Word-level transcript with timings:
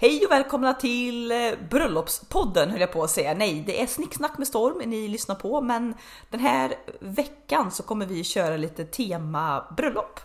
Hej 0.00 0.26
och 0.26 0.32
välkomna 0.32 0.74
till 0.74 1.30
eh, 1.30 1.36
bröllopspodden 1.70 2.70
höll 2.70 2.80
jag 2.80 2.92
på 2.92 3.04
att 3.04 3.10
säga. 3.10 3.34
Nej, 3.34 3.64
det 3.66 3.82
är 3.82 3.86
snicksnack 3.86 4.38
med 4.38 4.46
storm 4.46 4.90
ni 4.90 5.08
lyssnar 5.08 5.34
på, 5.34 5.60
men 5.60 5.94
den 6.30 6.40
här 6.40 6.74
veckan 7.00 7.70
så 7.70 7.82
kommer 7.82 8.06
vi 8.06 8.24
köra 8.24 8.56
lite 8.56 8.84
tema 8.84 9.64
bröllop. 9.76 10.20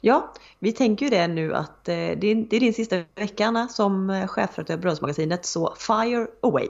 Ja, 0.00 0.32
vi 0.58 0.72
tänker 0.72 1.06
ju 1.06 1.10
det 1.10 1.28
nu 1.28 1.54
att 1.54 1.88
eh, 1.88 1.94
det 1.94 2.26
är 2.26 2.60
din 2.60 2.74
sista 2.74 2.96
vecka 3.14 3.46
Anna 3.46 3.62
eh, 3.62 3.68
som 3.68 4.26
chefredaktör 4.28 4.76
på 4.76 4.80
Bröllopsmagasinet, 4.80 5.46
så 5.46 5.74
fire 5.78 6.26
away! 6.42 6.68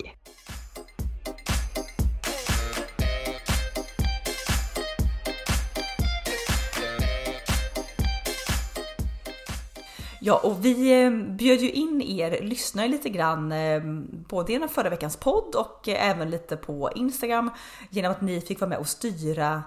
Ja, 10.22 10.40
och 10.42 10.64
vi 10.64 11.02
eh, 11.02 11.10
bjöd 11.10 11.60
ju 11.60 11.70
in 11.70 12.02
er 12.02 12.42
lyssnare 12.42 12.88
lite 12.88 13.08
grann, 13.08 13.52
eh, 13.52 13.82
både 14.28 14.52
genom 14.52 14.68
förra 14.68 14.90
veckans 14.90 15.16
podd 15.16 15.54
och 15.54 15.88
eh, 15.88 16.10
även 16.10 16.30
lite 16.30 16.56
på 16.56 16.90
Instagram, 16.94 17.50
genom 17.90 18.12
att 18.12 18.20
ni 18.20 18.40
fick 18.40 18.60
vara 18.60 18.68
med 18.68 18.78
och 18.78 18.88
styra 18.88 19.62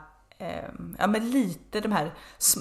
ja, 0.99 1.07
men 1.07 1.31
lite 1.31 1.79
de 1.79 1.91
här 1.91 2.13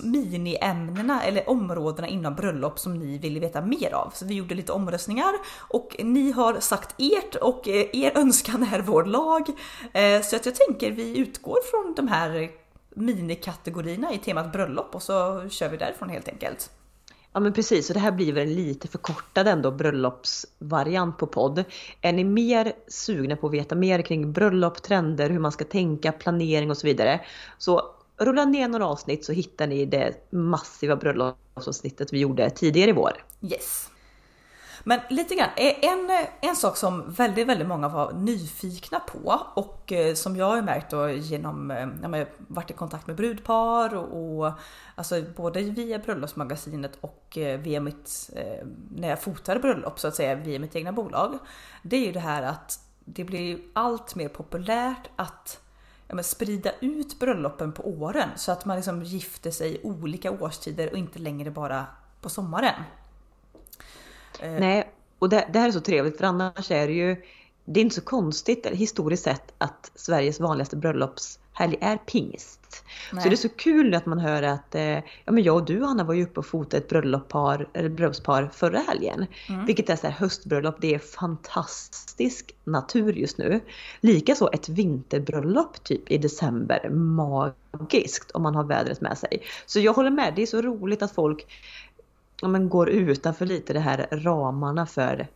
miniämnena 0.05 1.23
eller 1.23 1.51
områdena 1.51 2.09
inom 2.09 2.35
bröllop 2.35 2.79
som 2.79 2.99
ni 2.99 3.19
ville 3.19 3.41
veta 3.41 3.61
mer 3.61 3.95
av. 3.95 4.11
Så 4.15 4.27
vi 4.27 4.35
gjorde 4.35 4.55
lite 4.55 4.73
omröstningar 4.73 5.33
och 5.59 5.97
ni 5.99 6.33
har 6.33 6.61
sagt 6.61 6.95
ert 6.99 7.35
och 7.35 7.69
er 7.69 8.19
önskan 8.19 8.63
är 8.63 8.81
vår 8.81 9.05
lag. 9.05 9.47
Så 10.25 10.37
att 10.37 10.47
jag 10.47 10.55
tänker 10.55 10.91
vi 10.91 11.19
utgår 11.19 11.59
från 11.71 11.95
de 11.97 12.09
här 12.09 12.51
minikategorierna 12.95 14.13
i 14.13 14.19
temat 14.19 14.53
bröllop 14.53 14.95
och 14.95 15.03
så 15.03 15.49
kör 15.49 15.69
vi 15.69 15.77
därifrån 15.77 16.09
helt 16.09 16.29
enkelt. 16.29 16.71
Ja 17.33 17.41
men 17.41 17.53
precis, 17.53 17.91
och 17.91 17.95
det 17.95 18.01
här 18.01 18.13
blir 18.13 18.33
väl 18.33 18.49
en 18.49 18.55
lite 18.55 18.89
förkortad 18.89 19.49
ändå 19.49 19.71
bröllopsvariant 19.71 21.19
på 21.19 21.27
podd. 21.27 21.65
Är 22.01 22.13
ni 22.13 22.25
mer 22.25 22.73
sugna 22.89 23.37
på 23.37 23.47
att 23.47 23.53
veta 23.53 23.75
mer 23.75 24.03
kring 24.03 24.33
bröllop, 24.33 24.83
trender, 24.83 25.31
hur 25.31 25.39
man 25.39 25.53
ska 25.53 25.65
tänka, 25.65 26.13
planering 26.13 26.71
och 26.71 26.77
så 26.77 26.87
vidare. 26.87 27.21
Så 27.59 27.83
rulla 28.17 28.45
ner 28.45 28.69
några 28.69 28.87
avsnitt 28.87 29.25
så 29.25 29.33
hittar 29.33 29.67
ni 29.67 29.87
det 29.87 30.33
massiva 30.33 30.97
bröllopsavsnittet 30.97 32.13
vi 32.13 32.19
gjorde 32.19 32.51
tidigare 32.51 32.91
i 32.91 32.93
vår. 32.93 33.25
Yes. 33.43 33.92
Men 34.85 35.01
lite 35.11 35.35
grann, 35.35 35.49
eh, 35.57 35.85
en, 35.85 36.11
eh, 36.11 36.29
en 36.41 36.57
sak 36.57 36.77
som 36.77 37.13
väldigt, 37.13 37.47
väldigt 37.47 37.69
många 37.69 37.89
var 37.89 38.13
nyfikna 38.13 39.01
på 39.01 39.43
och 39.55 39.93
eh, 39.93 40.15
som 40.15 40.37
jag 40.37 40.47
har 40.47 40.63
märkt 40.63 40.91
då 40.91 41.11
genom, 41.11 41.69
när 41.69 42.19
jag 42.19 42.27
varit 42.39 42.71
i 42.71 42.75
kontakt 42.75 43.07
med 43.07 43.17
brudpar 43.17 43.95
och, 43.95 44.39
och 44.39 44.53
alltså 44.95 45.23
både 45.37 45.63
via 45.63 45.99
bröllopsmagasinet 45.99 46.99
och 47.01 47.39
via 47.59 47.81
mitt, 47.81 48.31
när 48.91 49.09
jag 49.09 49.23
fotade 49.23 49.61
bröllop 49.61 50.01
så 50.01 50.09
att 50.09 50.15
säga, 50.15 50.35
via 50.35 50.59
mitt 50.59 50.77
egna 50.77 50.93
bolag. 50.93 51.39
Det 51.83 51.97
är 51.97 52.07
ju 52.07 52.13
det 52.13 52.21
här 52.21 52.43
att 52.43 52.81
det 53.05 53.25
blir 53.25 53.59
allt 53.73 54.15
mer 54.15 54.29
populärt 54.29 55.11
att 55.17 55.61
ja, 56.09 56.23
sprida 56.23 56.71
ut 56.81 57.19
bröllopen 57.19 57.73
på 57.73 57.89
åren 57.89 58.29
så 58.37 58.53
att 58.53 58.65
man 58.65 58.77
liksom 58.77 59.03
gifter 59.03 59.51
sig 59.51 59.75
i 59.75 59.81
olika 59.83 60.31
årstider 60.31 60.91
och 60.91 60.99
inte 60.99 61.19
längre 61.19 61.51
bara 61.51 61.87
på 62.21 62.29
sommaren. 62.29 62.83
Eh. 64.43 64.53
Nej, 64.53 64.93
och 65.19 65.29
det, 65.29 65.49
det, 65.53 65.59
här 65.59 65.69
är 65.69 65.73
så 65.73 65.81
trevligt 65.81 66.19
för 66.19 66.25
annars 66.25 66.71
är 66.71 66.87
det 66.87 66.93
ju, 66.93 67.17
det 67.65 67.81
är 67.81 67.83
inte 67.83 67.95
så 67.95 68.01
konstigt 68.01 68.67
historiskt 68.67 69.25
sett 69.25 69.53
att 69.59 69.91
Sveriges 69.95 70.41
vanligaste 70.41 70.77
bröllopshelg 70.77 71.79
är 71.81 71.97
pingst. 71.97 72.85
Nej. 73.13 73.23
Så 73.23 73.29
det 73.29 73.35
är 73.35 73.37
så 73.37 73.49
kul 73.49 73.95
att 73.95 74.07
man 74.07 74.19
hör 74.19 74.43
att, 74.43 74.75
eh, 74.75 74.99
ja 75.25 75.33
men 75.33 75.43
jag 75.43 75.57
och 75.57 75.65
du 75.65 75.85
Anna 75.85 76.05
var 76.05 76.15
ju 76.15 76.25
uppe 76.25 76.41
och 76.41 76.47
fotade 76.47 76.77
ett 76.77 76.89
bröllopspar, 76.89 77.69
eller 77.73 77.89
bröllopspar 77.89 78.51
förra 78.53 78.79
helgen. 78.79 79.27
Mm. 79.49 79.67
Vilket 79.67 79.91
är 79.91 79.97
så 79.97 80.07
här 80.07 80.15
höstbröllop, 80.15 80.77
det 80.81 80.95
är 80.95 80.99
fantastisk 80.99 82.55
natur 82.65 83.13
just 83.13 83.39
nu. 83.39 83.61
Likaså 84.01 84.51
ett 84.53 84.69
vinterbröllop 84.69 85.85
typ 85.85 86.11
i 86.11 86.19
december, 86.19 86.91
magiskt 86.91 88.31
om 88.31 88.43
man 88.43 88.55
har 88.55 88.65
vädret 88.65 89.01
med 89.01 89.19
sig. 89.19 89.43
Så 89.67 89.81
jag 89.81 89.93
håller 89.93 90.11
med, 90.11 90.33
det 90.37 90.43
är 90.43 90.47
så 90.47 90.63
roligt 90.63 91.03
att 91.03 91.13
folk 91.13 91.47
ja, 92.43 92.49
men 92.49 92.69
går 92.69 92.91
utanför 92.91 93.47
lite 93.47 93.73
det 93.73 93.81
här 93.81 94.09
ramarna 94.11 94.87
för 94.87 95.29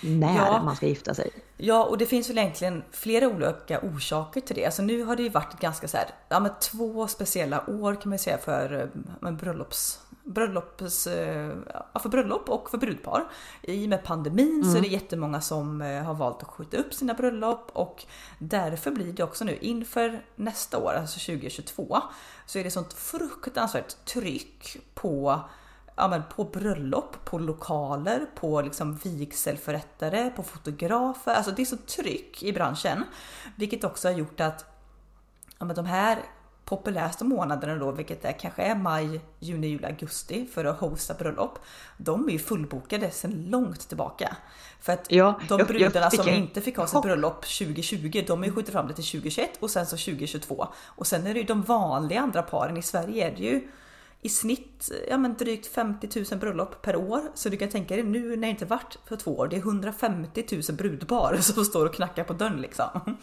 när 0.00 0.36
ja. 0.36 0.62
man 0.64 0.76
ska 0.76 0.86
gifta 0.86 1.14
sig. 1.14 1.30
Ja, 1.56 1.84
och 1.84 1.98
det 1.98 2.06
finns 2.06 2.30
väl 2.30 2.38
egentligen 2.38 2.82
flera 2.90 3.28
olika 3.28 3.80
orsaker 3.80 4.40
till 4.40 4.56
det. 4.56 4.64
Alltså 4.64 4.82
nu 4.82 5.02
har 5.02 5.16
det 5.16 5.22
ju 5.22 5.28
varit 5.28 5.60
ganska 5.60 5.88
så 5.88 5.96
här, 5.96 6.06
ja 6.28 6.40
men 6.40 6.52
två 6.60 7.08
speciella 7.08 7.70
år 7.70 7.94
kan 7.94 8.10
man 8.10 8.18
säga 8.18 8.38
för 8.38 8.90
men, 9.20 9.34
eh, 9.34 9.40
bröllops, 9.40 10.00
bröllops, 10.24 11.06
eh, 11.06 11.56
ja, 11.92 12.00
för 12.00 12.08
bröllop 12.08 12.48
och 12.48 12.70
för 12.70 12.78
brudpar. 12.78 13.28
I 13.62 13.84
och 13.84 13.88
med 13.88 14.04
pandemin 14.04 14.60
mm. 14.62 14.72
så 14.72 14.78
är 14.78 14.82
det 14.82 14.88
jättemånga 14.88 15.40
som 15.40 15.82
eh, 15.82 16.02
har 16.02 16.14
valt 16.14 16.42
att 16.42 16.48
skjuta 16.48 16.76
upp 16.76 16.94
sina 16.94 17.14
bröllop 17.14 17.70
och 17.72 18.04
därför 18.38 18.90
blir 18.90 19.12
det 19.12 19.22
också 19.22 19.44
nu 19.44 19.58
inför 19.60 20.24
nästa 20.36 20.78
år, 20.78 20.92
alltså 20.92 21.32
2022, 21.32 21.98
så 22.46 22.58
är 22.58 22.64
det 22.64 22.70
sånt 22.70 22.92
fruktansvärt 22.92 24.04
tryck 24.04 24.76
på 24.94 25.40
ja, 25.96 26.08
men 26.08 26.22
på 26.36 26.44
bröllop, 26.44 27.24
på 27.24 27.38
lokaler, 27.38 28.26
på 28.34 28.60
liksom 28.60 28.94
vigselförrättare, 28.94 30.30
på 30.30 30.42
fotografer. 30.42 31.34
Alltså 31.34 31.52
det 31.52 31.62
är 31.62 31.66
så 31.66 31.76
tryck 31.76 32.42
i 32.42 32.52
branschen, 32.52 33.04
vilket 33.56 33.84
också 33.84 34.08
har 34.08 34.12
gjort 34.12 34.40
att 34.40 34.64
ja, 35.58 35.64
men 35.64 35.76
de 35.76 35.86
här 35.86 36.18
populäraste 36.64 37.24
månaderna 37.24 37.74
då, 37.74 37.92
vilket 37.92 38.24
är 38.24 38.32
kanske 38.32 38.62
är 38.62 38.74
maj, 38.74 39.20
juni, 39.38 39.66
juli, 39.66 39.86
augusti 39.86 40.46
för 40.46 40.64
att 40.64 40.78
hosta 40.78 41.14
bröllop. 41.14 41.58
De 41.96 42.28
är 42.28 42.32
ju 42.32 42.38
fullbokade 42.38 43.10
sedan 43.10 43.46
långt 43.50 43.88
tillbaka. 43.88 44.36
För 44.80 44.92
att 44.92 45.06
ja, 45.10 45.40
de 45.48 45.64
brudarna 45.64 46.10
som 46.10 46.28
inte 46.28 46.60
fick 46.60 46.76
ha 46.76 46.86
sitt 46.86 47.02
bröllop 47.02 47.40
2020, 47.40 48.24
de 48.26 48.44
är 48.44 48.50
skjutit 48.50 48.72
fram 48.72 48.88
det 48.88 48.94
till 48.94 49.04
2021 49.04 49.50
och 49.60 49.70
sen 49.70 49.86
så 49.86 49.96
2022. 49.96 50.68
Och 50.84 51.06
sen 51.06 51.26
är 51.26 51.34
det 51.34 51.40
ju 51.40 51.46
de 51.46 51.62
vanliga 51.62 52.20
andra 52.20 52.42
paren 52.42 52.76
i 52.76 52.82
Sverige 52.82 53.30
är 53.30 53.36
det 53.36 53.42
ju 53.42 53.68
i 54.22 54.28
snitt 54.28 54.90
ja, 55.08 55.18
men 55.18 55.34
drygt 55.34 55.66
50 55.66 56.24
000 56.30 56.40
bröllop 56.40 56.82
per 56.82 56.96
år. 56.96 57.20
Så 57.34 57.48
du 57.48 57.56
kan 57.56 57.68
tänka 57.68 57.94
dig 57.94 58.04
nu 58.04 58.28
när 58.28 58.36
det 58.36 58.48
inte 58.48 58.64
varit 58.64 58.98
för 59.06 59.16
två 59.16 59.36
år, 59.36 59.48
det 59.48 59.56
är 59.56 59.60
150 59.60 60.44
000 60.52 60.76
brudpar 60.76 61.36
som 61.40 61.64
står 61.64 61.86
och 61.86 61.94
knackar 61.94 62.24
på 62.24 62.32
dörren 62.32 62.60
liksom. 62.60 63.16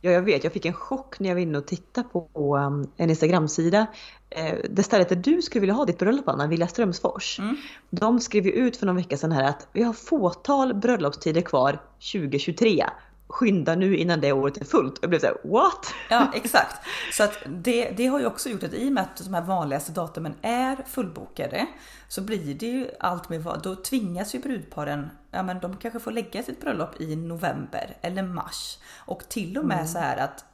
Ja, 0.00 0.10
jag 0.10 0.22
vet. 0.22 0.44
Jag 0.44 0.52
fick 0.52 0.66
en 0.66 0.72
chock 0.72 1.20
när 1.20 1.28
jag 1.28 1.36
var 1.36 1.42
inne 1.42 1.58
och 1.58 1.66
tittade 1.66 2.08
på 2.08 2.56
um, 2.56 2.90
en 2.96 3.10
Instagram-sida. 3.10 3.86
Eh, 4.30 4.58
det 4.70 4.82
stället 4.82 5.08
där 5.08 5.16
du 5.16 5.42
skulle 5.42 5.60
vilja 5.60 5.74
ha 5.74 5.84
ditt 5.84 5.98
bröllop 5.98 6.28
Anna, 6.28 6.46
Villa 6.46 6.68
Strömsfors. 6.68 7.38
Mm. 7.38 7.56
De 7.90 8.20
skrev 8.20 8.46
ju 8.46 8.52
ut 8.52 8.76
för 8.76 8.86
någon 8.86 8.96
vecka 8.96 9.16
sedan 9.16 9.32
här 9.32 9.44
att 9.44 9.68
vi 9.72 9.82
har 9.82 9.92
fåtal 9.92 10.74
bröllopstider 10.74 11.40
kvar 11.40 11.78
2023 12.12 12.84
skynda 13.28 13.74
nu 13.74 13.96
innan 13.96 14.20
det 14.20 14.32
året 14.32 14.56
är 14.56 14.64
fullt. 14.64 14.98
Jag 15.00 15.10
blev 15.10 15.20
såhär, 15.20 15.36
what? 15.44 15.94
Ja 16.10 16.32
exakt. 16.34 16.86
Så 17.12 17.22
att 17.22 17.38
det, 17.46 17.90
det 17.90 18.06
har 18.06 18.18
ju 18.18 18.26
också 18.26 18.48
gjort 18.48 18.62
att 18.62 18.74
i 18.74 18.88
och 18.88 18.92
med 18.92 19.02
att 19.02 19.24
de 19.24 19.34
här 19.34 19.42
vanligaste 19.42 19.92
datumen 19.92 20.34
är 20.42 20.76
fullbokade 20.86 21.66
så 22.08 22.22
blir 22.22 22.54
det 22.54 22.66
ju 22.66 22.90
allt 23.00 23.30
vad, 23.30 23.62
då 23.62 23.76
tvingas 23.76 24.34
ju 24.34 24.38
brudparen, 24.38 25.10
ja 25.30 25.42
men 25.42 25.60
de 25.60 25.76
kanske 25.76 26.00
får 26.00 26.10
lägga 26.10 26.42
sitt 26.42 26.60
bröllop 26.60 27.00
i 27.00 27.16
november 27.16 27.96
eller 28.00 28.22
mars. 28.22 28.78
Och 28.96 29.28
till 29.28 29.58
och 29.58 29.64
med 29.64 29.78
mm. 29.78 29.88
så 29.88 29.98
här 29.98 30.16
att 30.16 30.44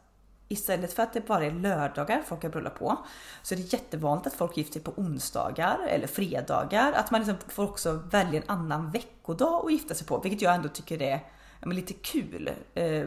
Istället 0.48 0.92
för 0.92 1.02
att 1.02 1.12
det 1.12 1.26
bara 1.26 1.44
är 1.44 1.50
lördagar 1.50 2.22
folk 2.26 2.42
har 2.42 2.50
bröllop 2.50 2.78
på 2.78 2.98
så 3.42 3.54
är 3.54 3.56
det 3.56 3.72
jättevanligt 3.72 4.26
att 4.26 4.34
folk 4.34 4.56
gifter 4.56 4.72
sig 4.72 4.82
på 4.82 4.92
onsdagar 4.96 5.78
eller 5.88 6.06
fredagar. 6.06 6.92
Att 6.92 7.10
man 7.10 7.20
liksom 7.20 7.36
får 7.48 7.64
också 7.64 7.92
välja 8.10 8.42
en 8.42 8.50
annan 8.50 8.90
veckodag 8.90 9.64
att 9.64 9.72
gifta 9.72 9.94
sig 9.94 10.06
på, 10.06 10.20
vilket 10.20 10.42
jag 10.42 10.54
ändå 10.54 10.68
tycker 10.68 11.02
är 11.02 11.20
men 11.64 11.76
lite 11.76 11.92
kul. 11.92 12.50
Eh, 12.74 13.04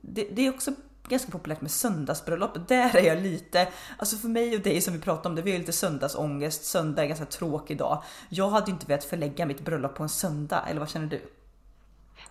det, 0.00 0.28
det 0.32 0.46
är 0.46 0.50
också 0.50 0.72
ganska 1.08 1.30
populärt 1.30 1.60
med 1.60 1.70
söndagsbröllop. 1.70 2.68
Där 2.68 2.96
är 2.96 3.02
jag 3.02 3.22
lite, 3.22 3.68
alltså 3.98 4.16
för 4.16 4.28
mig 4.28 4.56
och 4.56 4.62
dig 4.62 4.80
som 4.80 4.94
vi 4.94 5.00
pratade 5.00 5.28
om 5.28 5.34
det, 5.34 5.42
vi 5.42 5.52
har 5.52 5.58
lite 5.58 5.72
söndagsångest. 5.72 6.64
Söndag 6.64 7.02
är 7.02 7.02
en 7.02 7.08
ganska 7.08 7.26
tråkig 7.26 7.78
dag. 7.78 8.02
Jag 8.28 8.50
hade 8.50 8.70
inte 8.70 8.86
velat 8.86 9.04
förlägga 9.04 9.46
mitt 9.46 9.64
bröllop 9.64 9.94
på 9.94 10.02
en 10.02 10.08
söndag, 10.08 10.64
eller 10.68 10.80
vad 10.80 10.90
känner 10.90 11.06
du? 11.06 11.20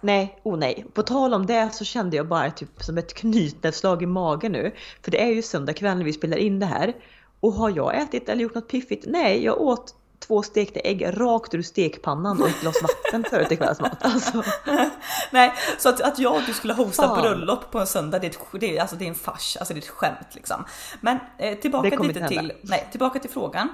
Nej, 0.02 0.40
oh 0.44 0.58
nej. 0.58 0.86
På 0.94 1.04
tal 1.04 1.34
om 1.34 1.46
det 1.46 1.70
så 1.74 1.86
kände 1.86 2.18
jag 2.18 2.28
bara 2.28 2.52
typ 2.52 2.84
som 2.84 2.98
ett 2.98 3.14
knytnävsslag 3.14 4.04
i 4.04 4.06
magen 4.06 4.52
nu. 4.52 4.72
För 5.02 5.12
det 5.12 5.22
är 5.22 5.32
ju 5.32 5.42
söndag 5.42 5.74
kväll 5.74 5.98
när 5.98 6.06
vi 6.06 6.14
spelar 6.14 6.38
in 6.38 6.60
det 6.60 6.66
här. 6.66 6.96
Och 7.40 7.54
har 7.54 7.70
jag 7.70 8.02
ätit 8.02 8.30
eller 8.30 8.42
gjort 8.42 8.56
något 8.56 8.70
piffigt? 8.70 9.06
Nej, 9.08 9.44
jag 9.44 9.62
åt 9.62 9.96
två 10.20 10.44
stekta 10.44 10.80
ägg 10.80 11.20
rakt 11.20 11.54
ur 11.54 11.62
stekpannan 11.62 12.42
och 12.42 12.48
ett 12.48 12.62
glas 12.62 12.76
vatten 12.82 13.26
förut 13.30 13.48
till 13.48 13.58
kvällsmat. 13.58 13.98
Alltså. 14.02 14.44
Nej, 15.32 15.54
så 15.78 15.90
att, 15.90 16.02
att 16.02 16.20
jag 16.20 16.36
och 16.36 16.42
du 16.46 16.54
skulle 16.54 16.74
hosta 16.74 17.08
Fan. 17.08 17.22
bröllop 17.22 17.72
på 17.72 17.80
en 17.80 17.88
söndag, 17.88 18.20
det 18.20 18.28
är, 18.28 18.32
ett, 18.32 18.40
det 18.60 18.78
är, 18.78 18.82
alltså, 18.82 18.96
det 18.96 19.06
är 19.06 19.10
en 19.10 19.16
fars, 19.16 19.58
alltså 19.58 19.74
det 19.74 19.80
är 19.80 19.82
ett 19.82 19.90
skämt 19.90 20.28
liksom. 20.32 20.66
Men 21.02 21.20
eh, 21.38 21.58
tillbaka 21.58 22.00
lite 22.00 22.28
till, 22.28 22.54
nej, 22.62 22.88
tillbaka 22.92 23.20
till 23.20 23.30
frågan. 23.30 23.70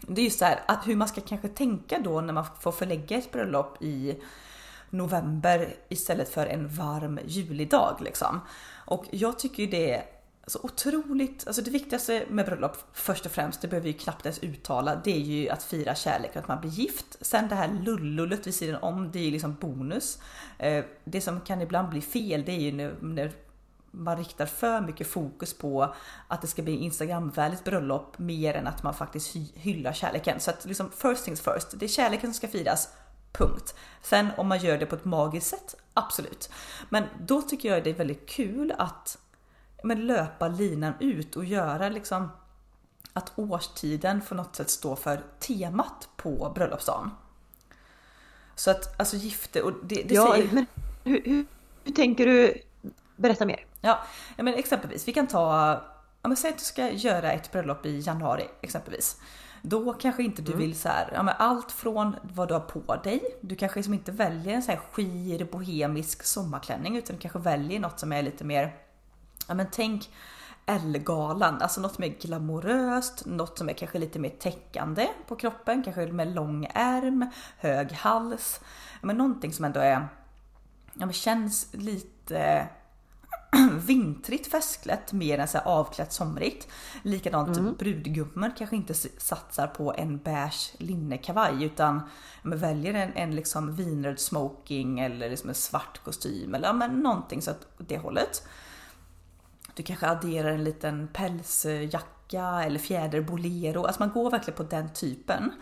Det 0.00 0.20
är 0.20 0.24
ju 0.24 0.30
så 0.30 0.44
här 0.44 0.62
att 0.66 0.86
hur 0.86 0.96
man 0.96 1.08
ska 1.08 1.20
kanske 1.20 1.48
tänka 1.48 1.98
då 1.98 2.20
när 2.20 2.32
man 2.32 2.44
får 2.60 2.72
förlägga 2.72 3.18
ett 3.18 3.32
bröllop 3.32 3.82
i 3.82 4.22
november 4.90 5.74
istället 5.88 6.34
för 6.34 6.46
en 6.46 6.68
varm 6.68 7.20
julidag 7.26 7.96
liksom. 8.00 8.40
Och 8.86 9.04
jag 9.10 9.38
tycker 9.38 9.62
ju 9.62 9.70
det 9.70 10.02
så 10.46 10.58
otroligt, 10.62 11.46
alltså 11.46 11.62
det 11.62 11.70
viktigaste 11.70 12.26
med 12.30 12.46
bröllop 12.46 12.76
först 12.92 13.26
och 13.26 13.32
främst, 13.32 13.60
det 13.60 13.68
behöver 13.68 13.88
vi 13.88 13.92
knappt 13.92 14.26
ens 14.26 14.38
uttala, 14.38 15.00
det 15.04 15.10
är 15.10 15.20
ju 15.20 15.48
att 15.48 15.62
fira 15.62 15.94
kärlek 15.94 16.30
och 16.30 16.36
att 16.36 16.48
man 16.48 16.60
blir 16.60 16.70
gift. 16.70 17.16
Sen 17.20 17.48
det 17.48 17.54
här 17.54 17.68
lullullet 17.82 18.46
vid 18.46 18.54
sidan 18.54 18.82
om, 18.82 19.10
det 19.12 19.18
är 19.18 19.24
ju 19.24 19.30
liksom 19.30 19.56
bonus. 19.60 20.18
Eh, 20.58 20.84
det 21.04 21.20
som 21.20 21.40
kan 21.40 21.62
ibland 21.62 21.88
bli 21.88 22.00
fel, 22.00 22.44
det 22.44 22.52
är 22.52 22.60
ju 22.60 22.72
när 23.00 23.32
man 23.90 24.16
riktar 24.16 24.46
för 24.46 24.80
mycket 24.80 25.06
fokus 25.06 25.54
på 25.58 25.94
att 26.28 26.40
det 26.40 26.46
ska 26.46 26.62
bli 26.62 26.76
Instagramvänligt 26.76 27.64
bröllop 27.64 28.18
mer 28.18 28.54
än 28.54 28.66
att 28.66 28.82
man 28.82 28.94
faktiskt 28.94 29.36
hyllar 29.54 29.92
kärleken. 29.92 30.40
Så 30.40 30.50
att 30.50 30.64
liksom 30.64 30.90
first 30.90 31.24
things 31.24 31.40
first, 31.40 31.80
det 31.80 31.86
är 31.86 31.88
kärleken 31.88 32.30
som 32.30 32.34
ska 32.34 32.48
firas. 32.48 32.88
Punkt. 33.32 33.74
Sen 34.02 34.28
om 34.36 34.48
man 34.48 34.58
gör 34.58 34.78
det 34.78 34.86
på 34.86 34.94
ett 34.94 35.04
magiskt 35.04 35.46
sätt, 35.46 35.74
absolut. 35.94 36.50
Men 36.88 37.04
då 37.20 37.42
tycker 37.42 37.68
jag 37.68 37.84
det 37.84 37.90
är 37.90 37.94
väldigt 37.94 38.28
kul 38.28 38.74
att 38.78 39.18
men, 39.84 40.06
löpa 40.06 40.48
linan 40.48 40.92
ut 41.00 41.36
och 41.36 41.44
göra 41.44 41.88
liksom 41.88 42.28
att 43.12 43.32
årstiden 43.36 44.20
på 44.20 44.34
något 44.34 44.56
sätt 44.56 44.70
står 44.70 44.96
för 44.96 45.20
temat 45.40 46.08
på 46.16 46.52
bröllopsdagen. 46.54 47.10
Så 48.54 48.70
att 48.70 49.00
alltså 49.00 49.16
gifte 49.16 49.62
och 49.62 49.72
det, 49.82 50.02
det 50.02 50.14
ja, 50.14 50.32
säger... 50.32 50.48
men 50.52 50.66
hur, 51.04 51.22
hur, 51.24 51.46
hur 51.84 51.92
tänker 51.92 52.26
du? 52.26 52.60
Berätta 53.16 53.46
mer. 53.46 53.66
Ja, 53.80 54.04
men 54.36 54.54
exempelvis, 54.54 55.08
vi 55.08 55.12
kan 55.12 55.26
ta, 55.26 55.72
ja, 56.22 56.28
men 56.28 56.36
säg 56.36 56.50
att 56.50 56.58
du 56.58 56.64
ska 56.64 56.90
göra 56.90 57.32
ett 57.32 57.52
bröllop 57.52 57.86
i 57.86 58.00
januari 58.00 58.48
exempelvis. 58.60 59.20
Då 59.62 59.92
kanske 59.92 60.22
inte 60.22 60.42
du 60.42 60.52
mm. 60.52 60.64
vill 60.64 60.74
så 60.74 60.88
här, 60.88 61.10
ja, 61.14 61.22
men 61.22 61.34
allt 61.38 61.72
från 61.72 62.16
vad 62.22 62.48
du 62.48 62.54
har 62.54 62.60
på 62.60 62.96
dig. 62.96 63.36
Du 63.40 63.56
kanske 63.56 63.78
liksom 63.78 63.94
inte 63.94 64.12
väljer 64.12 64.54
en 64.54 64.62
så 64.62 64.70
här 64.70 64.80
skir 64.92 65.44
bohemisk 65.44 66.22
sommarklänning 66.22 66.96
utan 66.96 67.16
du 67.16 67.22
kanske 67.22 67.38
väljer 67.38 67.80
något 67.80 68.00
som 68.00 68.12
är 68.12 68.22
lite 68.22 68.44
mer, 68.44 68.74
ja 69.48 69.54
men 69.54 69.66
tänk 69.72 70.10
Ellegalan, 70.66 71.62
alltså 71.62 71.80
något 71.80 71.98
mer 71.98 72.08
glamoröst, 72.08 73.26
något 73.26 73.58
som 73.58 73.68
är 73.68 73.72
kanske 73.72 73.98
lite 73.98 74.18
mer 74.18 74.30
täckande 74.30 75.08
på 75.26 75.36
kroppen, 75.36 75.82
kanske 75.82 76.06
med 76.06 76.34
lång 76.34 76.68
ärm, 76.74 77.30
hög 77.58 77.92
hals. 77.92 78.60
Men 79.02 79.16
någonting 79.16 79.52
som 79.52 79.64
ändå 79.64 79.80
är, 79.80 80.08
ja 80.94 81.06
men 81.06 81.12
känns 81.12 81.68
lite 81.72 82.68
vintrigt 83.86 84.50
festklätt 84.50 85.12
mer 85.12 85.38
än 85.38 85.48
så 85.48 85.58
avklätt 85.58 86.12
somrigt. 86.12 86.68
Likadant 87.02 87.56
mm. 87.56 87.74
brudgummen 87.78 88.52
kanske 88.58 88.76
inte 88.76 88.94
satsar 88.94 89.66
på 89.66 89.94
en 89.94 90.18
beige 90.18 90.74
linnekavaj 90.78 91.64
utan 91.64 92.02
väljer 92.42 92.94
en, 92.94 93.12
en 93.14 93.36
liksom 93.36 93.76
vinröd 93.76 94.20
smoking 94.20 95.00
eller 95.00 95.30
liksom 95.30 95.48
en 95.48 95.54
svart 95.54 96.04
kostym 96.04 96.54
eller 96.54 96.72
men 96.72 96.90
någonting 96.90 97.42
så 97.42 97.50
att 97.50 97.66
det 97.78 97.98
hållet. 97.98 98.42
Du 99.74 99.82
kanske 99.82 100.06
adderar 100.06 100.50
en 100.50 100.64
liten 100.64 101.08
pälsjacka 101.08 102.62
eller 102.64 102.78
fjäderbolero. 102.78 103.84
Alltså 103.84 104.02
man 104.02 104.10
går 104.10 104.30
verkligen 104.30 104.56
på 104.56 104.62
den 104.62 104.92
typen. 104.92 105.52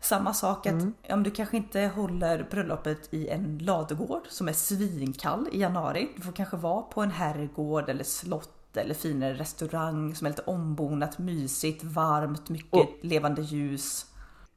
Samma 0.00 0.34
sak 0.34 0.66
att 0.66 0.72
mm. 0.72 0.94
om 1.08 1.22
du 1.22 1.30
kanske 1.30 1.56
inte 1.56 1.80
håller 1.80 2.46
bröllopet 2.50 3.14
i 3.14 3.28
en 3.28 3.58
ladugård 3.58 4.22
som 4.28 4.48
är 4.48 4.52
svinkall 4.52 5.48
i 5.52 5.60
januari. 5.60 6.08
Du 6.16 6.22
får 6.22 6.32
kanske 6.32 6.56
vara 6.56 6.82
på 6.82 7.02
en 7.02 7.10
herrgård 7.10 7.88
eller 7.88 8.04
slott 8.04 8.76
eller 8.76 8.94
finare 8.94 9.34
restaurang 9.34 10.14
som 10.14 10.26
är 10.26 10.30
lite 10.30 10.42
ombonat, 10.42 11.18
mysigt, 11.18 11.84
varmt, 11.84 12.48
mycket 12.48 12.72
och, 12.72 12.98
levande 13.00 13.42
ljus. 13.42 14.06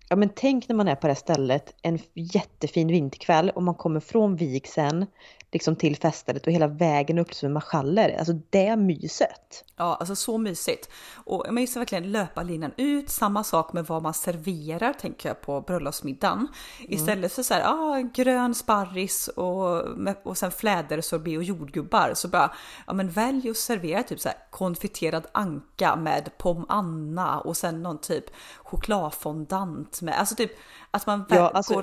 Ja 0.10 0.16
men 0.16 0.30
tänk 0.36 0.68
när 0.70 0.76
man 0.76 0.88
är 0.88 0.96
på 0.96 1.08
det 1.08 1.14
här 1.14 1.16
stället 1.16 1.76
en 1.82 2.00
jättefin 2.14 2.88
vinterkväll 2.88 3.50
och 3.50 3.64
man 3.64 3.76
kommer 3.76 4.00
från 4.00 4.36
vigseln 4.36 5.06
liksom 5.54 5.76
till 5.76 5.96
feststället 5.96 6.48
och 6.48 6.54
hela 6.54 6.68
vägen 6.68 7.20
upp 7.20 7.34
som 7.34 7.54
marschaller. 7.54 8.18
Alltså 8.18 8.34
det 8.50 8.76
myset. 8.76 9.66
Ja, 9.76 9.96
alltså 9.96 10.16
så 10.16 10.38
mysigt. 10.38 10.90
Och 11.14 11.46
man 11.46 11.62
måste 11.62 11.80
verkligen 11.80 12.12
löpa 12.12 12.44
linan 12.44 12.72
ut. 12.78 13.10
Samma 13.10 13.44
sak 13.44 13.74
med 13.74 13.86
vad 13.86 14.04
man 14.04 14.14
serverar 14.14 14.94
tänker 14.94 15.30
jag 15.30 15.42
på 15.42 15.62
bröllopsmiddagen. 15.62 16.38
Mm. 16.38 16.94
Istället 16.94 17.34
för 17.34 17.44
så 17.44 17.54
här, 17.54 17.64
ah, 17.66 18.00
grön 18.14 18.56
sparris 18.56 19.28
och, 19.28 19.82
och 20.24 20.38
sen 20.38 20.52
flädersorbet 20.52 21.38
och 21.38 21.44
jordgubbar 21.44 22.14
så 22.14 22.28
bara, 22.28 22.52
ja 22.88 22.94
men 22.94 23.10
välj 23.10 23.50
att 23.50 23.58
servera 23.58 24.04
typ 24.04 24.20
så 24.20 24.30
här 24.30 24.38
konfiterad 24.50 25.28
anka 25.32 25.96
med 25.96 26.38
pom 26.38 26.66
anna 26.70 27.40
och 27.40 27.58
sen 27.58 27.84
någon 27.84 28.02
typ 28.02 28.26
chokladfondant 28.64 29.93
med, 30.02 30.20
alltså 30.20 30.36
typ 30.36 30.52
att 30.92 31.06
man 31.06 31.26
ja, 31.30 31.50
alltså, 31.50 31.74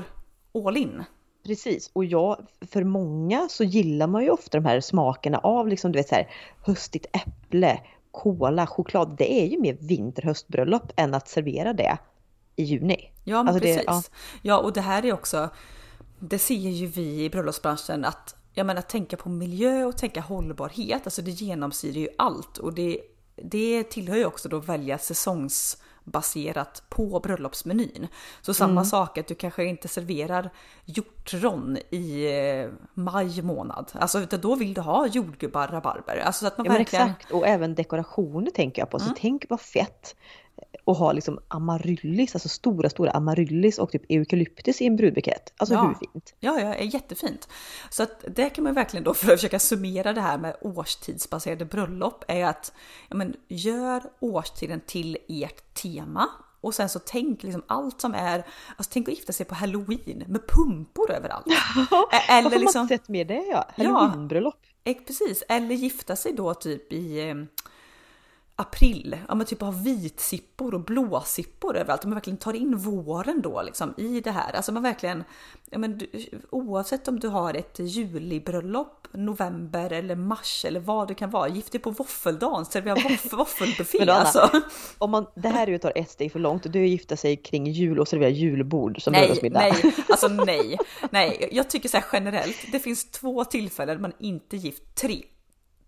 går 0.53 0.69
all 0.69 0.77
in. 0.77 1.05
Precis, 1.47 1.91
och 1.93 2.05
jag, 2.05 2.47
för 2.71 2.85
många 2.85 3.49
så 3.49 3.65
gillar 3.65 4.07
man 4.07 4.23
ju 4.23 4.31
ofta 4.31 4.59
de 4.59 4.65
här 4.65 4.81
smakerna 4.81 5.39
av 5.39 5.69
liksom, 5.69 5.93
du 5.93 5.99
vet 5.99 6.09
så 6.09 6.15
här, 6.15 6.31
höstigt 6.67 7.07
äpple, 7.12 7.81
kola, 8.11 8.67
choklad. 8.67 9.17
Det 9.19 9.43
är 9.43 9.47
ju 9.47 9.61
mer 9.61 9.77
vinter 9.81 10.23
höstbröllop 10.23 10.93
än 10.97 11.15
att 11.15 11.29
servera 11.29 11.73
det 11.73 11.99
i 12.57 12.62
juni. 12.62 13.12
Ja, 13.25 13.43
men 13.43 13.49
alltså 13.49 13.61
precis. 13.61 13.87
Det, 13.87 13.93
ja. 13.93 14.03
ja, 14.43 14.59
och 14.59 14.73
det 14.73 14.81
här 14.81 15.05
är 15.05 15.12
också, 15.12 15.49
det 16.19 16.39
ser 16.39 16.55
ju 16.55 16.87
vi 16.87 17.25
i 17.25 17.31
bröllopsbranschen 17.31 18.05
att 18.05 18.37
jag 18.53 18.67
menar 18.67 18.83
tänka 18.83 19.17
på 19.17 19.29
miljö 19.29 19.85
och 19.85 19.99
tänka 19.99 20.21
hållbarhet, 20.21 21.03
alltså 21.05 21.23
det 21.23 21.31
genomsyrar 21.31 22.01
ju 22.01 22.09
allt 22.19 22.59
och 22.59 22.75
det, 22.75 23.01
det 23.37 23.83
tillhör 23.83 24.17
ju 24.17 24.25
också 24.25 24.49
då 24.49 24.57
att 24.57 24.69
välja 24.69 24.99
säsongs 24.99 25.83
baserat 26.05 26.82
på 26.88 27.20
bröllopsmenyn. 27.20 28.08
Så 28.41 28.55
samma 28.55 28.70
mm. 28.70 28.85
sak 28.85 29.19
att 29.19 29.26
du 29.26 29.35
kanske 29.35 29.64
inte 29.64 29.88
serverar 29.88 30.50
hjortron 30.85 31.79
i 31.91 32.25
eh, 32.25 32.70
maj 32.94 33.43
månad. 33.43 33.93
Alltså 33.94 34.20
utan 34.20 34.41
då 34.41 34.55
vill 34.55 34.75
du 34.75 34.81
ha 34.81 35.06
jordgubbar, 35.06 35.69
rabarber. 35.69 36.17
Alltså 36.17 36.41
så 36.41 36.47
att 36.47 36.58
man 36.58 36.67
ja, 36.67 36.73
verkligen... 36.73 37.11
exakt 37.11 37.31
och 37.31 37.47
även 37.47 37.75
dekorationer 37.75 38.50
tänker 38.50 38.82
jag 38.82 38.91
på. 38.91 38.99
Så 38.99 39.05
mm. 39.05 39.17
tänk 39.20 39.47
vad 39.49 39.61
fett 39.61 40.17
och 40.85 40.97
ha 40.97 41.12
liksom 41.12 41.39
amaryllis, 41.49 42.35
alltså 42.35 42.49
stora, 42.49 42.91
stora 42.91 43.11
amaryllis 43.11 43.79
och 43.79 43.91
typ 43.91 44.03
eukalyptus 44.09 44.81
i 44.81 44.87
en 44.87 44.97
brudbukett. 44.97 45.53
Alltså 45.57 45.75
ja. 45.75 45.87
hur 45.87 45.95
fint? 45.95 46.35
Ja, 46.41 46.61
ja, 46.61 46.79
jättefint. 46.79 47.49
Så 47.91 48.03
att 48.03 48.25
det 48.37 48.51
kan 48.51 48.65
man 48.65 48.75
verkligen 48.75 49.05
då, 49.05 49.15
för 49.15 49.33
att 49.33 49.41
försöka 49.41 49.59
summera 49.59 50.12
det 50.12 50.21
här 50.21 50.39
med 50.39 50.57
årstidsbaserade 50.61 51.65
bröllop, 51.65 52.25
är 52.29 52.45
att 52.45 52.73
ja, 53.09 53.17
men, 53.17 53.37
gör 53.49 54.03
årstiden 54.21 54.81
till 54.87 55.19
ert 55.29 55.75
tema. 55.75 56.29
Och 56.62 56.75
sen 56.75 56.89
så 56.89 56.99
tänk 56.99 57.43
liksom 57.43 57.62
allt 57.67 58.01
som 58.01 58.15
är, 58.15 58.47
alltså 58.77 58.91
tänk 58.93 59.09
att 59.09 59.15
gifta 59.15 59.33
sig 59.33 59.47
på 59.47 59.55
halloween 59.55 60.25
med 60.27 60.49
pumpor 60.49 61.11
överallt. 61.11 61.47
Eller 62.29 62.43
varför 62.43 62.59
liksom, 62.59 62.79
man 62.79 62.85
inte 62.85 62.99
sett 62.99 63.09
med 63.09 63.27
det 63.27 63.45
ja? 63.51 63.71
Halloweenbröllop. 63.77 64.55
Ja, 64.85 64.95
precis. 65.07 65.43
Eller 65.49 65.75
gifta 65.75 66.17
sig 66.17 66.33
då 66.33 66.55
typ 66.55 66.93
i 66.93 67.35
april, 68.61 69.19
ja 69.29 69.35
men 69.35 69.47
typ 69.47 69.62
av 69.62 69.85
vitsippor 69.85 70.75
och 70.75 70.81
blåsippor 70.81 71.77
överallt. 71.77 72.05
Man 72.05 72.15
verkligen 72.15 72.37
tar 72.37 72.53
in 72.53 72.77
våren 72.77 73.41
då 73.43 73.62
liksom 73.62 73.95
i 73.97 74.21
det 74.21 74.31
här. 74.31 74.53
Alltså 74.53 74.73
man 74.73 74.83
verkligen, 74.83 75.25
ja 75.71 75.79
men 75.79 75.99
du, 75.99 76.09
oavsett 76.51 77.09
om 77.09 77.21
du 77.21 77.29
har 77.29 77.55
ett 77.55 77.79
julibröllop, 77.79 79.07
november 79.12 79.93
eller 79.93 80.17
mars 80.17 80.64
eller 80.64 80.81
vad 80.81 81.09
det 81.09 81.14
kan 81.14 81.31
vara. 81.31 81.49
Gift 81.49 81.73
dig 81.73 81.81
på 81.81 81.90
våffeldagen, 81.90 82.64
servera 82.64 82.95
våff, 82.95 83.33
våffelbuffé 83.33 83.99
men 83.99 84.09
Anna, 84.09 84.21
alltså. 84.21 84.50
Om 84.99 85.11
man, 85.11 85.26
det 85.35 85.49
här 85.49 85.67
är 85.67 85.71
ju 85.71 85.79
tar 85.79 85.93
ett 85.95 86.11
steg 86.11 86.33
för 86.33 86.38
långt, 86.38 86.73
du 86.73 86.87
gifta 86.87 87.17
sig 87.17 87.37
kring 87.37 87.67
jul 87.67 87.99
och 88.00 88.09
servera 88.09 88.31
julbord 88.31 89.02
som 89.02 89.12
nej, 89.12 89.38
Nej, 89.43 89.73
alltså 90.09 90.29
nej, 90.29 90.79
nej. 91.11 91.49
Jag 91.52 91.71
tycker 91.71 91.88
så 91.88 91.97
här 91.97 92.07
generellt, 92.12 92.57
det 92.73 92.79
finns 92.79 93.11
två 93.11 93.45
tillfällen 93.45 94.00
man 94.00 94.12
inte 94.19 94.57
gift, 94.57 94.83
tre, 94.95 95.23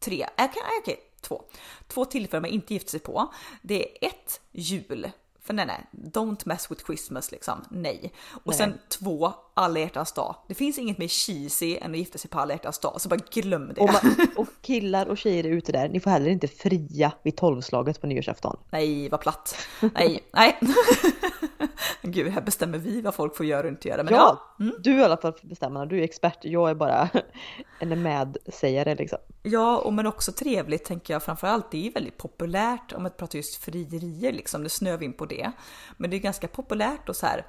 tre, 0.00 0.26
okej, 0.38 0.46
okay, 0.48 0.94
okay 0.94 1.11
två. 1.22 1.42
Två 1.88 2.04
tillfällen 2.04 2.42
man 2.42 2.50
inte 2.50 2.74
gift 2.74 2.88
sig 2.88 3.00
på. 3.00 3.32
Det 3.62 3.88
är 3.88 4.08
ett, 4.08 4.40
jul. 4.52 5.10
För 5.44 5.54
nej, 5.54 5.66
nej, 5.66 5.86
don't 6.12 6.42
mess 6.44 6.70
with 6.70 6.84
Christmas 6.84 7.32
liksom. 7.32 7.64
Nej. 7.70 8.12
Och 8.30 8.42
nej. 8.46 8.56
sen 8.58 8.78
två, 8.88 9.32
alla 9.54 9.80
hjärtans 9.80 10.12
dag. 10.12 10.36
Det 10.48 10.54
finns 10.54 10.78
inget 10.78 10.98
mer 10.98 11.08
cheesy 11.08 11.76
än 11.76 11.90
att 11.90 11.98
gifta 11.98 12.18
sig 12.18 12.30
på 12.30 12.40
alla 12.40 12.54
hjärtans 12.54 12.78
dag, 12.78 13.00
så 13.00 13.08
bara 13.08 13.20
glöm 13.30 13.72
det. 13.74 13.80
Och, 13.80 13.90
man, 13.92 14.28
och 14.36 14.48
killar 14.60 15.06
och 15.06 15.18
tjejer 15.18 15.44
ute 15.44 15.72
där, 15.72 15.88
ni 15.88 16.00
får 16.00 16.10
heller 16.10 16.30
inte 16.30 16.48
fria 16.48 17.12
vid 17.22 17.36
tolvslaget 17.36 18.00
på 18.00 18.06
nyårsafton. 18.06 18.56
Nej, 18.70 19.08
vad 19.08 19.20
platt. 19.20 19.56
Nej, 19.94 20.20
nej. 20.32 20.58
Gud, 22.02 22.32
här 22.32 22.40
bestämmer 22.40 22.78
vi 22.78 23.00
vad 23.00 23.14
folk 23.14 23.36
får 23.36 23.46
göra 23.46 23.62
och 23.62 23.68
inte 23.68 23.88
göra. 23.88 24.02
Men 24.02 24.14
ja, 24.14 24.42
ja. 24.58 24.64
Mm. 24.64 24.76
du 24.78 24.98
i 24.98 25.04
alla 25.04 25.16
fall 25.16 25.32
får 25.32 25.48
bestämma. 25.48 25.86
Du 25.86 25.98
är 25.98 26.02
expert, 26.02 26.38
jag 26.40 26.70
är 26.70 26.74
bara 26.74 27.08
en 27.78 28.02
medsägare 28.02 28.94
liksom. 28.94 29.18
Ja, 29.42 29.78
och 29.78 29.92
men 29.92 30.06
också 30.06 30.32
trevligt 30.32 30.84
tänker 30.84 31.14
jag 31.14 31.22
framförallt. 31.22 31.70
Det 31.70 31.86
är 31.86 31.92
väldigt 31.92 32.18
populärt 32.18 32.92
om 32.92 33.02
man 33.02 33.12
pratar 33.16 33.36
just 33.36 33.64
frierier 33.64 34.32
liksom. 34.32 34.62
Det 34.62 34.70
snöar 34.70 34.96
vi 34.96 35.04
in 35.04 35.12
på 35.12 35.26
det. 35.26 35.52
Men 35.96 36.10
det 36.10 36.16
är 36.16 36.20
ganska 36.20 36.48
populärt 36.48 37.08
och 37.08 37.16
så 37.16 37.26
här 37.26 37.44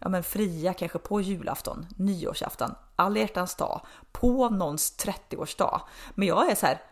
ja 0.00 0.08
men 0.08 0.22
fria 0.22 0.74
kanske 0.74 0.98
på 0.98 1.20
julafton, 1.20 1.86
nyårsafton, 1.96 2.74
alla 2.96 3.18
hjärtans 3.18 3.54
dag, 3.54 3.80
på 4.12 4.48
någons 4.48 4.98
30-årsdag. 4.98 5.80
Men 6.14 6.28
jag 6.28 6.50
är 6.50 6.54
så 6.54 6.66
här, 6.66 6.82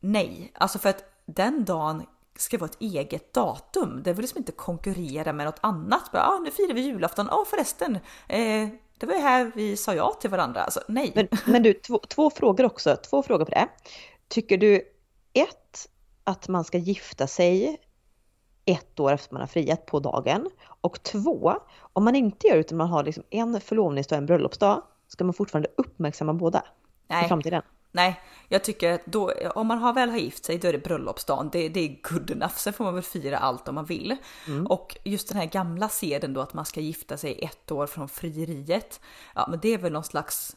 nej, 0.00 0.52
alltså 0.54 0.78
för 0.78 0.88
att 0.88 1.04
den 1.26 1.64
dagen 1.64 2.02
ska 2.40 2.58
vara 2.58 2.70
ett 2.70 2.80
eget 2.80 3.34
datum. 3.34 4.02
Det 4.04 4.12
vill 4.12 4.20
liksom 4.20 4.38
inte 4.38 4.52
konkurrera 4.52 5.32
med 5.32 5.46
något 5.46 5.58
annat. 5.60 6.12
Bara, 6.12 6.22
ah, 6.22 6.38
nu 6.38 6.50
firar 6.50 6.74
vi 6.74 6.80
julafton. 6.80 7.26
Ja 7.30 7.36
ah, 7.36 7.44
förresten, 7.44 7.98
eh, 8.28 8.68
det 8.98 9.06
var 9.06 9.14
ju 9.14 9.20
här 9.20 9.52
vi 9.54 9.76
sa 9.76 9.94
ja 9.94 10.12
till 10.20 10.30
varandra. 10.30 10.62
Alltså 10.62 10.80
nej. 10.88 11.12
Men, 11.14 11.28
men 11.46 11.62
du, 11.62 11.72
två, 11.72 11.98
två, 12.08 12.30
frågor 12.30 12.64
också. 12.64 12.96
Två 12.96 13.22
frågor 13.22 13.44
på 13.44 13.50
det. 13.50 13.68
Tycker 14.28 14.58
du 14.58 14.82
ett, 15.32 15.88
att 16.24 16.48
man 16.48 16.64
ska 16.64 16.78
gifta 16.78 17.26
sig 17.26 17.80
ett 18.64 19.00
år 19.00 19.12
efter 19.12 19.34
man 19.34 19.40
har 19.40 19.46
friat 19.46 19.86
på 19.86 20.00
dagen. 20.00 20.50
Och 20.80 21.02
två, 21.02 21.54
om 21.92 22.04
man 22.04 22.16
inte 22.16 22.46
gör 22.46 22.54
det 22.54 22.60
utan 22.60 22.78
man 22.78 22.88
har 22.88 23.04
liksom 23.04 23.24
en 23.30 23.60
förlovningsdag 23.60 24.16
och 24.16 24.18
en 24.18 24.26
bröllopsdag, 24.26 24.82
ska 25.08 25.24
man 25.24 25.34
fortfarande 25.34 25.68
uppmärksamma 25.76 26.34
båda 26.34 26.64
Nej. 27.08 27.24
i 27.24 27.28
framtiden. 27.28 27.62
Nej, 27.92 28.20
jag 28.48 28.64
tycker 28.64 28.92
att 28.92 29.06
då, 29.06 29.32
om 29.54 29.66
man 29.66 29.78
har 29.78 29.92
väl 29.92 30.10
har 30.10 30.18
gift 30.18 30.44
sig, 30.44 30.58
då 30.58 30.68
är 30.68 30.72
det 30.72 30.78
bröllopsdagen. 30.78 31.48
Det, 31.52 31.68
det 31.68 31.80
är 31.80 32.12
good 32.12 32.30
enough. 32.30 32.54
Sen 32.54 32.72
får 32.72 32.84
man 32.84 32.94
väl 32.94 33.02
fira 33.02 33.38
allt 33.38 33.68
om 33.68 33.74
man 33.74 33.84
vill. 33.84 34.16
Mm. 34.46 34.66
Och 34.66 34.96
just 35.04 35.28
den 35.28 35.38
här 35.38 35.46
gamla 35.46 35.88
seden 35.88 36.32
då 36.32 36.40
att 36.40 36.54
man 36.54 36.66
ska 36.66 36.80
gifta 36.80 37.16
sig 37.16 37.38
ett 37.44 37.70
år 37.70 37.86
från 37.86 38.08
frieriet. 38.08 39.00
Ja, 39.34 39.46
men 39.50 39.60
det 39.60 39.74
är 39.74 39.78
väl 39.78 39.92
någon 39.92 40.04
slags 40.04 40.56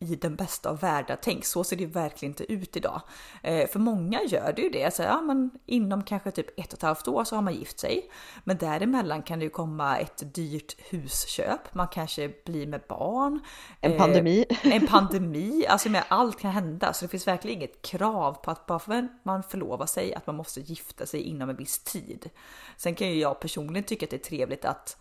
i 0.00 0.16
den 0.16 0.36
bästa 0.36 0.70
av 0.70 0.80
världar. 0.80 1.18
Tänk, 1.22 1.44
så 1.44 1.64
ser 1.64 1.76
det 1.76 1.86
verkligen 1.86 2.32
inte 2.32 2.52
ut 2.52 2.76
idag. 2.76 3.00
Eh, 3.42 3.68
för 3.68 3.78
många 3.78 4.22
gör 4.22 4.52
det 4.52 4.62
ju 4.62 4.70
det. 4.70 4.94
Så, 4.94 5.02
ja, 5.02 5.20
men 5.20 5.50
inom 5.66 6.02
kanske 6.02 6.30
typ 6.30 6.60
ett 6.60 6.72
och 6.72 6.78
ett 6.78 6.82
halvt 6.82 7.08
år 7.08 7.24
så 7.24 7.34
har 7.34 7.42
man 7.42 7.54
gift 7.54 7.80
sig. 7.80 8.10
Men 8.44 8.56
däremellan 8.56 9.22
kan 9.22 9.38
det 9.38 9.44
ju 9.44 9.50
komma 9.50 9.98
ett 9.98 10.34
dyrt 10.34 10.76
husköp. 10.90 11.74
Man 11.74 11.88
kanske 11.88 12.32
blir 12.44 12.66
med 12.66 12.80
barn. 12.88 13.40
En 13.80 13.92
eh, 13.92 13.98
pandemi. 13.98 14.44
En 14.62 14.86
pandemi. 14.86 15.66
Alltså 15.66 15.88
med 15.88 16.04
allt 16.08 16.38
kan 16.38 16.50
hända. 16.50 16.92
Så 16.92 17.04
det 17.04 17.08
finns 17.08 17.26
verkligen 17.26 17.56
inget 17.58 17.82
krav 17.82 18.32
på 18.32 18.50
att 18.50 18.66
bara 18.66 18.78
för 18.78 18.94
att 18.94 19.04
man 19.22 19.42
förlovar 19.42 19.86
sig 19.86 20.14
att 20.14 20.26
man 20.26 20.36
måste 20.36 20.60
gifta 20.60 21.06
sig 21.06 21.20
inom 21.20 21.50
en 21.50 21.56
viss 21.56 21.78
tid. 21.78 22.30
Sen 22.76 22.94
kan 22.94 23.08
ju 23.08 23.20
jag 23.20 23.40
personligen 23.40 23.84
tycka 23.84 24.06
att 24.06 24.10
det 24.10 24.16
är 24.16 24.28
trevligt 24.28 24.64
att 24.64 24.96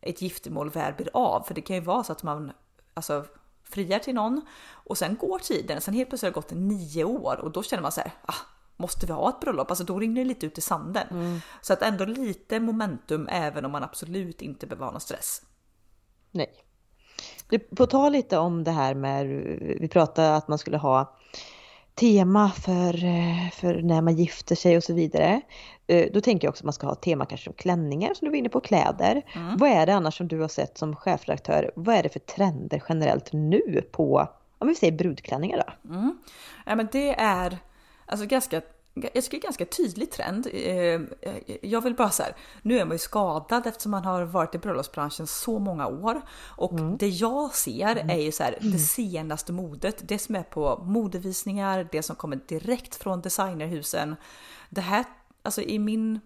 ett 0.00 0.22
giftermål 0.22 0.70
väl 0.70 0.94
blir 0.94 1.10
av. 1.12 1.42
För 1.42 1.54
det 1.54 1.60
kan 1.60 1.76
ju 1.76 1.82
vara 1.82 2.04
så 2.04 2.12
att 2.12 2.22
man 2.22 2.52
alltså 2.94 3.24
friar 3.70 3.98
till 3.98 4.14
någon 4.14 4.40
och 4.72 4.98
sen 4.98 5.16
går 5.16 5.38
tiden. 5.38 5.80
Sen 5.80 5.94
helt 5.94 6.08
plötsligt 6.08 6.34
har 6.34 6.42
det 6.42 6.48
gått 6.48 6.60
nio 6.60 7.04
år 7.04 7.40
och 7.40 7.50
då 7.50 7.62
känner 7.62 7.82
man 7.82 7.92
så 7.92 8.00
här, 8.00 8.12
ah, 8.22 8.34
måste 8.76 9.06
vi 9.06 9.12
ha 9.12 9.28
ett 9.28 9.40
bröllop? 9.40 9.70
Alltså 9.70 9.84
då 9.84 9.98
rinner 9.98 10.20
det 10.20 10.28
lite 10.28 10.46
ut 10.46 10.58
i 10.58 10.60
sanden. 10.60 11.06
Mm. 11.10 11.40
Så 11.60 11.72
att 11.72 11.82
ändå 11.82 12.04
lite 12.04 12.60
momentum 12.60 13.28
även 13.30 13.64
om 13.64 13.72
man 13.72 13.82
absolut 13.82 14.42
inte 14.42 14.66
behöver 14.66 14.84
ha 14.84 14.92
någon 14.92 15.00
stress. 15.00 15.42
Nej. 16.30 16.64
På 17.76 17.86
tal 17.86 18.12
lite 18.12 18.38
om 18.38 18.64
det 18.64 18.70
här 18.70 18.94
med, 18.94 19.26
vi 19.80 19.88
pratade 19.88 20.36
att 20.36 20.48
man 20.48 20.58
skulle 20.58 20.78
ha 20.78 21.18
tema 21.94 22.50
för, 22.50 23.04
eh, 23.04 23.50
för 23.52 23.82
när 23.82 24.00
man 24.00 24.16
gifter 24.16 24.54
sig 24.54 24.76
och 24.76 24.84
så 24.84 24.92
vidare. 24.92 25.40
Eh, 25.86 26.12
då 26.12 26.20
tänker 26.20 26.46
jag 26.46 26.50
också 26.52 26.62
att 26.62 26.64
man 26.64 26.72
ska 26.72 26.86
ha 26.86 26.94
tema 26.94 27.26
kanske 27.26 27.44
som 27.44 27.52
klänningar 27.52 28.14
som 28.14 28.24
du 28.24 28.30
var 28.30 28.36
inne 28.36 28.48
på, 28.48 28.60
kläder. 28.60 29.22
Mm. 29.34 29.56
Vad 29.56 29.70
är 29.70 29.86
det 29.86 29.94
annars 29.94 30.16
som 30.16 30.28
du 30.28 30.40
har 30.40 30.48
sett 30.48 30.78
som 30.78 30.96
chefredaktör? 30.96 31.70
Vad 31.76 31.94
är 31.94 32.02
det 32.02 32.08
för 32.08 32.20
trender 32.20 32.82
generellt 32.88 33.32
nu 33.32 33.82
på, 33.92 34.28
om 34.58 34.68
vi 34.68 34.74
säger 34.74 34.92
brudklänningar 34.92 35.64
då? 35.66 35.94
Mm. 35.94 36.18
Ja 36.66 36.76
men 36.76 36.88
det 36.92 37.14
är 37.14 37.58
alltså 38.06 38.26
ganska 38.26 38.60
jag 38.94 39.24
skulle 39.24 39.40
ganska 39.40 39.64
tydlig 39.64 40.10
trend. 40.10 40.46
Eh, 40.52 41.00
jag 41.62 41.80
vill 41.80 41.94
bara 41.94 42.10
så 42.10 42.22
här, 42.22 42.36
nu 42.62 42.78
är 42.78 42.84
man 42.84 42.94
ju 42.94 42.98
skadad 42.98 43.66
eftersom 43.66 43.90
man 43.90 44.04
har 44.04 44.22
varit 44.22 44.54
i 44.54 44.58
bröllopsbranschen 44.58 45.26
så 45.26 45.58
många 45.58 45.86
år 45.86 46.20
och 46.56 46.72
mm. 46.72 46.96
det 46.96 47.08
jag 47.08 47.54
ser 47.54 47.96
mm. 47.96 48.10
är 48.10 48.22
ju 48.22 48.32
så 48.32 48.42
här 48.42 48.58
det 48.60 48.78
senaste 48.78 49.52
modet, 49.52 50.08
det 50.08 50.18
som 50.18 50.34
är 50.34 50.42
på 50.42 50.82
modevisningar, 50.84 51.88
det 51.92 52.02
som 52.02 52.16
kommer 52.16 52.40
direkt 52.46 52.94
från 52.94 53.20
designerhusen. 53.20 54.16
Det 54.70 54.80
här, 54.80 55.04
alltså 55.42 55.62
i 55.62 55.78
min 55.78 56.20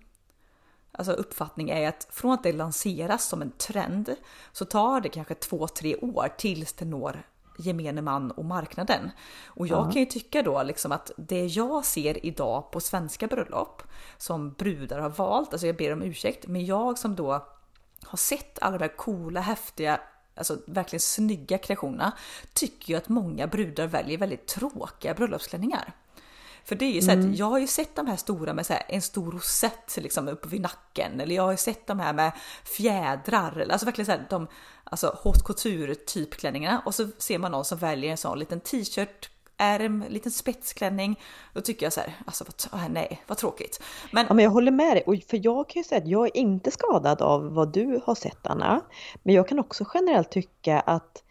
alltså 0.92 1.12
uppfattning 1.12 1.71
är 1.71 1.88
att 1.88 2.09
från 2.11 2.33
att 2.33 2.42
det 2.42 2.52
lanseras 2.52 3.28
som 3.28 3.42
en 3.42 3.50
trend 3.50 4.14
så 4.52 4.64
tar 4.64 5.00
det 5.00 5.09
kanske 5.09 5.35
två, 5.35 5.68
tre 5.68 5.97
år 5.97 6.28
tills 6.38 6.73
det 6.73 6.85
når 6.85 7.23
gemene 7.56 8.02
man 8.02 8.30
och 8.30 8.44
marknaden. 8.44 9.11
Och 9.46 9.66
jag 9.66 9.87
ja. 9.87 9.92
kan 9.92 10.00
ju 10.02 10.06
tycka 10.06 10.42
då 10.42 10.62
liksom 10.62 10.92
att 10.92 11.11
det 11.16 11.46
jag 11.46 11.84
ser 11.84 12.26
idag 12.26 12.70
på 12.70 12.80
svenska 12.80 13.26
bröllop 13.26 13.82
som 14.16 14.52
brudar 14.52 14.99
har 14.99 15.11
valt, 15.11 15.52
alltså 15.52 15.66
jag 15.66 15.76
ber 15.76 15.92
om 15.92 16.02
ursäkt, 16.02 16.46
men 16.46 16.66
jag 16.66 16.99
som 16.99 17.14
då 17.14 17.46
har 18.02 18.16
sett 18.16 18.58
alla 18.62 18.78
de 18.78 18.84
här 18.84 18.96
coola, 18.96 19.40
häftiga 19.40 20.00
alltså 20.34 20.58
verkligen 20.66 21.00
snygga 21.00 21.58
kreationerna, 21.58 22.12
tycker 22.52 22.92
ju 22.92 22.96
att 22.96 23.08
många 23.08 23.46
brudar 23.46 23.87
väljer 23.87 24.18
väldigt 24.18 24.46
tråkiga 24.46 25.14
bröllopsklänningar. 25.14 25.92
För 26.64 26.75
det 26.76 26.85
är 26.85 26.92
ju 26.92 27.02
så 27.02 27.11
mm. 27.11 27.30
att 27.30 27.38
jag 27.38 27.47
har 27.47 27.59
ju 27.59 27.66
sett 27.66 27.97
de 27.97 28.06
här 28.06 28.16
stora 28.16 28.54
med 28.54 28.66
så 28.66 28.73
här, 28.73 28.83
en 28.88 29.02
stor 29.02 29.33
rosett 29.33 29.97
liksom 29.97 30.28
uppe 30.28 30.49
vid 30.49 30.61
nacken 30.61 31.21
eller 31.21 31.37
jag 31.37 31.42
har 31.42 31.50
ju 31.50 31.56
sett 31.56 31.87
de 31.87 32.00
här 32.00 32.12
med 32.12 32.33
fjädrar, 32.64 33.66
alltså 33.71 33.87
verkligen 33.87 34.06
så 34.06 34.12
här, 34.12 34.26
de 34.30 34.47
alltså 34.85 35.18
haute 35.25 35.40
couture 35.44 35.94
typklänningarna 35.94 36.83
och 36.87 36.94
så 36.94 37.09
ser 37.18 37.38
man 37.38 37.52
någon 37.52 37.64
som 37.64 37.78
väljer 37.78 38.11
en 38.11 38.16
sån 38.16 38.38
liten 38.38 38.61
t-shirt 38.61 39.30
ärm, 39.56 40.04
liten 40.09 40.33
spetsklänning. 40.33 41.21
Då 41.52 41.61
tycker 41.61 41.87
jag 41.87 41.92
så 41.92 42.00
här, 42.00 42.14
alltså 42.26 42.44
vad, 42.71 42.90
nej, 42.90 43.23
vad 43.26 43.38
tråkigt. 43.38 43.83
Men... 44.12 44.26
Ja, 44.28 44.35
men 44.35 44.44
jag 44.44 44.50
håller 44.50 44.73
med 44.73 44.97
dig, 44.97 45.02
och 45.06 45.14
för 45.28 45.40
jag 45.42 45.68
kan 45.68 45.80
ju 45.80 45.85
säga 45.85 46.00
att 46.00 46.09
jag 46.09 46.26
är 46.26 46.37
inte 46.37 46.71
skadad 46.71 47.23
av 47.23 47.54
vad 47.54 47.73
du 47.73 48.00
har 48.04 48.14
sett 48.14 48.47
Anna. 48.47 48.80
Men 49.23 49.35
jag 49.35 49.49
kan 49.49 49.59
också 49.59 49.85
generellt 49.94 50.30
tycka 50.30 50.80
att 50.80 51.23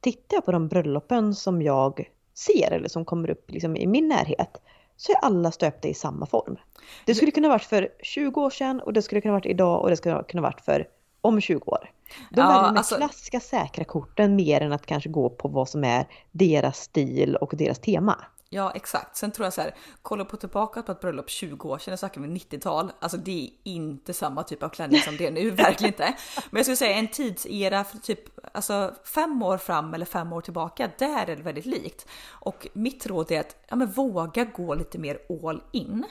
tittar 0.00 0.36
jag 0.36 0.44
på 0.44 0.52
de 0.52 0.68
bröllopen 0.68 1.34
som 1.34 1.62
jag 1.62 2.10
ser 2.34 2.70
eller 2.72 2.88
som 2.88 3.04
kommer 3.04 3.30
upp 3.30 3.50
liksom 3.50 3.76
i 3.76 3.86
min 3.86 4.08
närhet 4.08 4.60
så 5.00 5.12
är 5.12 5.16
alla 5.16 5.50
stöpta 5.52 5.88
i 5.88 5.94
samma 5.94 6.26
form. 6.26 6.56
Det 7.04 7.14
skulle 7.14 7.30
kunna 7.30 7.48
varit 7.48 7.64
för 7.64 7.88
20 8.02 8.40
år 8.40 8.50
sedan 8.50 8.80
och 8.80 8.92
det 8.92 9.02
skulle 9.02 9.20
kunna 9.20 9.34
varit 9.34 9.46
idag 9.46 9.82
och 9.82 9.90
det 9.90 9.96
skulle 9.96 10.22
kunna 10.22 10.42
varit 10.42 10.60
för 10.60 10.88
om 11.20 11.40
20 11.40 11.70
år. 11.70 11.90
De 12.30 12.40
ja, 12.40 12.48
väljer 12.48 12.62
de 12.62 12.76
alltså... 12.76 12.96
klassiska 12.96 13.40
säkra 13.40 13.84
korten 13.84 14.36
mer 14.36 14.60
än 14.60 14.72
att 14.72 14.86
kanske 14.86 15.08
gå 15.08 15.30
på 15.30 15.48
vad 15.48 15.68
som 15.68 15.84
är 15.84 16.06
deras 16.30 16.78
stil 16.78 17.36
och 17.36 17.54
deras 17.56 17.78
tema. 17.78 18.16
Ja 18.52 18.72
exakt. 18.74 19.16
Sen 19.16 19.30
tror 19.30 19.46
jag 19.46 19.52
så 19.52 19.60
här, 19.60 19.74
kolla 20.02 20.24
på 20.24 20.36
tillbaka 20.36 20.82
på 20.82 20.92
ett 20.92 21.00
bröllop 21.00 21.30
20 21.30 21.68
år 21.68 21.78
sedan, 21.78 21.98
snackar 21.98 22.20
vi 22.20 22.28
90-tal. 22.28 22.92
Alltså 23.00 23.16
det 23.16 23.44
är 23.44 23.50
inte 23.70 24.14
samma 24.14 24.42
typ 24.42 24.62
av 24.62 24.68
klänning 24.68 25.00
som 25.00 25.16
det 25.16 25.26
är 25.26 25.30
nu, 25.30 25.50
verkligen 25.50 25.94
inte. 25.94 26.14
Men 26.50 26.58
jag 26.58 26.64
skulle 26.64 26.76
säga 26.76 26.96
en 26.96 27.08
tidsera 27.08 27.84
för 27.84 27.98
typ 27.98 28.20
alltså 28.52 28.94
fem 29.04 29.42
år 29.42 29.58
fram 29.58 29.94
eller 29.94 30.06
fem 30.06 30.32
år 30.32 30.40
tillbaka, 30.40 30.90
där 30.98 31.26
är 31.26 31.36
det 31.36 31.42
väldigt 31.42 31.66
likt. 31.66 32.06
Och 32.28 32.68
mitt 32.72 33.06
råd 33.06 33.32
är 33.32 33.40
att 33.40 33.56
ja, 33.68 33.76
men 33.76 33.90
våga 33.90 34.44
gå 34.44 34.74
lite 34.74 34.98
mer 34.98 35.18
all 35.44 35.62
in. 35.72 36.04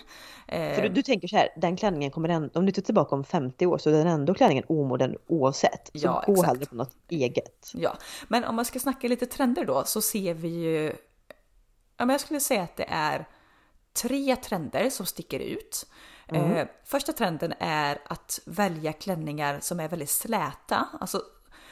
För 0.47 0.81
du, 0.81 0.89
du 0.89 1.01
tänker 1.01 1.27
så 1.27 1.35
här, 1.35 1.49
den 1.57 1.77
klänningen 1.77 2.11
kommer 2.11 2.29
ändå, 2.29 2.49
om 2.59 2.65
du 2.65 2.71
tittar 2.71 2.85
tillbaka 2.85 3.15
om 3.15 3.23
50 3.23 3.65
år 3.65 3.77
så 3.77 3.89
är 3.89 3.93
den 3.93 4.07
ändå 4.07 4.33
klänningen 4.33 4.63
omodern 4.67 5.15
oavsett. 5.27 5.87
Så 5.93 5.99
ja, 6.07 6.23
gå 6.27 6.43
hellre 6.43 6.65
på 6.65 6.75
något 6.75 6.95
eget. 7.09 7.71
Ja, 7.73 7.97
men 8.27 8.43
om 8.43 8.55
man 8.55 8.65
ska 8.65 8.79
snacka 8.79 9.07
lite 9.07 9.25
trender 9.25 9.65
då 9.65 9.83
så 9.85 10.01
ser 10.01 10.33
vi 10.33 10.47
ju 10.47 10.93
ja, 11.99 12.05
men 12.05 12.13
jag 12.13 12.21
skulle 12.21 12.39
säga 12.39 12.63
att 12.63 12.77
det 12.77 12.85
är 12.89 13.25
tre 13.93 14.35
trender 14.35 14.89
som 14.89 15.05
sticker 15.05 15.39
ut. 15.39 15.85
Mm. 16.27 16.51
Eh, 16.51 16.67
första 16.85 17.13
trenden 17.13 17.53
är 17.59 18.01
att 18.05 18.39
välja 18.45 18.93
klänningar 18.93 19.59
som 19.59 19.79
är 19.79 19.87
väldigt 19.87 20.09
släta. 20.09 20.87
Alltså 20.99 21.21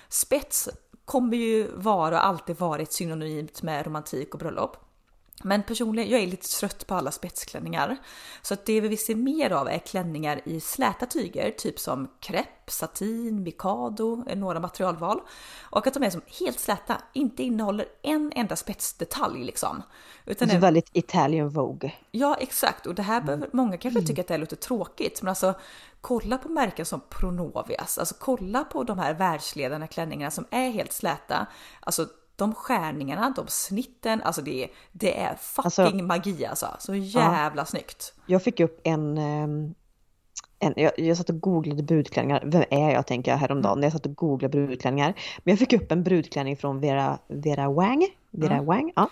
spets 0.10 0.70
kommer 1.06 1.38
ju 1.38 1.72
vara 1.76 2.18
och 2.18 2.26
alltid 2.26 2.60
varit 2.60 2.92
synonymt 2.92 3.62
med 3.62 3.86
romantik 3.86 4.34
och 4.34 4.40
bröllop. 4.40 4.87
Men 5.44 5.64
personligen, 5.64 6.12
jag 6.12 6.22
är 6.22 6.28
lite 6.28 6.48
trött 6.48 6.88
på 6.88 6.96
alla 6.96 7.12
spetsklänningar. 7.12 7.98
Så 8.42 8.54
att 8.54 8.66
det 8.66 8.82
vi 8.82 8.98
ser 8.98 9.16
mer 9.16 9.52
av 9.52 9.68
är 9.68 9.80
klänningar 9.80 10.42
i 10.46 10.60
släta 10.60 11.06
tyger, 11.06 11.52
typ 11.52 11.80
som 11.80 12.08
krepp, 12.20 12.70
satin, 12.72 13.44
mikado, 13.44 14.24
några 14.36 14.60
materialval. 14.60 15.22
Och 15.62 15.88
att 15.88 15.94
de 15.94 16.04
är 16.04 16.10
som 16.10 16.22
helt 16.40 16.60
släta, 16.60 17.02
inte 17.14 17.44
innehåller 17.44 17.86
en 18.02 18.32
enda 18.36 18.56
spetsdetalj 18.56 19.44
liksom. 19.44 19.84
Utan 20.26 20.46
alltså 20.46 20.58
är 20.58 20.62
väldigt 20.62 20.90
Italian 20.94 21.50
Vogue. 21.50 21.94
Ja, 22.12 22.38
exakt. 22.40 22.86
Och 22.86 22.96
det 22.96 23.04
här 23.04 23.22
behöver, 23.22 23.46
mm. 23.46 23.50
många 23.54 23.78
kanske 23.78 24.00
mm. 24.00 24.08
tycker 24.08 24.22
att 24.22 24.28
det 24.28 24.34
är 24.34 24.38
lite 24.38 24.56
tråkigt, 24.56 25.22
men 25.22 25.30
alltså 25.30 25.54
kolla 26.02 26.38
på 26.38 26.50
märken 26.50 26.86
som 26.86 27.02
Pronovias, 27.10 27.98
alltså 27.98 28.16
kolla 28.20 28.64
på 28.64 28.84
de 28.84 29.00
här 29.00 29.14
världsledande 29.14 29.88
klänningarna 29.88 30.32
som 30.32 30.46
är 30.52 30.70
helt 30.70 30.94
släta. 30.94 31.48
Alltså 31.80 32.08
de 32.38 32.54
skärningarna, 32.54 33.34
de 33.36 33.48
snitten, 33.48 34.22
alltså 34.22 34.42
det, 34.42 34.68
det 34.92 35.20
är 35.20 35.36
fucking 35.36 35.84
alltså, 35.84 36.04
magi 36.04 36.46
alltså. 36.46 36.68
Så 36.80 36.96
jävla 36.96 37.62
ja. 37.62 37.66
snyggt. 37.66 38.14
Jag 38.26 38.44
fick 38.44 38.60
upp 38.60 38.82
en, 38.84 39.18
ehm, 39.18 39.74
en 40.60 40.74
jag, 40.76 40.92
jag 40.98 41.18
satt 41.18 41.30
och 41.30 41.40
googlade 41.40 41.84
brudklänningar, 41.84 42.44
vem 42.46 42.64
är 42.70 42.92
jag 42.92 43.08
tänker 43.08 43.32
jag 43.32 43.38
häromdagen 43.38 43.72
mm. 43.72 43.80
när 43.80 43.86
jag 43.86 43.94
satt 43.94 44.06
och 44.06 44.16
googlade 44.16 44.66
brudklänningar. 44.66 45.14
Men 45.44 45.52
jag 45.52 45.60
fick 45.60 45.74
upp 45.74 45.92
en 45.92 46.04
brudklänning 46.04 46.58
från 46.58 46.80
Vera, 46.80 47.20
Vera 47.28 47.70
Wang, 47.70 48.08
Vera 48.32 48.54
mm. 48.54 48.66
Wang, 48.66 48.94
ja. 48.96 49.10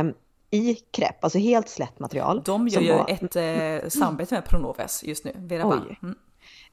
Um, 0.00 0.14
i 0.50 0.74
krepp, 0.74 1.24
alltså 1.24 1.38
helt 1.38 1.68
slätt 1.68 1.98
material. 1.98 2.42
De 2.44 2.68
gör 2.68 2.80
ju 2.80 2.92
var... 2.92 3.10
ett 3.10 3.36
eh, 3.36 3.88
samarbete 3.88 4.34
med 4.34 4.44
Pronoves 4.44 5.04
just 5.04 5.24
nu, 5.24 5.32
Vera 5.36 5.66
Wang. 5.66 5.98
Mm. 6.02 6.16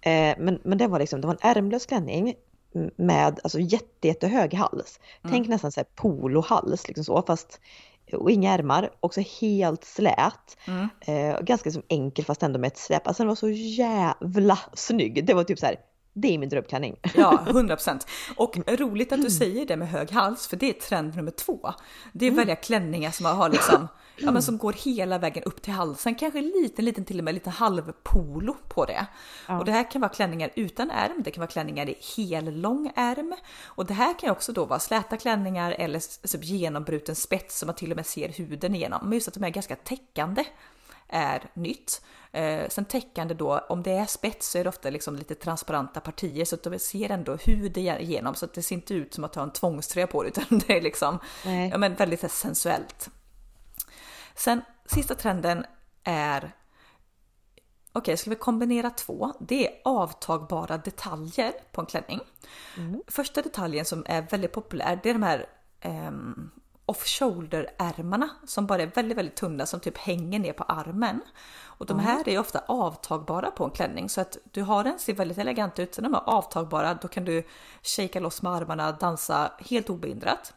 Eh, 0.02 0.44
men, 0.46 0.60
men 0.64 0.78
det 0.78 0.88
var 0.88 1.00
liksom, 1.00 1.22
det 1.22 1.28
var 1.28 1.34
en 1.34 1.58
ärmlös 1.58 1.86
klänning 1.86 2.36
med 2.96 3.40
alltså 3.44 3.60
jätte, 3.60 4.08
jättehög 4.08 4.54
hals. 4.54 5.00
Mm. 5.24 5.32
Tänk 5.32 5.48
nästan 5.48 5.72
så 5.72 5.80
här 5.80 5.88
polohals 5.96 6.88
liksom 6.88 7.04
så 7.04 7.22
fast 7.22 7.60
och 8.14 8.32
inga 8.32 8.54
ärmar, 8.54 8.90
också 9.00 9.22
helt 9.42 9.84
slät. 9.84 10.58
Mm. 10.66 10.90
Eh, 11.02 11.42
ganska 11.42 11.72
som 11.72 11.84
enkel 11.88 12.26
fast 12.26 12.44
ändå 12.44 12.60
med 12.60 12.68
ett 12.68 12.78
släp. 12.78 13.08
Alltså 13.08 13.24
den 13.24 13.28
var 13.28 13.36
så 13.36 13.50
jävla 13.50 14.60
snygg. 14.74 15.26
Det 15.26 15.34
var 15.34 15.44
typ 15.44 15.60
så 15.60 15.66
här 15.66 15.76
det 16.22 16.34
är 16.34 16.38
min 16.38 16.50
drömklänning. 16.50 16.96
Ja, 17.16 17.44
100%. 17.48 18.08
Och 18.36 18.58
roligt 18.68 19.12
att 19.12 19.22
du 19.22 19.30
säger 19.30 19.66
det 19.66 19.78
med 19.78 19.90
hög 19.90 20.12
hals, 20.12 20.48
för 20.48 20.58
det 20.58 20.70
är 20.70 20.74
trend 20.74 21.16
nummer 21.16 21.32
två. 21.32 21.74
Det 22.14 22.26
är 22.26 22.30
mm. 22.30 22.38
välja 22.38 22.56
klänningar 22.56 23.12
som 23.12 23.26
har 23.26 23.50
liksom, 23.50 23.88
ja 24.18 24.32
men 24.32 24.44
som 24.44 24.58
går 24.58 24.74
hela 24.74 25.18
vägen 25.18 25.44
upp 25.44 25.62
till 25.62 25.74
halsen, 25.74 26.16
kanske 26.16 26.42
liten, 26.42 26.86
liten 26.86 27.06
till 27.06 27.18
och 27.18 27.24
med 27.24 27.34
lite 27.34 27.50
halvpolo 27.50 28.56
på 28.68 28.86
det. 28.86 29.08
Ja. 29.48 29.60
Och 29.60 29.66
det 29.66 29.72
här 29.72 29.92
kan 29.92 30.02
vara 30.02 30.12
klänningar 30.12 30.52
utan 30.56 30.92
ärm, 30.92 31.24
det 31.24 31.32
kan 31.32 31.42
vara 31.42 31.52
klänningar 31.52 31.90
i 31.90 31.96
hellång 32.18 32.92
ärm. 32.96 33.36
Och 33.66 33.86
det 33.86 33.94
här 33.94 34.20
kan 34.20 34.30
också 34.30 34.54
då 34.54 34.66
vara 34.66 34.80
släta 34.80 35.18
klänningar 35.18 35.72
eller 35.72 36.28
typ 36.28 36.44
genombruten 36.44 37.16
spets 37.16 37.60
som 37.60 37.68
man 37.68 37.76
till 37.76 37.92
och 37.92 37.96
med 37.96 38.06
ser 38.06 38.30
huden 38.30 38.76
igenom. 38.76 39.00
Men 39.04 39.14
just 39.14 39.28
att 39.28 39.34
de 39.34 39.44
är 39.44 39.50
ganska 39.50 39.76
täckande 39.76 40.46
är 41.08 41.50
nytt. 41.54 42.02
Eh, 42.32 42.70
sen 42.70 42.86
täckande 42.86 43.34
då, 43.34 43.58
om 43.70 43.84
det 43.84 43.92
är 43.92 44.06
spets 44.06 44.52
så 44.52 44.58
är 44.58 44.64
det 44.64 44.70
ofta 44.70 44.90
liksom 44.90 45.16
lite 45.16 45.36
transparenta 45.36 46.00
partier 46.00 46.46
så 46.46 46.56
att 46.56 46.64
de 46.64 46.80
ser 46.80 47.12
ändå 47.12 47.36
hud 47.36 47.78
igenom 47.78 48.36
så 48.36 48.46
att 48.46 48.54
det 48.54 48.62
ser 48.62 48.76
inte 48.76 48.94
ut 48.94 49.14
som 49.14 49.24
att 49.24 49.36
ha 49.36 49.44
en 49.44 49.52
tvångströja 49.52 50.08
på 50.08 50.24
det 50.24 50.30
utan 50.30 50.44
det 50.68 50.78
är 50.78 50.82
liksom 50.82 51.20
ja, 51.72 51.78
men 51.78 51.96
väldigt 51.96 52.32
sensuellt. 52.32 53.10
Sen 54.38 54.62
sista 54.86 55.16
trenden 55.16 55.66
är 56.04 56.56
Okej, 57.92 58.02
okay, 58.02 58.18
ska 58.18 58.30
vi 58.30 58.36
kombinera 58.36 58.90
två? 58.90 59.34
Det 59.40 59.68
är 59.68 59.82
avtagbara 59.84 60.78
detaljer 60.78 61.54
på 61.72 61.82
en 61.82 61.88
klänning. 61.88 62.20
Mm. 62.78 63.02
Första 63.08 63.42
detaljen 63.42 63.86
som 63.86 64.06
är 64.08 64.22
väldigt 64.22 64.52
populär, 64.52 65.00
det 65.04 65.10
är 65.10 65.14
de 65.14 65.24
här 65.24 65.46
um, 65.86 66.52
off-shoulder-ärmarna 66.86 68.30
som 68.46 68.68
bara 68.68 68.82
är 68.82 68.88
väldigt, 68.96 69.18
väldigt 69.18 69.36
tunna 69.36 69.66
som 69.66 69.80
typ 69.80 69.98
hänger 69.98 70.40
ner 70.40 70.54
på 70.54 70.64
armen. 70.64 71.22
Och 71.64 71.86
de 71.86 72.00
här 72.00 72.30
är 72.30 72.40
ofta 72.40 72.60
avtagbara 72.68 73.52
på 73.52 73.66
en 73.66 73.72
klänning 73.72 74.10
så 74.10 74.22
att 74.22 74.38
du 74.52 74.62
har 74.62 74.84
den, 74.84 75.00
ser 75.00 75.14
väldigt 75.14 75.38
elegant 75.38 75.80
ut. 75.80 75.96
Sen 75.96 76.04
de 76.04 76.14
är 76.14 76.30
avtagbara, 76.30 76.94
då 76.94 77.08
kan 77.08 77.26
du 77.26 77.44
shaka 77.84 78.20
loss 78.20 78.42
med 78.42 78.52
armarna, 78.52 78.92
dansa 78.92 79.52
helt 79.60 79.90
obehindrat. 79.90 80.54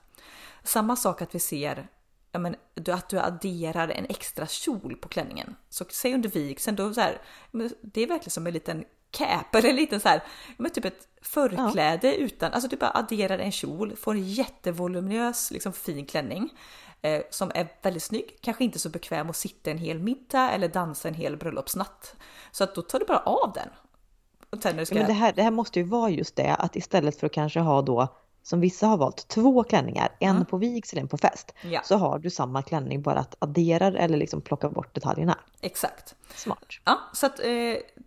Samma 0.64 0.96
sak 0.96 1.22
att 1.22 1.34
vi 1.34 1.38
ser 1.38 1.88
ja, 2.32 2.38
men, 2.38 2.56
att 2.88 3.08
du 3.08 3.18
adderar 3.18 3.88
en 3.88 4.06
extra 4.08 4.46
kjol 4.46 4.96
på 4.96 5.08
klänningen. 5.08 5.56
Så 5.68 5.84
säg 5.90 6.14
under 6.14 6.28
vigseln, 6.28 6.76
då 6.76 6.94
så 6.94 7.00
här, 7.00 7.20
det 7.80 8.02
är 8.02 8.06
verkligen 8.06 8.30
som 8.30 8.46
en 8.46 8.52
liten 8.52 8.84
cap 9.10 9.54
eller 9.54 9.72
lite 9.72 10.00
så 10.00 10.08
här, 10.08 10.22
men 10.56 10.70
typ 10.70 10.84
ett 10.84 11.08
förkläde 11.22 12.08
ja. 12.08 12.14
utan, 12.14 12.52
alltså 12.52 12.68
du 12.68 12.76
bara 12.76 12.90
adderar 12.94 13.38
en 13.38 13.52
kjol, 13.52 13.96
får 13.96 14.14
en 14.14 14.28
jättevoluminös 14.28 15.50
liksom 15.50 15.72
fin 15.72 16.06
klänning 16.06 16.50
eh, 17.02 17.22
som 17.30 17.52
är 17.54 17.68
väldigt 17.82 18.02
snygg, 18.02 18.38
kanske 18.40 18.64
inte 18.64 18.78
så 18.78 18.88
bekväm 18.88 19.30
att 19.30 19.36
sitta 19.36 19.70
en 19.70 19.78
hel 19.78 19.98
middag 19.98 20.50
eller 20.50 20.68
dansa 20.68 21.08
en 21.08 21.14
hel 21.14 21.36
bröllopsnatt. 21.36 22.16
Så 22.50 22.64
att 22.64 22.74
då 22.74 22.82
tar 22.82 22.98
du 22.98 23.04
bara 23.04 23.18
av 23.18 23.52
den. 23.52 23.68
Ska... 24.60 24.94
Ja, 24.94 25.00
men 25.00 25.06
det, 25.06 25.12
här, 25.12 25.32
det 25.32 25.42
här 25.42 25.50
måste 25.50 25.78
ju 25.78 25.84
vara 25.84 26.10
just 26.10 26.36
det 26.36 26.54
att 26.54 26.76
istället 26.76 27.20
för 27.20 27.26
att 27.26 27.32
kanske 27.32 27.60
ha 27.60 27.82
då 27.82 28.08
som 28.50 28.60
vissa 28.60 28.86
har 28.86 28.96
valt, 28.96 29.28
två 29.28 29.64
klänningar, 29.64 30.16
en 30.20 30.30
mm. 30.30 30.44
på 30.44 30.56
vigsel, 30.56 30.98
en 30.98 31.08
på 31.08 31.18
fest. 31.18 31.54
Ja. 31.62 31.80
Så 31.84 31.96
har 31.96 32.18
du 32.18 32.30
samma 32.30 32.62
klänning 32.62 33.02
bara 33.02 33.18
att 33.18 33.36
addera 33.38 33.86
eller 33.86 34.18
liksom 34.18 34.40
plocka 34.40 34.68
bort 34.68 34.94
detaljerna. 34.94 35.38
Exakt. 35.60 36.14
Smart. 36.34 36.64
Ja, 36.84 37.00
så 37.12 37.26
att 37.26 37.40
eh, 37.40 37.44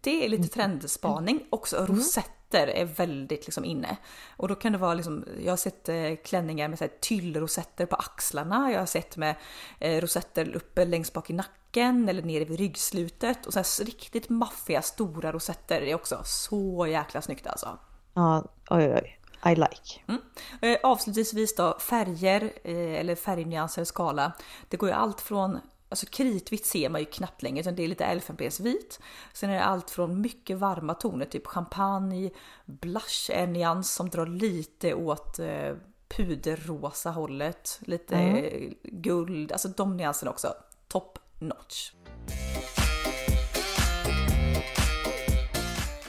det 0.01 0.25
är 0.25 0.29
lite 0.29 0.35
mm. 0.35 0.49
trendspaning. 0.49 1.43
Också 1.49 1.77
mm. 1.77 1.87
rosetter 1.87 2.67
är 2.67 2.85
väldigt 2.85 3.45
liksom 3.45 3.65
inne. 3.65 3.97
Och 4.37 4.47
då 4.47 4.55
kan 4.55 4.71
det 4.71 4.77
vara 4.77 4.93
liksom, 4.93 5.25
jag 5.43 5.51
har 5.51 5.57
sett 5.57 5.89
eh, 5.89 6.15
klänningar 6.23 6.67
med 6.67 6.77
så 6.77 6.83
här, 6.83 6.91
tyllrosetter 7.01 7.85
på 7.85 7.95
axlarna. 7.95 8.71
Jag 8.71 8.79
har 8.79 8.85
sett 8.85 9.17
med 9.17 9.35
eh, 9.79 10.01
rosetter 10.01 10.55
uppe 10.55 10.85
längst 10.85 11.13
bak 11.13 11.29
i 11.29 11.33
nacken 11.33 12.09
eller 12.09 12.21
nere 12.21 12.45
vid 12.45 12.59
ryggslutet. 12.59 13.45
Och 13.45 13.53
så 13.53 13.59
här, 13.59 13.85
riktigt 13.85 14.29
maffiga 14.29 14.81
stora 14.81 15.31
rosetter 15.31 15.81
är 15.81 15.95
också 15.95 16.21
så 16.25 16.87
jäkla 16.87 17.21
snyggt 17.21 17.47
alltså. 17.47 17.77
Ja, 18.13 18.43
oj 18.69 18.93
oj. 18.93 19.19
I 19.45 19.55
like. 19.55 20.01
Mm. 20.07 20.21
Eh, 20.61 20.77
avslutningsvis 20.83 21.55
då 21.55 21.79
färger 21.79 22.53
eh, 22.63 22.99
eller 22.99 23.15
färgnyanser 23.15 23.83
skala. 23.83 24.31
Det 24.69 24.77
går 24.77 24.89
ju 24.89 24.95
allt 24.95 25.21
från 25.21 25.59
Alltså 25.89 26.05
kritvitt 26.05 26.65
ser 26.65 26.89
man 26.89 27.01
ju 27.01 27.05
knappt 27.05 27.43
längre 27.43 27.59
utan 27.59 27.75
det 27.75 27.83
är 27.83 27.87
lite 27.87 28.05
elfenbensvit. 28.05 28.99
Sen 29.33 29.49
är 29.49 29.53
det 29.53 29.63
allt 29.63 29.89
från 29.89 30.21
mycket 30.21 30.57
varma 30.57 30.93
toner, 30.93 31.25
typ 31.25 31.47
champagne, 31.47 32.29
blush 32.65 33.31
är 33.31 33.43
en 33.43 33.53
nyans 33.53 33.93
som 33.93 34.09
drar 34.09 34.25
lite 34.25 34.93
åt 34.93 35.39
eh, 35.39 35.75
puderrosa 36.07 37.11
hållet, 37.11 37.79
lite 37.81 38.15
mm. 38.15 38.73
guld, 38.83 39.51
alltså 39.51 39.67
de 39.67 39.97
nyanserna 39.97 40.31
också. 40.31 40.53
Top 40.87 41.19
notch. 41.39 41.91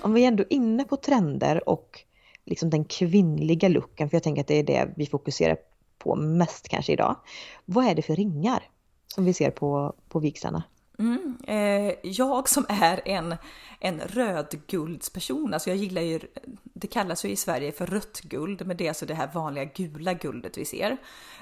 Om 0.01 0.15
vi 0.15 0.25
är 0.25 0.29
ändå 0.29 0.45
inne 0.51 0.85
på 0.85 0.97
trender 0.97 1.69
och 1.69 2.05
liksom 2.45 2.71
den 2.71 2.85
kvinnliga 2.85 3.69
looken, 3.69 4.11
för 4.11 4.17
jag 4.17 4.23
tänker 4.23 4.41
att 4.41 4.49
det 4.49 4.59
är 4.59 4.63
det 4.63 4.89
vi 4.97 5.07
fokuserar 5.07 5.57
på 5.99 6.17
mest 6.17 6.69
kanske 6.69 6.93
idag. 6.93 7.17
Vad 7.65 7.87
är 7.87 7.95
det 7.95 8.03
för 8.03 8.17
ringar 8.17 8.63
som 9.07 9.25
vi 9.25 9.33
ser 9.33 9.51
på, 9.51 9.95
på 10.09 10.19
vigslarna? 10.19 10.63
Mm, 10.99 11.37
eh, 11.47 11.95
jag 12.03 12.49
som 12.49 12.67
är 12.69 13.09
en, 13.09 13.37
en 13.81 14.01
rödguldsperson, 14.01 15.55
alltså 15.55 15.71
jag 15.71 15.77
gillar 15.77 16.03
ju, 16.03 16.21
det 16.63 16.87
kallas 16.87 17.25
ju 17.25 17.29
i 17.29 17.37
Sverige 17.37 17.73
för 17.73 17.87
rött 17.87 18.21
guld, 18.21 18.67
men 18.67 18.77
det 18.77 18.85
är 18.85 18.89
alltså 18.89 19.07
det 19.07 19.15
här 19.15 19.31
vanliga 19.35 19.65
gula 19.65 20.13
guldet 20.13 20.59
vi 20.59 20.65
ser. 20.65 20.97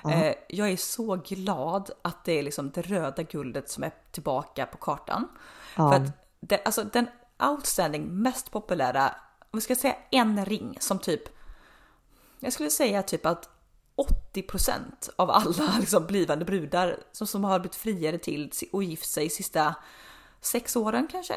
Mm. 0.05 0.23
Eh, 0.23 0.35
jag 0.49 0.71
är 0.71 0.77
så 0.77 1.17
glad 1.17 1.91
att 2.03 2.25
det 2.25 2.33
är 2.33 2.43
liksom 2.43 2.71
det 2.71 2.83
röda 2.83 3.23
guldet 3.23 3.71
som 3.71 3.85
är 3.85 3.93
tillbaka 4.11 4.67
på 4.67 4.77
kartan. 4.77 5.29
Mm. 5.77 5.91
För 5.91 5.97
att 5.97 6.11
det, 6.41 6.63
alltså 6.65 6.85
den 6.85 7.07
outstanding, 7.51 8.07
mest 8.07 8.51
populära 8.51 9.15
om 9.53 9.59
vi 9.59 9.61
ska 9.61 9.77
säga 9.77 9.97
en 10.11 10.45
ring 10.45 10.77
som 10.81 10.99
typ, 10.99 11.23
jag 12.41 12.53
skulle 12.53 12.71
säga 12.71 13.03
typ 13.03 13.27
att 13.27 13.49
80% 14.35 14.81
av 15.17 15.31
alla 15.31 15.75
liksom 15.81 16.07
blivande 16.07 16.45
brudar 16.45 16.97
som, 17.13 17.27
som 17.27 17.45
har 17.45 17.59
blivit 17.61 17.77
friare 17.77 18.19
till 18.19 18.53
och 18.73 18.85
gift 18.85 19.11
sig 19.11 19.31
sista 19.31 19.75
sex 20.41 20.77
åren 20.77 21.09
kanske. 21.11 21.35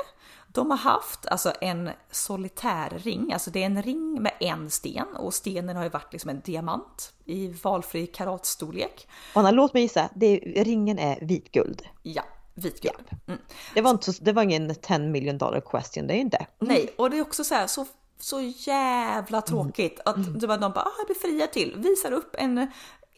De 0.47 0.69
har 0.71 0.77
haft 0.77 1.25
alltså 1.25 1.53
en 1.61 1.89
solitärring, 2.11 3.33
alltså 3.33 3.51
det 3.51 3.61
är 3.61 3.65
en 3.65 3.83
ring 3.83 4.21
med 4.21 4.33
en 4.39 4.69
sten 4.69 5.15
och 5.15 5.33
stenen 5.33 5.75
har 5.75 5.83
ju 5.83 5.89
varit 5.89 6.13
liksom 6.13 6.29
en 6.29 6.41
diamant 6.41 7.13
i 7.25 7.47
valfri 7.47 8.07
karatstorlek. 8.07 9.07
Anna, 9.33 9.51
låt 9.51 9.73
mig 9.73 9.83
gissa, 9.83 10.09
det, 10.15 10.37
ringen 10.37 10.99
är 10.99 11.19
vitguld. 11.21 11.87
Ja, 12.03 12.23
vitguld. 12.53 13.05
Ja. 13.09 13.17
Mm. 13.27 13.39
Det, 13.73 13.81
var 13.81 13.91
inte, 13.91 14.11
det 14.21 14.31
var 14.31 14.43
ingen 14.43 14.75
10 14.75 14.99
million 14.99 15.37
dollar 15.37 15.61
question, 15.61 16.07
det 16.07 16.13
är 16.13 16.17
inte. 16.17 16.47
Nej, 16.59 16.93
och 16.97 17.09
det 17.09 17.17
är 17.17 17.21
också 17.21 17.43
så 17.43 17.55
här, 17.55 17.67
så 17.67 17.85
så 18.19 18.41
jävla 18.41 19.37
mm. 19.37 19.47
tråkigt 19.47 19.99
att 20.05 20.15
mm. 20.15 20.33
någon 20.33 20.59
bara, 20.59 20.81
ah, 20.81 20.93
jag 20.97 21.07
befriar 21.07 21.47
till, 21.47 21.75
visar 21.77 22.11
upp 22.11 22.35
en 22.37 22.67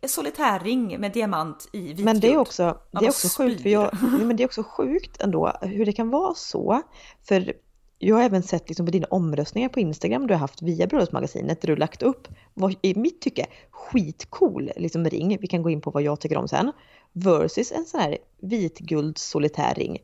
solitärring 0.06 1.00
med 1.00 1.12
diamant 1.12 1.70
i 1.72 1.80
vitguld. 1.82 2.06
Men 2.06 2.20
det 2.20 2.34
är 2.34 2.38
också, 2.38 2.78
det 2.92 3.06
är 3.06 3.10
också 3.10 3.44
sjukt, 3.44 3.62
för 3.62 3.70
jag, 3.70 3.98
men 4.02 4.36
det 4.36 4.44
är 4.44 4.48
också 4.48 4.64
sjukt 4.64 5.22
ändå 5.22 5.54
hur 5.62 5.86
det 5.86 5.94
kan 5.94 6.10
vara 6.10 6.34
så. 6.34 6.82
För 7.28 7.54
jag 8.00 8.16
har 8.16 8.24
även 8.24 8.44
sett 8.44 8.70
liksom 8.70 8.86
på 8.86 8.92
dina 8.92 9.08
omröstningar 9.10 9.70
på 9.70 9.80
Instagram 9.80 10.28
du 10.28 10.34
har 10.34 10.40
haft 10.40 10.62
via 10.62 10.88
Bröllopsmagasinet 10.88 11.62
där 11.62 11.68
du 11.68 11.76
lagt 11.76 12.04
upp, 12.04 12.28
vad, 12.54 12.76
i 12.82 12.96
mitt 12.96 13.22
tycke, 13.22 13.46
skitcool 13.72 14.72
liksom 14.76 15.06
ring, 15.06 15.38
vi 15.42 15.48
kan 15.48 15.64
gå 15.64 15.70
in 15.70 15.82
på 15.82 15.92
vad 15.92 16.04
jag 16.04 16.20
tycker 16.20 16.38
om 16.38 16.48
sen, 16.48 16.72
versus 17.14 17.72
en 17.72 17.86
sån 17.86 18.00
här 18.00 18.18
vitguld 18.42 19.18
solitär 19.18 19.74
ring. 19.76 19.98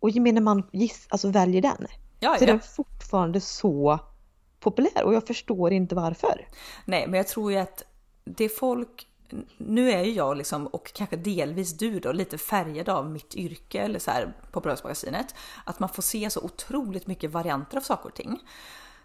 Och 0.00 0.10
gemene 0.10 0.40
man 0.40 0.62
giss, 0.72 1.06
alltså 1.08 1.28
väljer 1.28 1.62
den. 1.62 1.86
Ja, 2.20 2.34
så 2.38 2.44
ja. 2.44 2.46
den 2.46 2.56
är 2.56 2.60
fortfarande 2.60 3.40
så 3.40 3.98
populär 4.62 5.04
och 5.04 5.14
jag 5.14 5.26
förstår 5.26 5.72
inte 5.72 5.94
varför. 5.94 6.48
Nej, 6.84 7.06
men 7.06 7.14
jag 7.14 7.28
tror 7.28 7.52
ju 7.52 7.58
att 7.58 7.82
det 8.24 8.48
folk 8.48 9.06
nu 9.58 9.90
är 9.90 10.02
ju 10.02 10.12
jag 10.12 10.36
liksom, 10.36 10.66
och 10.66 10.92
kanske 10.92 11.16
delvis 11.16 11.72
du 11.72 12.00
då, 12.00 12.12
lite 12.12 12.38
färgad 12.38 12.88
av 12.88 13.10
mitt 13.10 13.34
yrke 13.34 13.80
eller 13.80 13.98
så 13.98 14.10
här 14.10 14.32
på 14.50 14.60
Bröllopsmagasinet. 14.60 15.34
Att 15.64 15.80
man 15.80 15.88
får 15.88 16.02
se 16.02 16.30
så 16.30 16.40
otroligt 16.40 17.06
mycket 17.06 17.30
varianter 17.30 17.76
av 17.76 17.80
saker 17.80 18.08
och 18.08 18.14
ting. 18.14 18.38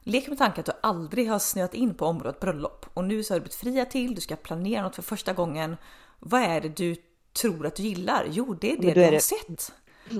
Lek 0.04 0.28
med 0.28 0.38
tanken 0.38 0.60
att 0.60 0.66
du 0.66 0.72
aldrig 0.82 1.30
har 1.30 1.40
snöat 1.40 1.74
in 1.74 1.94
på 1.94 2.06
området 2.06 2.40
bröllop 2.40 2.86
och 2.94 3.04
nu 3.04 3.24
så 3.24 3.34
har 3.34 3.40
du 3.40 3.44
blivit 3.44 3.56
fria 3.56 3.86
till, 3.86 4.16
du 4.16 4.22
ska 4.22 4.36
planera 4.36 4.82
något 4.82 4.96
för 4.96 5.02
första 5.02 5.34
gången. 5.34 5.78
Vad 6.20 6.42
är 6.42 6.62
det 6.62 6.70
du 6.70 6.96
tror 7.34 7.66
att 7.66 7.76
du 7.76 7.84
gillar? 7.84 8.28
Jo, 8.30 8.54
det 8.54 8.72
är 8.72 8.82
det 8.82 8.94
du 8.94 9.04
har 9.04 9.20
sett. 9.20 9.74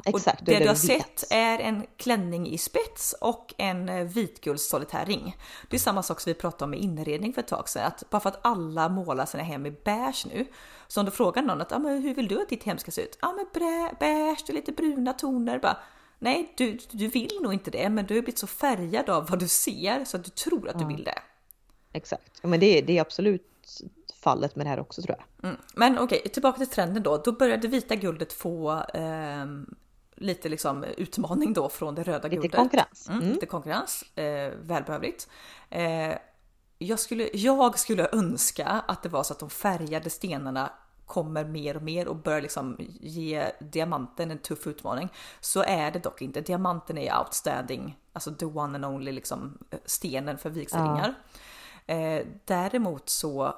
Exakt, 0.06 0.40
och 0.40 0.46
det, 0.46 0.54
det 0.54 0.60
du 0.60 0.68
har 0.68 0.76
sett 0.76 1.24
är 1.30 1.60
en 1.60 1.86
klänning 1.98 2.48
i 2.48 2.58
spets 2.58 3.16
och 3.22 3.54
en 3.58 3.90
eh, 3.90 4.04
vitgulds 4.04 4.74
ring. 5.06 5.38
Det 5.70 5.76
är 5.76 5.80
samma 5.80 6.04
sak 6.04 6.20
som 6.20 6.30
vi 6.30 6.34
pratade 6.34 6.64
om 6.64 6.70
med 6.70 6.80
inredning 6.80 7.34
för 7.34 7.42
ett 7.42 7.48
tag 7.48 7.70
sedan, 7.70 7.88
att 7.88 8.10
bara 8.10 8.20
för 8.20 8.30
att 8.30 8.40
alla 8.42 8.90
målar 8.90 9.26
sina 9.26 9.44
hem 9.44 9.66
i 9.66 9.72
beige 9.72 10.28
nu, 10.34 10.46
så 10.88 11.00
om 11.00 11.06
du 11.06 11.12
frågar 11.12 11.42
någon 11.42 11.62
att 11.62 11.72
ah, 11.72 11.80
men 11.80 12.02
hur 12.02 12.14
vill 12.14 12.28
du 12.28 12.42
att 12.42 12.50
ditt 12.50 12.64
hem 12.64 12.78
ska 12.78 12.92
se 12.92 13.02
ut? 13.02 13.18
Ja, 13.22 13.28
ah, 13.28 13.34
men 13.34 13.46
beige, 14.00 14.44
och 14.48 14.54
lite 14.54 14.72
bruna 14.72 15.14
toner. 15.14 15.60
Bara, 15.60 15.78
Nej, 16.20 16.54
du, 16.58 16.78
du 16.92 17.08
vill 17.08 17.40
nog 17.42 17.54
inte 17.54 17.72
det, 17.72 17.90
men 17.90 18.06
du 18.06 18.16
har 18.16 18.22
blivit 18.22 18.40
så 18.40 18.48
färgad 18.48 19.10
av 19.10 19.28
vad 19.30 19.40
du 19.40 19.48
ser 19.48 20.06
så 20.06 20.18
att 20.18 20.24
du 20.24 20.30
tror 20.30 20.70
att 20.70 20.80
du 20.80 20.86
vill 20.86 21.04
det. 21.04 21.22
Exakt, 21.94 22.44
men 22.44 22.60
det, 22.60 22.82
det 22.82 22.98
är 22.98 23.02
absolut 23.02 23.82
fallet 24.28 24.56
med 24.56 24.66
det 24.66 24.70
här 24.70 24.80
också 24.80 25.02
tror 25.02 25.18
jag. 25.18 25.50
Mm. 25.50 25.62
Men 25.76 26.00
okej, 26.00 26.20
okay, 26.20 26.32
tillbaka 26.32 26.58
till 26.58 26.68
trenden 26.68 27.04
då. 27.04 27.18
Då 27.18 27.32
började 27.32 27.68
vita 27.68 27.96
guldet 27.96 28.34
få 28.34 28.84
eh, 28.94 29.46
lite 30.16 30.50
liksom 30.50 30.84
utmaning 30.84 31.54
då 31.54 31.70
från 31.70 31.96
det 31.96 32.04
röda 32.04 32.28
lite 32.28 32.36
guldet. 32.36 32.56
konkurrens. 32.56 33.10
Mm, 33.10 33.22
Mm. 33.22 33.34
Lite 33.34 33.46
konkurrens, 33.46 34.18
eh, 34.18 34.54
välbehövligt. 34.62 35.28
Eh, 35.70 36.14
jag, 36.78 37.00
skulle, 37.00 37.30
jag 37.34 37.80
skulle 37.80 38.10
önska 38.12 38.66
att 38.66 39.04
det 39.04 39.10
var 39.10 39.24
så 39.24 39.34
att 39.34 39.40
de 39.40 39.50
färgade 39.50 40.10
stenarna 40.10 40.72
kommer 41.06 41.46
mer 41.46 41.76
och 41.76 41.84
mer 41.84 42.08
och 42.08 42.16
börjar 42.16 42.42
liksom 42.42 42.76
ge 43.00 43.52
diamanten 43.60 44.32
en 44.32 44.38
tuff 44.38 44.68
utmaning. 44.68 45.10
Så 45.40 45.64
är 45.64 45.92
det 45.92 46.00
dock 46.00 46.22
inte. 46.22 46.42
Diamanten 46.42 46.98
är 46.98 47.20
outstanding, 47.20 47.98
alltså 48.14 48.34
the 48.34 48.46
one 48.46 48.76
and 48.76 48.86
only 48.86 49.12
liksom 49.12 49.58
eh, 49.70 49.80
stenen 49.86 50.38
för 50.38 50.50
vigselringar. 50.50 51.14
Eh, 51.86 52.26
däremot 52.46 53.10
så 53.10 53.56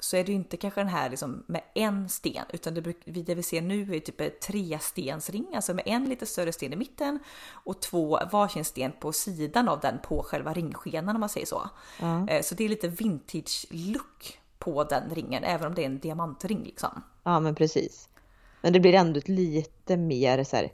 så 0.00 0.16
är 0.16 0.24
det 0.24 0.32
inte 0.32 0.56
kanske 0.56 0.80
den 0.80 0.88
här 0.88 1.10
liksom 1.10 1.44
med 1.46 1.60
en 1.74 2.08
sten 2.08 2.44
utan 2.52 2.74
det, 2.74 2.94
det 3.04 3.34
vi 3.34 3.42
ser 3.42 3.62
nu 3.62 3.96
är 3.96 4.00
typ 4.00 4.20
en 4.20 4.30
trestensring, 4.46 5.46
alltså 5.54 5.74
med 5.74 5.82
en 5.86 6.04
lite 6.08 6.26
större 6.26 6.52
sten 6.52 6.72
i 6.72 6.76
mitten 6.76 7.18
och 7.64 7.80
två 7.82 8.18
varsin 8.32 8.64
sten 8.64 8.92
på 9.00 9.12
sidan 9.12 9.68
av 9.68 9.80
den 9.80 9.98
på 9.98 10.22
själva 10.22 10.52
ringskenan 10.52 11.16
om 11.16 11.20
man 11.20 11.28
säger 11.28 11.46
så. 11.46 11.62
Eh, 12.28 12.42
Så 12.42 12.54
det 12.54 12.64
är 12.64 12.68
lite 12.68 12.88
vintage 12.88 13.66
look 13.70 14.38
på 14.58 14.84
den 14.84 15.10
ringen 15.14 15.44
även 15.44 15.66
om 15.66 15.74
det 15.74 15.82
är 15.82 15.86
en 15.86 15.98
diamantring 15.98 16.62
liksom. 16.64 17.02
Ja 17.22 17.40
men 17.40 17.54
precis. 17.54 18.08
Men 18.62 18.72
det 18.72 18.80
blir 18.80 18.94
ändå 18.94 19.20
lite 19.24 19.96
mer 19.96 20.44
så 20.44 20.56
här, 20.56 20.72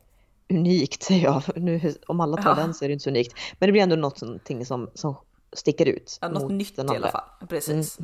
unikt 0.51 1.03
säger 1.09 1.25
jag. 1.25 1.43
Nu, 1.57 1.95
om 2.07 2.21
alla 2.21 2.37
tar 2.37 2.51
Ja. 2.51 2.55
den 2.57 2.75
så 2.75 2.85
är 2.85 2.89
det 2.89 2.93
inte 2.93 3.03
så 3.03 3.11
unikt. 3.11 3.35
Men 3.59 3.69
det 3.69 3.73
blir 3.73 3.83
ändå 3.83 3.97
något 3.97 4.23
någonting 4.23 4.67
som, 4.67 4.91
som 4.95 5.15
sticker 5.55 5.87
ut. 5.87 6.19
Ja, 6.21 6.29
något 6.29 6.53
nytt 6.53 6.79
i 6.79 6.81
alla 6.81 7.11
fall. 7.11 7.49
Precis. 7.49 7.99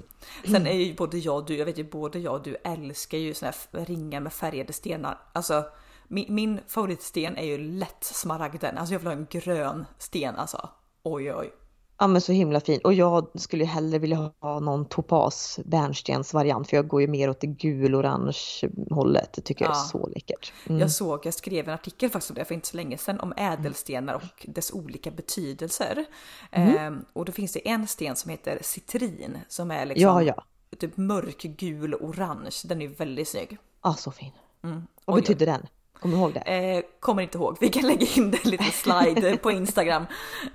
Sen 0.45 0.67
är 0.67 0.73
ju 0.73 0.95
både 0.95 1.19
jag 1.19 1.37
och 1.37 1.47
du, 1.47 1.57
jag 1.57 1.67
vet 1.67 1.79
ju 1.79 1.85
både 1.85 2.19
jag 2.19 2.35
och 2.35 2.43
du 2.43 2.57
älskar 2.65 3.19
ju 3.19 3.35
såna 3.35 3.53
här 3.73 3.85
ringar 3.85 4.21
med 4.21 4.33
färgade 4.33 4.73
stenar. 4.73 5.19
Alltså 5.33 5.65
min, 6.09 6.35
min 6.35 6.61
favoritsten 6.67 7.37
är 7.37 7.45
ju 7.45 7.59
lätt 7.59 8.05
smaragden. 8.05 8.79
Alltså 8.79 8.95
jag 8.95 8.99
vill 8.99 9.09
ha 9.09 9.15
en 9.15 9.27
grön 9.31 9.87
sten 9.99 10.37
alltså. 10.37 10.69
Oj 11.03 11.35
oj. 11.35 11.53
Ja 12.01 12.07
men 12.07 12.21
så 12.21 12.33
himla 12.33 12.61
fin. 12.61 12.81
Och 12.85 12.95
jag 12.95 13.27
skulle 13.35 13.65
hellre 13.65 13.99
vilja 13.99 14.33
ha 14.41 14.61
någon 14.61 14.85
topas 14.85 15.61
bärnstens 15.65 16.35
variant 16.35 16.69
för 16.71 16.77
jag 16.77 16.89
går 16.89 17.01
ju 17.01 17.07
mer 17.09 17.31
åt 17.31 17.41
det 17.41 17.47
gul-orange 17.47 18.39
hållet. 18.91 19.33
Det 19.33 19.43
tycker 19.43 19.65
jag 19.65 19.73
är 19.75 19.79
Ja. 19.79 19.83
så 19.85 20.07
läckert. 20.07 20.53
Mm. 20.69 20.81
Jag 20.81 20.91
såg, 20.91 21.27
jag 21.27 21.35
skrev 21.35 21.69
en 21.69 21.75
artikel 21.75 22.11
faktiskt 22.11 22.31
om 22.31 22.35
det 22.35 22.45
för 22.45 22.55
inte 22.55 22.67
så 22.69 22.77
länge 22.77 22.99
sedan 22.99 23.21
om 23.21 23.33
ädelstenar 23.37 24.15
och 24.15 24.47
dess 24.49 24.73
olika 24.73 25.11
betydelser. 25.11 26.05
Mhm. 26.53 26.77
Ehm, 26.77 27.05
och 27.13 27.25
då 27.25 27.33
finns 27.33 27.53
det 27.53 27.69
en 27.69 27.87
sten 27.87 28.17
som 28.17 28.31
heter 28.31 28.59
citrin 28.63 29.39
som 29.49 29.71
är 29.71 29.87
liksom 29.87 30.03
Ja, 30.09 30.23
ja. 30.23 30.45
typ 30.79 30.97
mörkgul 30.97 31.95
orange. 31.95 32.57
Den 32.65 32.83
är 32.83 32.89
väldigt 32.89 33.29
snygg. 33.29 33.59
Ja, 33.83 33.95
så 33.95 34.11
fin. 34.11 34.31
Vad 34.61 34.73
Mm. 34.73 34.83
Oj, 35.07 35.21
betyder 35.21 35.47
den? 35.47 35.67
Kommer 36.01 36.17
du 36.17 36.21
ihåg 36.23 36.35
det? 36.35 36.41
Eh, 36.41 36.83
kommer 37.01 37.23
inte 37.23 37.39
ihåg, 37.39 37.57
vi 37.61 37.69
kan 37.69 37.83
lägga 37.83 38.07
in 38.17 38.31
det 38.31 38.45
lite 38.45 38.65
slide 38.73 39.37
på 39.37 39.51
Instagram. 39.51 40.07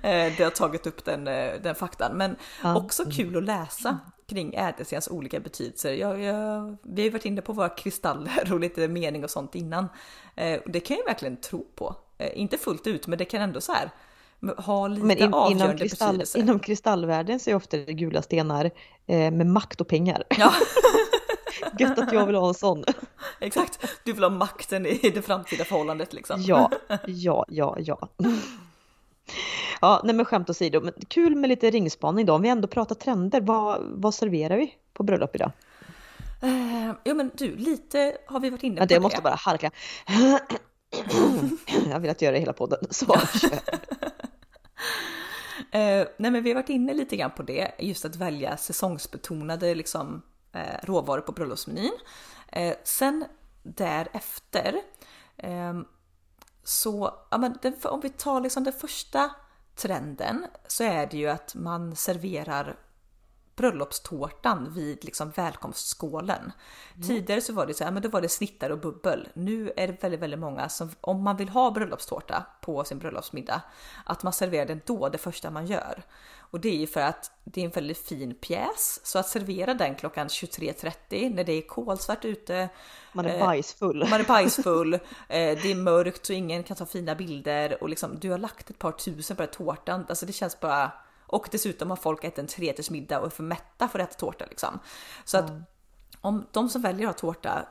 Eh, 0.02 0.40
jag 0.40 0.46
har 0.46 0.50
tagit 0.50 0.86
upp 0.86 1.04
den, 1.04 1.28
eh, 1.28 1.52
den 1.62 1.74
faktan. 1.74 2.16
Men 2.16 2.36
Ja. 2.62 2.76
också 2.76 3.04
kul 3.10 3.36
att 3.36 3.44
läsa 3.44 3.98
kring 4.28 4.54
ädelstens 4.54 5.08
olika 5.08 5.40
betydelser. 5.40 5.92
Jag, 5.92 6.20
jag, 6.22 6.76
vi 6.82 7.02
har 7.02 7.10
varit 7.10 7.24
inne 7.24 7.42
på 7.42 7.52
våra 7.52 7.68
kristaller 7.68 8.52
och 8.52 8.60
lite 8.60 8.88
mening 8.88 9.24
och 9.24 9.30
sånt 9.30 9.54
innan. 9.54 9.88
Eh, 10.36 10.60
det 10.66 10.80
kan 10.80 10.96
jag 10.96 11.04
verkligen 11.04 11.36
tro 11.40 11.66
på. 11.76 11.96
Eh, 12.18 12.40
inte 12.40 12.58
fullt 12.58 12.86
ut, 12.86 13.06
men 13.06 13.18
det 13.18 13.24
kan 13.24 13.42
ändå 13.42 13.60
så 13.60 13.72
här 13.72 13.90
ha 14.56 14.88
lite 14.88 15.06
Men 15.06 15.18
in, 15.18 15.34
avgörande 15.34 15.64
inom, 15.64 15.78
kristall, 15.78 16.08
betydelse. 16.08 16.38
inom 16.38 16.58
kristallvärlden 16.58 17.40
så 17.40 17.50
är 17.50 17.54
ofta 17.54 17.76
det 17.76 17.92
gula 17.92 18.22
stenar 18.22 18.70
eh, 19.06 19.30
med 19.30 19.46
makt 19.46 19.80
och 19.80 19.88
pengar. 19.88 20.24
Ja, 20.38 20.52
Gött 21.78 21.98
att 21.98 22.12
jag 22.12 22.26
vill 22.26 22.34
ha 22.34 22.48
en 22.48 22.54
sån. 22.54 22.84
exakt. 23.40 23.78
Du 24.04 24.12
vill 24.12 24.22
ha 24.22 24.30
makten 24.30 24.86
i 24.86 25.10
det 25.14 25.22
framtida 25.22 25.64
förhållandet 25.64 26.12
liksom. 26.12 26.42
Ja, 26.42 26.70
ja, 27.06 27.44
ja, 27.48 27.76
ja. 27.78 28.08
Ja, 29.80 30.00
nej 30.04 30.14
men 30.14 30.24
skämt 30.24 30.50
åsido, 30.50 30.80
men 30.80 30.92
kul 31.08 31.36
med 31.36 31.48
lite 31.48 31.70
ringspaning 31.70 32.26
då. 32.26 32.34
Om 32.34 32.42
vi 32.42 32.48
ändå 32.48 32.68
pratar 32.68 32.94
trender, 32.94 33.40
vad, 33.40 33.80
vad 33.82 34.14
serverar 34.14 34.56
vi 34.56 34.74
på 34.92 35.02
bröllop 35.02 35.34
idag? 35.34 35.50
Eh, 36.42 36.94
ja 37.04 37.14
men 37.14 37.30
du, 37.34 37.56
lite 37.56 38.16
har 38.26 38.40
vi 38.40 38.50
varit 38.50 38.62
inne 38.62 38.80
Vänta, 38.80 38.92
på 38.92 38.94
jag 38.94 39.02
måste 39.02 39.22
bara 39.22 39.34
harkla. 39.34 39.70
Jag 41.90 42.00
vill 42.00 42.10
att 42.10 42.22
göra 42.22 42.32
det 42.32 42.38
hela 42.38 42.52
podden. 42.52 42.78
Så, 42.90 43.06
kör. 43.40 43.60
Eh, 45.70 46.06
nej 46.16 46.30
men 46.30 46.42
vi 46.42 46.50
har 46.50 46.54
varit 46.54 46.68
inne 46.68 46.94
lite 46.94 47.16
grann 47.16 47.30
på 47.30 47.42
det, 47.42 47.72
just 47.78 48.04
att 48.04 48.16
välja 48.16 48.56
säsongsbetonade 48.56 49.74
liksom, 49.74 50.22
Eh, 50.56 50.78
råvaror 50.82 51.20
på 51.20 51.32
bröllopsmenyn. 51.32 51.92
Eh, 52.48 52.76
sen 52.84 53.24
därefter 53.62 54.82
ehm, 55.36 55.84
så, 56.62 57.14
ja, 57.30 57.38
men 57.38 57.58
om 57.84 58.00
vi 58.00 58.10
tar 58.10 58.40
liksom 58.40 58.64
den 58.64 58.72
första 58.72 59.30
trenden 59.74 60.46
så 60.66 60.84
är 60.84 61.06
det 61.06 61.16
ju 61.16 61.28
att 61.28 61.54
man 61.54 61.96
serverar 61.96 62.76
bröllopstårtan 63.56 64.72
vid 64.72 65.04
liksom 65.04 65.30
välkomstskålen. 65.30 66.52
Tidigare 67.06 67.40
så 67.40 67.52
var 67.52 67.66
det 67.66 67.74
så 67.74 67.84
här, 67.84 67.90
men 67.90 68.02
då 68.02 68.08
var 68.08 68.20
det 68.20 68.28
snittar 68.28 68.70
och 68.70 68.78
bubbel. 68.78 69.28
Nu 69.34 69.72
är 69.76 69.86
det 69.86 70.02
väldigt, 70.02 70.20
väldigt 70.20 70.40
många 70.40 70.68
som, 70.68 70.90
om 71.00 71.22
man 71.22 71.36
vill 71.36 71.48
ha 71.48 71.70
bröllopstårta 71.70 72.46
på 72.60 72.84
sin 72.84 72.98
bröllopsmiddag, 72.98 73.62
att 74.04 74.22
man 74.22 74.32
serverar 74.32 74.66
den 74.66 74.80
då, 74.86 75.08
det 75.08 75.18
första 75.18 75.50
man 75.50 75.66
gör. 75.66 76.02
Och 76.50 76.60
det 76.60 76.68
är 76.68 76.76
ju 76.76 76.86
för 76.86 77.00
att 77.00 77.30
det 77.44 77.60
är 77.60 77.64
en 77.64 77.70
väldigt 77.70 77.98
fin 77.98 78.34
pjäs, 78.34 79.00
så 79.02 79.18
att 79.18 79.28
servera 79.28 79.74
den 79.74 79.94
klockan 79.94 80.28
23.30 80.28 81.34
när 81.34 81.44
det 81.44 81.52
är 81.52 81.62
kolsvart 81.62 82.24
ute, 82.24 82.68
Man 83.12 83.26
är 83.26 83.40
bajsfull. 83.40 84.06
man 84.10 84.20
är 84.20 84.24
bajsfull, 84.24 84.94
eh, 84.94 85.00
det 85.28 85.70
är 85.70 85.74
mörkt 85.74 86.26
så 86.26 86.32
ingen 86.32 86.62
kan 86.62 86.76
ta 86.76 86.86
fina 86.86 87.14
bilder 87.14 87.82
och 87.82 87.88
liksom 87.88 88.18
du 88.20 88.30
har 88.30 88.38
lagt 88.38 88.70
ett 88.70 88.78
par 88.78 88.92
tusen 88.92 89.36
på 89.36 89.42
den 89.42 89.48
här 89.48 89.54
tårtan. 89.54 90.06
Alltså 90.08 90.26
det 90.26 90.32
känns 90.32 90.60
bara... 90.60 90.92
Och 91.26 91.48
dessutom 91.50 91.90
har 91.90 91.96
folk 91.96 92.24
ätit 92.24 92.38
en 92.38 92.46
trerättersmiddag 92.46 93.18
och 93.20 93.26
är 93.26 93.30
för 93.30 93.42
mätta 93.42 93.88
för 93.88 93.98
att 93.98 94.10
äta 94.10 94.18
tårta 94.18 94.44
liksom. 94.50 94.78
Så 95.24 95.38
att 95.38 95.52
om 96.20 96.46
de 96.52 96.68
som 96.68 96.82
väljer 96.82 97.08
att 97.08 97.20
ha 97.20 97.32
tårta, 97.32 97.68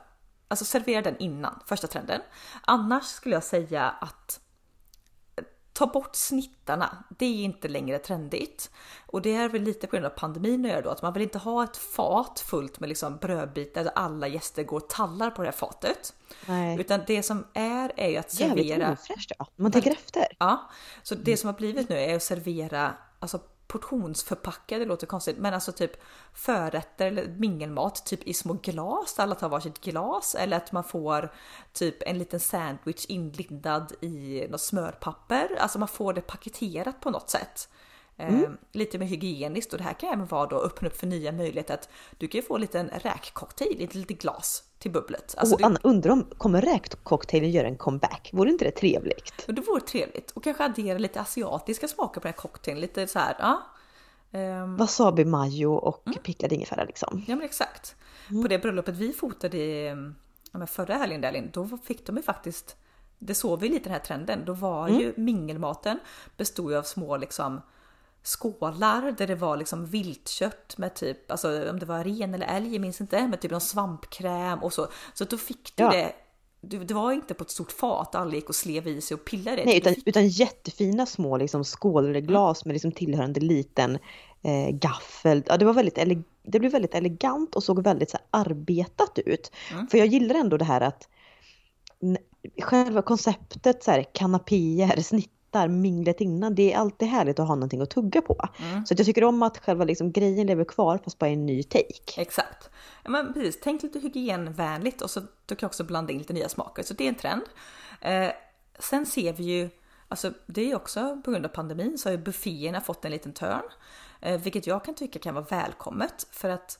alltså 0.48 0.64
servera 0.64 1.02
den 1.02 1.18
innan, 1.18 1.62
första 1.66 1.86
trenden. 1.86 2.20
Annars 2.62 3.04
skulle 3.04 3.34
jag 3.34 3.44
säga 3.44 3.88
att 3.88 4.40
ta 5.72 5.86
bort 5.86 6.16
snittarna. 6.16 7.04
Det 7.18 7.26
är 7.26 7.44
inte 7.44 7.68
längre 7.68 7.98
trendigt. 7.98 8.70
Och 9.06 9.22
det 9.22 9.34
är 9.34 9.48
väl 9.48 9.62
lite 9.62 9.86
på 9.86 9.96
grund 9.96 10.06
av 10.06 10.10
pandemin 10.10 10.64
att 10.64 10.70
göra 10.70 10.80
då, 10.80 10.90
att 10.90 11.02
man 11.02 11.12
vill 11.12 11.22
inte 11.22 11.38
ha 11.38 11.64
ett 11.64 11.76
fat 11.76 12.40
fullt 12.40 12.80
med 12.80 12.88
liksom 12.88 13.16
brödbitar 13.16 13.84
där 13.84 13.92
alla 13.94 14.28
gäster 14.28 14.62
går 14.62 14.76
och 14.76 14.88
tallar 14.88 15.30
på 15.30 15.42
det 15.42 15.48
här 15.48 15.56
fatet. 15.56 16.14
Nej. 16.46 16.80
Utan 16.80 17.00
det 17.06 17.22
som 17.22 17.46
är 17.54 17.92
är 17.96 18.08
ju 18.08 18.16
att 18.16 18.40
Jävligt 18.40 18.68
servera. 18.68 18.92
ofräscht 18.92 19.32
ja. 19.38 19.46
Man 19.56 19.72
tänker 19.72 19.90
efter. 19.90 20.26
Ja, 20.38 20.70
så 21.02 21.14
det 21.14 21.36
som 21.36 21.46
har 21.46 21.54
blivit 21.54 21.88
nu 21.88 21.96
är 21.96 22.16
att 22.16 22.22
servera 22.22 22.94
alltså 23.18 23.40
portionsförpackade, 23.66 24.84
det 24.84 24.88
låter 24.88 25.06
konstigt, 25.06 25.38
men 25.38 25.54
alltså 25.54 25.72
typ 25.72 25.92
förrätter 26.32 27.06
eller 27.06 27.28
mingelmat 27.28 28.06
typ 28.06 28.22
i 28.22 28.34
små 28.34 28.52
glas 28.52 29.18
alla 29.18 29.34
tar 29.34 29.48
varsitt 29.48 29.80
glas 29.80 30.34
eller 30.34 30.56
att 30.56 30.72
man 30.72 30.84
får 30.84 31.32
typ 31.72 32.02
en 32.02 32.18
liten 32.18 32.40
sandwich 32.40 33.06
inlindad 33.06 33.92
i 34.00 34.46
något 34.50 34.60
smörpapper. 34.60 35.56
Alltså 35.58 35.78
man 35.78 35.88
får 35.88 36.12
det 36.12 36.20
paketerat 36.20 37.00
på 37.00 37.10
något 37.10 37.30
sätt. 37.30 37.68
Eh, 38.16 38.50
lite 38.72 38.98
mer 38.98 39.06
hygieniskt 39.06 39.72
och 39.72 39.78
det 39.78 39.84
här 39.84 39.92
kan 39.92 40.12
även 40.12 40.26
vara 40.26 40.46
då 40.46 40.60
öppna 40.60 40.88
upp 40.88 40.96
för 40.96 41.06
nya 41.06 41.32
möjligheter 41.32 41.74
att 41.74 41.88
du 42.18 42.28
kan 42.28 42.40
ju 42.40 42.46
få 42.46 42.54
en 42.54 42.60
liten 42.60 42.88
räkcocktail 42.88 43.80
i 43.80 43.84
ett 43.84 43.94
litet 43.94 44.22
glas 44.22 44.62
till 44.78 44.90
bubblet. 44.90 45.34
Alltså 45.38 45.54
och 45.54 45.60
det- 45.60 45.66
Anna, 45.66 45.78
undrar 45.82 46.12
om 46.12 46.24
kommer 46.38 46.60
räkcocktailen 46.62 47.50
göra 47.50 47.66
en 47.66 47.76
comeback? 47.76 48.30
Vore 48.32 48.50
inte 48.50 48.64
det 48.64 48.70
trevligt? 48.70 49.44
Det 49.46 49.60
vore 49.60 49.80
trevligt. 49.80 50.30
Och 50.30 50.44
kanske 50.44 50.64
addera 50.64 50.98
lite 50.98 51.20
asiatiska 51.20 51.88
smaker 51.88 52.20
på 52.20 52.26
den 52.28 52.32
här 52.34 52.40
cocktailen. 52.42 52.80
Lite 52.80 53.06
så 53.06 53.18
här, 53.18 53.36
ja. 53.38 53.62
Ehm, 54.32 54.76
Wasabi 54.76 55.24
mayo 55.24 55.72
och 55.74 56.02
Mm. 56.06 56.18
picklad 56.22 56.52
ingefära 56.52 56.84
liksom. 56.84 57.24
ja 57.26 57.36
men 57.36 57.44
exakt. 57.44 57.96
På 58.42 58.48
det 58.48 58.58
bröllopet 58.58 58.94
vi 58.96 59.12
fotade 59.12 59.56
i, 59.56 59.94
ja, 60.52 60.66
förra 60.66 60.94
helgen 60.94 61.20
där 61.20 61.32
Linn, 61.32 61.50
då 61.52 61.68
fick 61.84 62.06
de 62.06 62.16
ju 62.16 62.22
faktiskt, 62.22 62.76
det 63.18 63.34
såg 63.34 63.60
vi 63.60 63.68
lite 63.68 63.84
den 63.84 63.92
här 63.92 64.00
trenden, 64.00 64.42
då 64.44 64.52
var 64.52 64.88
ju 64.88 65.12
mingelmaten 65.16 65.98
bestod 66.36 66.70
ju 66.70 66.78
av 66.78 66.82
små 66.82 67.16
liksom 67.16 67.60
skålar 68.26 69.14
där 69.18 69.26
det 69.26 69.34
var 69.34 69.56
liksom 69.56 69.86
viltkött 69.86 70.78
med 70.78 70.94
typ, 70.94 71.30
alltså 71.30 71.70
om 71.70 71.78
det 71.78 71.86
var 71.86 72.04
ren 72.04 72.34
eller 72.34 72.46
älg, 72.46 72.72
jag 72.72 72.80
minns 72.80 73.00
inte, 73.00 73.26
med 73.26 73.40
typ 73.40 73.50
någon 73.50 73.60
svampkräm 73.60 74.58
och 74.58 74.72
så. 74.72 74.86
Så 75.14 75.24
då 75.24 75.36
fick 75.36 75.76
du 75.76 75.82
Ja. 75.82 75.90
det, 75.90 76.12
du, 76.60 76.84
det 76.84 76.94
var 76.94 77.12
inte 77.12 77.34
på 77.34 77.44
ett 77.44 77.50
stort 77.50 77.72
fat 77.72 78.14
alla 78.14 78.34
gick 78.34 78.48
och 78.48 78.54
slev 78.54 78.88
i 78.88 79.00
sig 79.00 79.14
och 79.14 79.24
pillade. 79.24 79.64
Nej, 79.64 79.78
utan, 79.78 79.94
utan 80.04 80.28
jättefina 80.28 81.06
små 81.06 81.36
liksom, 81.36 81.64
skålar 81.64 82.20
glas 82.20 82.64
med 82.64 82.72
liksom 82.72 82.92
tillhörande 82.92 83.40
liten 83.40 83.98
eh, 84.42 84.70
gaffel. 84.70 85.42
Ja, 85.46 85.56
det, 85.56 85.64
var 85.64 85.74
väldigt 85.74 85.98
det 86.42 86.60
blev 86.60 86.72
väldigt 86.72 86.94
elegant 86.94 87.54
och 87.54 87.62
såg 87.62 87.84
väldigt 87.84 88.10
så 88.10 88.16
här, 88.16 88.26
arbetat 88.30 89.18
ut. 89.18 89.52
Mm. 89.72 89.86
För 89.86 89.98
jag 89.98 90.06
gillar 90.06 90.34
ändå 90.34 90.56
det 90.56 90.64
här 90.64 90.80
att 90.80 91.08
själva 92.62 93.02
konceptet 93.02 93.84
så 93.84 93.90
här, 93.90 94.04
kanapéer, 94.12 95.02
snittar, 95.02 95.35
väntar, 95.56 95.68
minglet 95.68 96.20
innan, 96.20 96.54
det 96.54 96.72
är 96.72 96.78
alltid 96.78 97.08
härligt 97.08 97.38
att 97.38 97.48
ha 97.48 97.54
någonting 97.54 97.80
att 97.80 97.90
tugga 97.90 98.22
på. 98.22 98.48
Mm. 98.58 98.86
Så 98.86 98.94
jag 98.98 99.06
tycker 99.06 99.24
om 99.24 99.42
att 99.42 99.58
själva 99.58 99.84
liksom 99.84 100.12
grejen 100.12 100.46
lever 100.46 100.64
kvar 100.64 100.98
fast 101.04 101.18
bara 101.18 101.30
i 101.30 101.32
en 101.32 101.46
ny 101.46 101.62
take. 101.62 102.20
Exakt. 102.20 102.70
Ja, 103.04 103.10
men 103.10 103.32
precis, 103.32 103.58
tänk 103.62 103.82
lite 103.82 103.98
hygienvänligt 103.98 105.02
och 105.02 105.10
så 105.10 105.20
du 105.46 105.54
kan 105.56 105.66
också 105.66 105.84
blanda 105.84 106.12
in 106.12 106.18
lite 106.18 106.32
nya 106.32 106.48
smaker. 106.48 106.82
Så 106.82 106.94
det 106.94 107.04
är 107.04 107.08
en 107.08 107.14
trend. 107.14 107.42
Eh, 108.00 108.30
sen 108.78 109.06
ser 109.06 109.32
vi 109.32 109.44
ju, 109.44 109.70
alltså 110.08 110.32
det 110.46 110.70
är 110.70 110.76
också 110.76 111.22
på 111.24 111.30
grund 111.30 111.46
av 111.46 111.50
pandemin 111.50 111.98
så 111.98 112.08
har 112.08 112.12
ju 112.12 112.22
bufféerna 112.22 112.80
fått 112.80 113.04
en 113.04 113.10
liten 113.10 113.32
törn. 113.32 113.62
Eh, 114.20 114.40
vilket 114.40 114.66
jag 114.66 114.84
kan 114.84 114.94
tycka 114.94 115.18
kan 115.18 115.34
vara 115.34 115.44
välkommet 115.44 116.26
för 116.30 116.48
att 116.48 116.78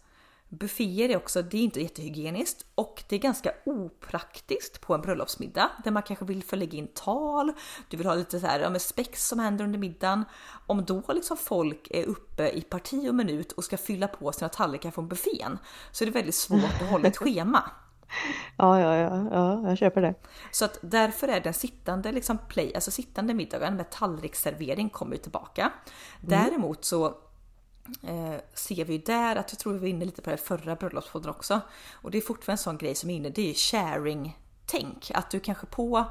Bufféer 0.58 1.08
är 1.08 1.16
också, 1.16 1.42
det 1.42 1.56
är 1.58 1.62
inte 1.62 1.80
jättehygieniskt 1.80 2.66
och 2.74 3.04
det 3.08 3.16
är 3.16 3.20
ganska 3.20 3.52
opraktiskt 3.64 4.80
på 4.80 4.94
en 4.94 5.00
bröllopsmiddag 5.00 5.70
där 5.84 5.90
man 5.90 6.02
kanske 6.02 6.24
vill 6.24 6.42
få 6.42 6.56
lägga 6.56 6.78
in 6.78 6.88
tal, 6.94 7.52
du 7.88 7.96
vill 7.96 8.06
ha 8.06 8.14
lite 8.14 8.40
så 8.40 8.46
här, 8.46 8.60
ja, 8.60 8.78
spex 8.78 9.28
som 9.28 9.38
händer 9.38 9.64
under 9.64 9.78
middagen. 9.78 10.24
Om 10.66 10.84
då 10.84 11.02
liksom 11.08 11.36
folk 11.36 11.88
är 11.90 12.04
uppe 12.04 12.48
i 12.48 12.60
parti 12.60 13.08
och 13.08 13.14
minut 13.14 13.52
och 13.52 13.64
ska 13.64 13.76
fylla 13.76 14.08
på 14.08 14.32
sina 14.32 14.48
tallrikar 14.48 14.90
från 14.90 15.08
buffén 15.08 15.58
så 15.92 16.04
är 16.04 16.06
det 16.06 16.12
väldigt 16.12 16.34
svårt 16.34 16.82
att 16.82 16.90
hålla 16.90 17.08
ett 17.08 17.16
schema. 17.16 17.62
Ja, 18.56 18.80
ja, 18.80 18.96
ja, 18.96 19.28
ja, 19.32 19.68
jag 19.68 19.78
köper 19.78 20.02
det. 20.02 20.14
Så 20.50 20.64
att 20.64 20.78
därför 20.82 21.28
är 21.28 21.40
den 21.40 21.54
sittande 21.54 22.12
liksom 22.12 22.38
play, 22.48 22.74
alltså 22.74 22.90
sittande 22.90 23.34
middagen 23.34 23.76
med 23.76 23.90
tallriksservering 23.90 24.90
kommer 24.90 25.16
tillbaka. 25.16 25.62
Mm. 25.62 25.72
Däremot 26.20 26.84
så 26.84 27.14
eh, 28.02 28.34
ser 28.54 28.84
vi 28.84 28.92
ju 28.92 28.98
där 28.98 29.36
att 29.36 29.52
jag 29.52 29.58
tror 29.58 29.72
vi 29.72 29.78
var 29.78 29.86
inne 29.86 30.04
lite 30.04 30.22
på 30.22 30.30
det 30.30 30.36
förra 30.36 30.76
bröllopspodden 30.76 31.30
också. 31.30 31.60
Och 31.92 32.10
det 32.10 32.18
är 32.18 32.22
fortfarande 32.22 32.52
en 32.52 32.64
sån 32.64 32.78
grej 32.78 32.94
som 32.94 33.10
är 33.10 33.16
inne, 33.16 33.30
det 33.30 33.50
är 33.50 33.54
sharing-tänk. 33.54 35.10
Att 35.14 35.30
du 35.30 35.40
kanske 35.40 35.66
på 35.66 36.04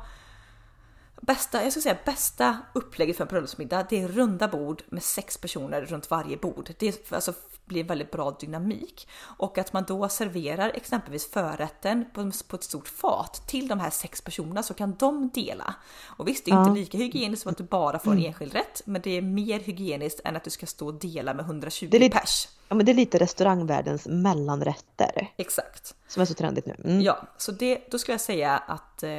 bästa, 1.22 1.64
jag 1.64 1.72
skulle 1.72 1.84
säga 1.84 1.98
bästa 2.06 2.58
upplägget 2.74 3.18
för 3.18 3.24
en 3.24 3.28
bröllopsmiddag, 3.28 3.86
det 3.90 4.02
är 4.02 4.08
runda 4.08 4.48
bord 4.48 4.84
med 4.90 5.04
sex 5.04 5.38
personer 5.38 5.82
runt 5.82 6.10
varje 6.10 6.38
bord. 6.38 6.74
Det 6.78 7.12
alltså, 7.12 7.34
blir 7.66 7.84
väldigt 7.84 8.12
bra 8.12 8.38
dynamik 8.40 9.08
och 9.22 9.58
att 9.58 9.74
man 9.74 9.84
då 9.88 10.10
serverar 10.10 10.70
exempelvis 10.70 11.32
förrätten 11.32 12.06
på, 12.14 12.32
på 12.48 12.56
ett 12.56 12.64
stort 12.64 12.88
fat 12.88 13.44
till 13.48 13.68
de 13.68 13.80
här 13.80 13.90
sex 13.90 14.22
personerna 14.22 14.64
så 14.64 14.74
kan 14.74 14.96
de 15.00 15.30
dela. 15.30 15.76
Och 16.06 16.28
visst, 16.28 16.46
det 16.46 16.52
är 16.52 16.56
ja. 16.56 16.68
inte 16.68 16.80
lika 16.80 16.98
hygieniskt 16.98 17.44
som 17.44 17.52
att 17.52 17.58
du 17.58 17.64
bara 17.64 18.00
får 18.00 18.12
en 18.12 18.18
mm. 18.18 18.28
enskild 18.28 18.54
rätt, 18.54 18.82
men 18.86 19.02
det 19.02 19.18
är 19.18 19.22
mer 19.22 19.60
hygieniskt 19.60 20.22
än 20.24 20.36
att 20.36 20.44
du 20.44 20.50
ska 20.50 20.66
stå 20.66 20.88
och 20.88 20.94
dela 20.94 21.34
med 21.34 21.46
120 21.46 21.88
det 21.92 21.98
är 21.98 22.00
lite, 22.00 22.18
pers. 22.18 22.48
Ja, 22.68 22.76
men 22.76 22.86
det 22.86 22.92
är 22.92 22.94
lite 22.94 23.20
restaurangvärldens 23.20 24.08
mellanrätter. 24.08 25.32
Exakt. 25.38 25.96
Som 26.08 26.22
är 26.22 26.26
så 26.26 26.34
trendigt 26.34 26.66
nu. 26.66 26.76
Mm. 26.84 27.02
Ja, 27.02 27.28
så 27.38 27.52
det, 27.52 27.92
då 27.92 28.00
skulle 28.00 28.14
jag 28.14 28.22
säga 28.22 28.58
att 28.58 29.04
eh, 29.04 29.10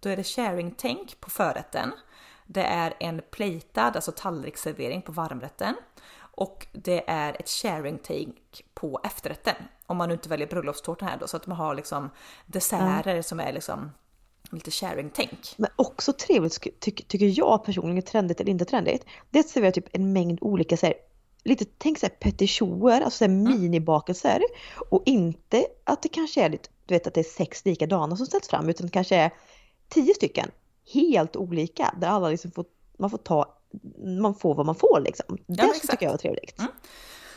då 0.00 0.08
är 0.08 0.16
det 0.16 0.24
sharing-tänk 0.24 1.20
på 1.20 1.30
förrätten. 1.30 1.92
Det 2.46 2.62
är 2.62 2.94
en 3.00 3.22
platad, 3.30 3.96
alltså 3.96 4.12
tallriksservering 4.12 5.02
på 5.02 5.12
varmrätten 5.12 5.74
och 6.34 6.66
det 6.72 7.04
är 7.06 7.36
ett 7.40 7.48
sharing 7.48 7.98
take 7.98 8.62
på 8.74 9.00
efterrätten. 9.04 9.54
Om 9.86 9.96
man 9.96 10.08
nu 10.08 10.14
inte 10.14 10.28
väljer 10.28 10.46
bröllopstårtan 10.46 11.08
här 11.08 11.18
då 11.18 11.26
så 11.26 11.36
att 11.36 11.46
man 11.46 11.56
har 11.56 11.74
liksom 11.74 12.10
desserter 12.46 13.10
mm. 13.10 13.22
som 13.22 13.40
är 13.40 13.52
liksom 13.52 13.90
lite 14.50 14.70
sharing-tänk. 14.70 15.54
Men 15.56 15.70
också 15.76 16.12
trevligt 16.12 16.60
ty 16.80 16.90
tycker 16.90 17.38
jag 17.38 17.64
personligen, 17.64 18.02
trendigt 18.02 18.40
eller 18.40 18.50
inte 18.50 18.64
trendigt, 18.64 19.04
det 19.30 19.38
är 19.38 19.40
att 19.40 19.48
servera 19.48 19.72
typ 19.72 19.88
en 19.92 20.12
mängd 20.12 20.38
olika 20.40 20.76
så 20.76 20.86
här, 20.86 20.94
lite, 21.44 21.64
tänk 21.78 21.98
såhär 21.98 22.14
petitioner, 22.20 23.00
alltså 23.00 23.18
så 23.18 23.24
mm. 23.24 23.60
minibakelser. 23.60 24.42
Och 24.90 25.02
inte 25.06 25.66
att 25.84 26.02
det 26.02 26.08
kanske 26.08 26.42
är 26.42 26.48
lite, 26.48 26.68
du 26.86 26.94
vet 26.94 27.06
att 27.06 27.14
det 27.14 27.20
är 27.20 27.24
sex 27.36 27.64
likadana 27.64 28.16
som 28.16 28.26
ställs 28.26 28.48
fram, 28.48 28.68
utan 28.68 28.86
det 28.86 28.92
kanske 28.92 29.16
är 29.16 29.30
tio 29.88 30.14
stycken 30.14 30.50
helt 30.92 31.36
olika 31.36 31.94
där 32.00 32.08
alla 32.08 32.28
liksom 32.28 32.50
får, 32.50 32.64
man 32.98 33.10
får 33.10 33.18
ta 33.18 33.58
man 34.22 34.34
får 34.34 34.54
vad 34.54 34.66
man 34.66 34.74
får 34.74 35.00
liksom. 35.00 35.38
Det 35.46 35.62
ja, 35.62 35.74
tycker 35.80 36.06
jag 36.06 36.10
var 36.10 36.18
trevligt. 36.18 36.58
Mm. 36.58 36.70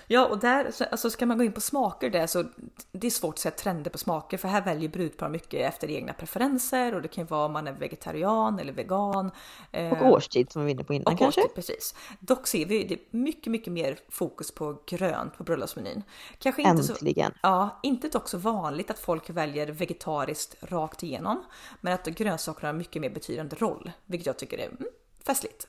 Ja, 0.07 0.25
och 0.25 0.39
där 0.39 0.71
alltså 0.91 1.09
ska 1.09 1.25
man 1.25 1.37
gå 1.37 1.43
in 1.43 1.51
på 1.51 1.61
smaker 1.61 2.09
där 2.09 2.27
så 2.27 2.43
det 2.91 3.07
är 3.07 3.11
svårt 3.11 3.33
att 3.33 3.39
säga 3.39 3.51
trender 3.51 3.91
på 3.91 3.97
smaker 3.97 4.37
för 4.37 4.47
här 4.47 4.61
väljer 4.61 4.89
brudpar 4.89 5.29
mycket 5.29 5.73
efter 5.73 5.91
egna 5.91 6.13
preferenser 6.13 6.95
och 6.95 7.01
det 7.01 7.07
kan 7.07 7.23
ju 7.23 7.27
vara 7.27 7.45
om 7.45 7.51
man 7.51 7.67
är 7.67 7.71
vegetarian 7.71 8.59
eller 8.59 8.73
vegan. 8.73 9.31
Eh, 9.71 9.91
och 9.91 10.11
årstid 10.11 10.51
som 10.51 10.61
vi 10.61 10.65
var 10.65 10.71
inne 10.71 10.83
på 10.83 10.93
innan 10.93 11.13
och 11.13 11.19
kanske. 11.19 11.41
Årstid, 11.41 11.55
precis. 11.55 11.95
Dock 12.19 12.47
ser 12.47 12.65
vi 12.65 12.83
det 12.83 12.99
mycket, 13.11 13.51
mycket 13.51 13.73
mer 13.73 13.99
fokus 14.09 14.51
på 14.51 14.81
grönt 14.85 15.37
på 15.37 15.43
bröllopsmenyn. 15.43 16.03
Kanske 16.39 16.61
inte 16.61 16.91
Äntligen. 16.91 17.31
Så, 17.31 17.37
ja, 17.41 17.79
inte 17.83 18.09
dock 18.09 18.27
så 18.27 18.37
vanligt 18.37 18.91
att 18.91 18.99
folk 18.99 19.29
väljer 19.29 19.67
vegetariskt 19.67 20.55
rakt 20.63 21.03
igenom, 21.03 21.43
men 21.81 21.93
att 21.93 22.05
grönsakerna 22.05 22.67
har 22.67 22.73
mycket 22.73 23.01
mer 23.01 23.09
betydande 23.09 23.55
roll, 23.55 23.91
vilket 24.05 24.25
jag 24.25 24.37
tycker 24.39 24.57
är 24.57 24.67
mm, 24.67 24.87
festligt. 25.25 25.67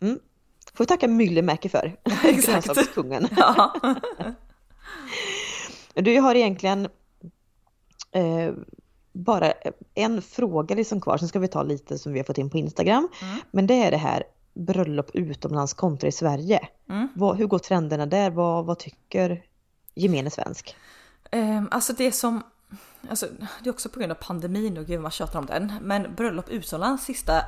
Mm. 0.00 0.18
Får 0.74 0.84
vi 0.84 0.88
tacka 0.88 1.08
Myllymäki 1.08 1.68
för. 1.68 1.96
Exakt. 2.24 2.94
kungen. 2.94 3.28
Ja. 3.36 3.74
du 5.94 6.20
har 6.20 6.34
egentligen 6.34 6.88
eh, 8.12 8.52
bara 9.12 9.52
en 9.94 10.22
fråga 10.22 10.74
liksom 10.74 11.00
kvar, 11.00 11.18
sen 11.18 11.28
ska 11.28 11.38
vi 11.38 11.48
ta 11.48 11.62
lite 11.62 11.98
som 11.98 12.12
vi 12.12 12.18
har 12.18 12.24
fått 12.24 12.38
in 12.38 12.50
på 12.50 12.58
Instagram. 12.58 13.08
Mm. 13.22 13.38
Men 13.50 13.66
det 13.66 13.74
är 13.74 13.90
det 13.90 13.96
här 13.96 14.24
bröllop 14.54 15.10
utomlands 15.14 15.74
kontra 15.74 16.08
i 16.08 16.12
Sverige. 16.12 16.68
Mm. 16.88 17.08
Vad, 17.14 17.36
hur 17.36 17.46
går 17.46 17.58
trenderna 17.58 18.06
där? 18.06 18.30
Vad, 18.30 18.66
vad 18.66 18.78
tycker 18.78 19.42
gemene 19.94 20.30
svensk? 20.30 20.76
Um, 21.32 21.68
alltså 21.70 21.92
det 21.92 22.12
som 22.12 22.42
Alltså, 23.08 23.26
det 23.62 23.68
är 23.68 23.72
också 23.72 23.88
på 23.88 23.98
grund 23.98 24.12
av 24.12 24.16
pandemin 24.16 24.78
och 24.78 24.86
gud 24.86 24.96
vad 24.96 25.02
man 25.02 25.10
tjatar 25.10 25.38
om 25.38 25.46
den. 25.46 25.72
Men 25.82 26.14
bröllop 26.14 26.48
utomlands 26.48 27.04
sista 27.04 27.44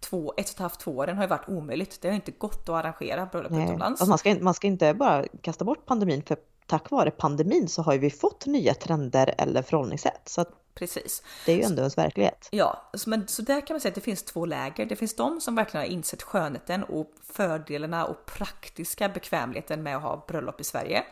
två, 0.00 0.34
ett 0.36 0.46
och 0.46 0.50
ett 0.50 0.58
halvt, 0.58 0.80
två 0.80 0.90
åren 0.90 1.16
har 1.16 1.24
ju 1.24 1.28
varit 1.28 1.48
omöjligt. 1.48 1.98
Det 2.02 2.08
har 2.08 2.14
inte 2.14 2.30
gått 2.30 2.68
att 2.68 2.74
arrangera 2.74 3.26
bröllop 3.26 3.52
Nej. 3.52 3.64
utomlands. 3.64 4.00
Alltså 4.00 4.10
man, 4.10 4.18
ska, 4.18 4.36
man 4.40 4.54
ska 4.54 4.66
inte 4.66 4.94
bara 4.94 5.24
kasta 5.40 5.64
bort 5.64 5.86
pandemin 5.86 6.22
för 6.22 6.36
tack 6.66 6.90
vare 6.90 7.10
pandemin 7.10 7.68
så 7.68 7.82
har 7.82 7.92
ju 7.92 7.98
vi 7.98 8.10
fått 8.10 8.46
nya 8.46 8.74
trender 8.74 9.34
eller 9.38 9.62
förhållningssätt. 9.62 10.22
Så 10.24 10.40
att 10.40 10.50
Precis. 10.76 11.22
Det 11.46 11.52
är 11.52 11.56
ju 11.56 11.62
ändå 11.62 11.80
ens 11.80 11.98
verklighet. 11.98 12.48
Ja, 12.50 12.90
men 13.06 13.28
så 13.28 13.42
där 13.42 13.66
kan 13.66 13.74
man 13.74 13.80
säga 13.80 13.90
att 13.90 13.94
det 13.94 14.00
finns 14.00 14.22
två 14.22 14.46
läger. 14.46 14.86
Det 14.86 14.96
finns 14.96 15.16
de 15.16 15.40
som 15.40 15.54
verkligen 15.54 15.86
har 15.86 15.92
insett 15.92 16.22
skönheten 16.22 16.84
och 16.84 17.12
fördelarna 17.22 18.04
och 18.04 18.26
praktiska 18.26 19.08
bekvämligheten 19.08 19.82
med 19.82 19.96
att 19.96 20.02
ha 20.02 20.24
bröllop 20.28 20.60
i 20.60 20.64
Sverige. 20.64 21.04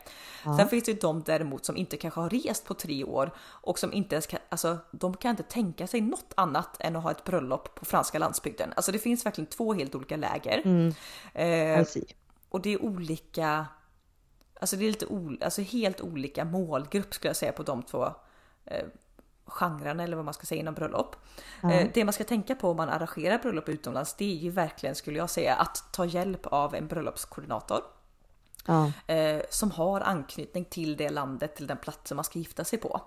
Ja. 0.45 0.57
Sen 0.59 0.69
finns 0.69 0.85
det 0.85 0.93
ju 0.93 0.99
de 0.99 1.23
däremot 1.23 1.65
som 1.65 1.77
inte 1.77 1.97
kanske 1.97 2.21
har 2.21 2.31
rest 2.31 2.65
på 2.65 2.75
tre 2.75 3.05
år 3.05 3.31
och 3.41 3.79
som 3.79 3.93
inte 3.93 4.15
ens 4.15 4.27
kan, 4.27 4.41
alltså 4.49 4.79
de 4.91 5.17
kan 5.17 5.31
inte 5.31 5.43
tänka 5.43 5.87
sig 5.87 6.01
något 6.01 6.33
annat 6.35 6.77
än 6.81 6.97
att 6.97 7.03
ha 7.03 7.11
ett 7.11 7.25
bröllop 7.25 7.75
på 7.75 7.85
franska 7.85 8.19
landsbygden. 8.19 8.73
Alltså 8.77 8.93
det 8.93 8.99
finns 8.99 9.27
verkligen 9.27 9.51
två 9.51 9.75
helt 9.75 9.95
olika 9.95 10.17
läger. 10.17 10.63
Mm. 10.65 10.95
Eh, 11.35 11.87
och 12.49 12.61
det 12.61 12.73
är 12.73 12.83
olika, 12.83 13.67
alltså 14.61 14.77
det 14.77 14.85
är 14.85 14.89
lite 14.89 15.07
ol, 15.07 15.39
alltså 15.45 15.63
helt 15.63 16.01
olika 16.01 16.45
målgrupp 16.45 17.15
skulle 17.15 17.29
jag 17.29 17.37
säga 17.37 17.53
på 17.53 17.63
de 17.63 17.83
två 17.83 18.05
eh, 18.65 18.85
genren 19.47 20.01
eller 20.01 20.17
vad 20.17 20.25
man 20.25 20.35
ska 20.35 20.47
säga 20.47 20.61
inom 20.61 20.75
bröllop. 20.75 21.17
Mm. 21.63 21.91
Det 21.95 22.05
man 22.05 22.13
ska 22.13 22.25
tänka 22.25 22.55
på 22.55 22.71
om 22.71 22.77
man 22.77 22.89
arrangerar 22.89 23.39
bröllop 23.39 23.69
utomlands 23.69 24.15
det 24.15 24.25
är 24.25 24.37
ju 24.37 24.51
verkligen 24.51 24.95
skulle 24.95 25.19
jag 25.19 25.31
säga 25.31 25.55
att 25.55 25.85
ta 25.93 26.05
hjälp 26.05 26.47
av 26.47 26.75
en 26.75 26.87
bröllopskoordinator. 26.87 27.81
Mm. 28.69 29.43
som 29.51 29.71
har 29.71 30.01
anknytning 30.01 30.65
till 30.65 30.97
det 30.97 31.11
landet, 31.11 31.57
till 31.57 31.67
den 31.67 31.77
platsen 31.77 32.17
man 32.17 32.25
ska 32.25 32.39
gifta 32.39 32.65
sig 32.65 32.79
på. 32.79 33.01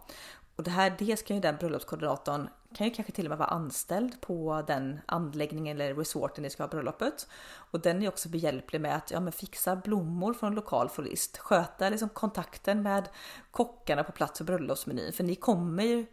Och 0.57 0.63
det 0.63 0.71
här, 0.71 0.95
det 0.99 1.17
ska 1.17 1.33
ju 1.33 1.39
den 1.39 1.57
bröllopskoordinatorn, 1.57 2.49
kan 2.75 2.87
ju 2.87 2.93
kanske 2.93 3.13
till 3.13 3.25
och 3.25 3.29
med 3.29 3.37
vara 3.37 3.49
anställd 3.49 4.21
på 4.21 4.63
den 4.67 4.99
anläggningen 5.05 5.81
eller 5.81 5.95
resorten 5.95 6.43
ni 6.43 6.49
ska 6.49 6.63
ha 6.63 6.67
bröllopet. 6.67 7.27
Och 7.71 7.79
den 7.79 8.03
är 8.03 8.07
också 8.07 8.29
behjälplig 8.29 8.81
med 8.81 8.95
att 8.95 9.11
ja, 9.11 9.19
men 9.19 9.31
fixa 9.31 9.75
blommor 9.75 10.33
från 10.33 10.55
lokal 10.55 10.89
florist, 10.89 11.37
sköta 11.37 11.89
liksom 11.89 12.09
kontakten 12.09 12.83
med 12.83 13.09
kockarna 13.51 14.03
på 14.03 14.11
plats 14.11 14.37
för 14.37 14.45
bröllopsmenyn. 14.45 15.13
För 15.13 15.23
ni 15.23 15.35
kommer 15.35 15.83
ju 15.83 16.05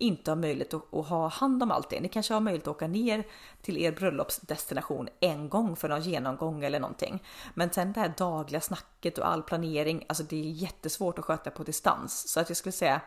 inte 0.00 0.30
har 0.30 0.36
möjlighet 0.36 0.74
att, 0.74 0.94
att, 0.94 1.06
ha 1.06 1.28
hand 1.28 1.62
om 1.62 1.70
allt 1.70 1.90
det. 1.90 2.00
Ni 2.00 2.08
kanske 2.08 2.34
har 2.34 2.40
möjlighet 2.40 2.68
att 2.68 2.76
åka 2.76 2.86
ner 2.86 3.24
till 3.62 3.78
er 3.78 3.92
bröllopsdestination 3.92 5.08
en 5.20 5.48
gång 5.48 5.76
för 5.76 5.88
någon 5.88 6.02
genomgång 6.02 6.64
eller 6.64 6.80
någonting. 6.80 7.22
Men 7.54 7.70
sen 7.70 7.92
det 7.92 8.00
här 8.00 8.12
dagliga 8.16 8.60
snacket 8.60 9.18
och 9.18 9.28
all 9.28 9.42
planering, 9.42 10.04
alltså 10.08 10.24
det 10.24 10.36
är 10.36 10.50
jättesvårt 10.50 11.18
att 11.18 11.24
sköta 11.24 11.50
på 11.50 11.62
distans. 11.62 12.28
Så 12.28 12.40
att 12.40 12.50
jag 12.50 12.56
skulle 12.56 12.72
säga, 12.72 13.00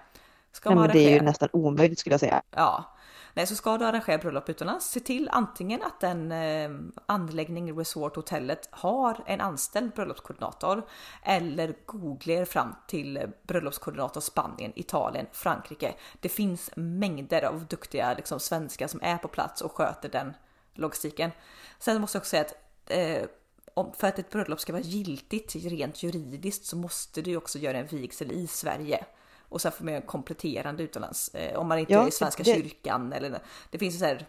ska 0.52 0.70
man 0.70 0.78
Nej, 0.78 0.88
men 0.88 0.98
det 0.98 1.10
är 1.10 1.14
ju 1.14 1.22
nästan 1.22 1.50
omöjligt 1.54 2.00
skulle 2.00 2.14
jag 2.14 2.20
säga. 2.20 2.42
Ja, 2.52 2.96
Nej, 3.34 3.48
så 3.48 3.56
ska 3.56 3.78
du 3.78 3.86
arrangera 3.86 4.18
bröllop 4.18 4.50
utomlands, 4.50 4.86
se 4.86 5.00
till 5.00 5.30
antingen 5.32 5.84
att 5.84 6.00
den 6.00 6.32
eh, 6.32 6.72
anläggning, 7.06 7.80
resort, 7.80 8.16
hotellet 8.16 8.68
har 8.72 9.24
en 9.26 9.42
anställd 9.42 9.94
bröllopskoordinator 9.94 10.84
eller 11.24 11.76
googla 11.86 12.34
er 12.34 12.46
fram 12.46 12.76
till 12.88 13.32
bröllopskoordinator 13.48 14.22
Spanien, 14.22 14.72
Italien, 14.76 15.26
Frankrike. 15.32 15.94
Det 16.20 16.30
finns 16.30 16.70
mängder 16.76 17.44
av 17.44 17.66
duktiga 17.66 18.14
liksom, 18.14 18.40
svenskar 18.40 18.88
som 18.88 19.00
är 19.04 19.18
på 19.18 19.28
plats 19.28 19.62
och 19.62 19.72
sköter 19.72 20.10
den 20.10 20.34
logistiken. 20.74 21.32
Sen 21.80 22.02
måste 22.02 22.16
jag 22.16 22.22
också 22.22 22.30
säga 22.30 22.42
att 22.42 22.56
eh, 22.86 23.30
om, 23.74 23.94
för 23.94 24.08
att 24.08 24.20
ett 24.20 24.30
bröllop 24.30 24.60
ska 24.60 24.74
vara 24.74 24.84
giltigt 24.84 25.56
rent 25.56 26.04
juridiskt 26.04 26.66
så 26.66 26.76
måste 26.76 27.22
du 27.22 27.38
också 27.38 27.60
göra 27.60 27.78
en 27.78 27.88
vigsel 27.88 28.32
i 28.32 28.48
Sverige 28.48 29.06
och 29.54 29.62
sen 29.62 29.72
får 29.72 29.84
man 29.84 29.94
göra 29.94 30.06
kompletterande 30.06 30.84
utomlands. 30.84 31.30
Eh, 31.34 31.60
om 31.60 31.68
man 31.68 31.80
inte 31.80 31.94
ja, 31.94 32.04
är 32.04 32.08
i 32.08 32.12
Svenska 32.12 32.44
det... 32.44 32.54
kyrkan 32.54 33.14
eller 33.14 33.40
det 33.70 33.78
finns 33.78 34.00
så 34.00 34.06
här 34.06 34.26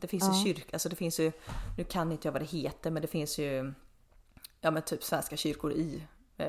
Det 0.00 0.06
finns 0.06 0.24
ja. 0.24 0.38
ju 0.38 0.44
kyrka, 0.44 0.68
alltså 0.72 0.88
det 0.88 0.96
finns 0.96 1.20
ju, 1.20 1.32
nu 1.78 1.84
kan 1.84 2.12
inte 2.12 2.28
jag 2.28 2.32
vad 2.32 2.42
det 2.42 2.46
heter, 2.46 2.90
men 2.90 3.02
det 3.02 3.08
finns 3.08 3.38
ju 3.38 3.72
ja 4.60 4.70
men 4.70 4.82
typ 4.82 5.04
svenska 5.04 5.36
kyrkor 5.36 5.72
i 5.72 6.02
eh, 6.36 6.46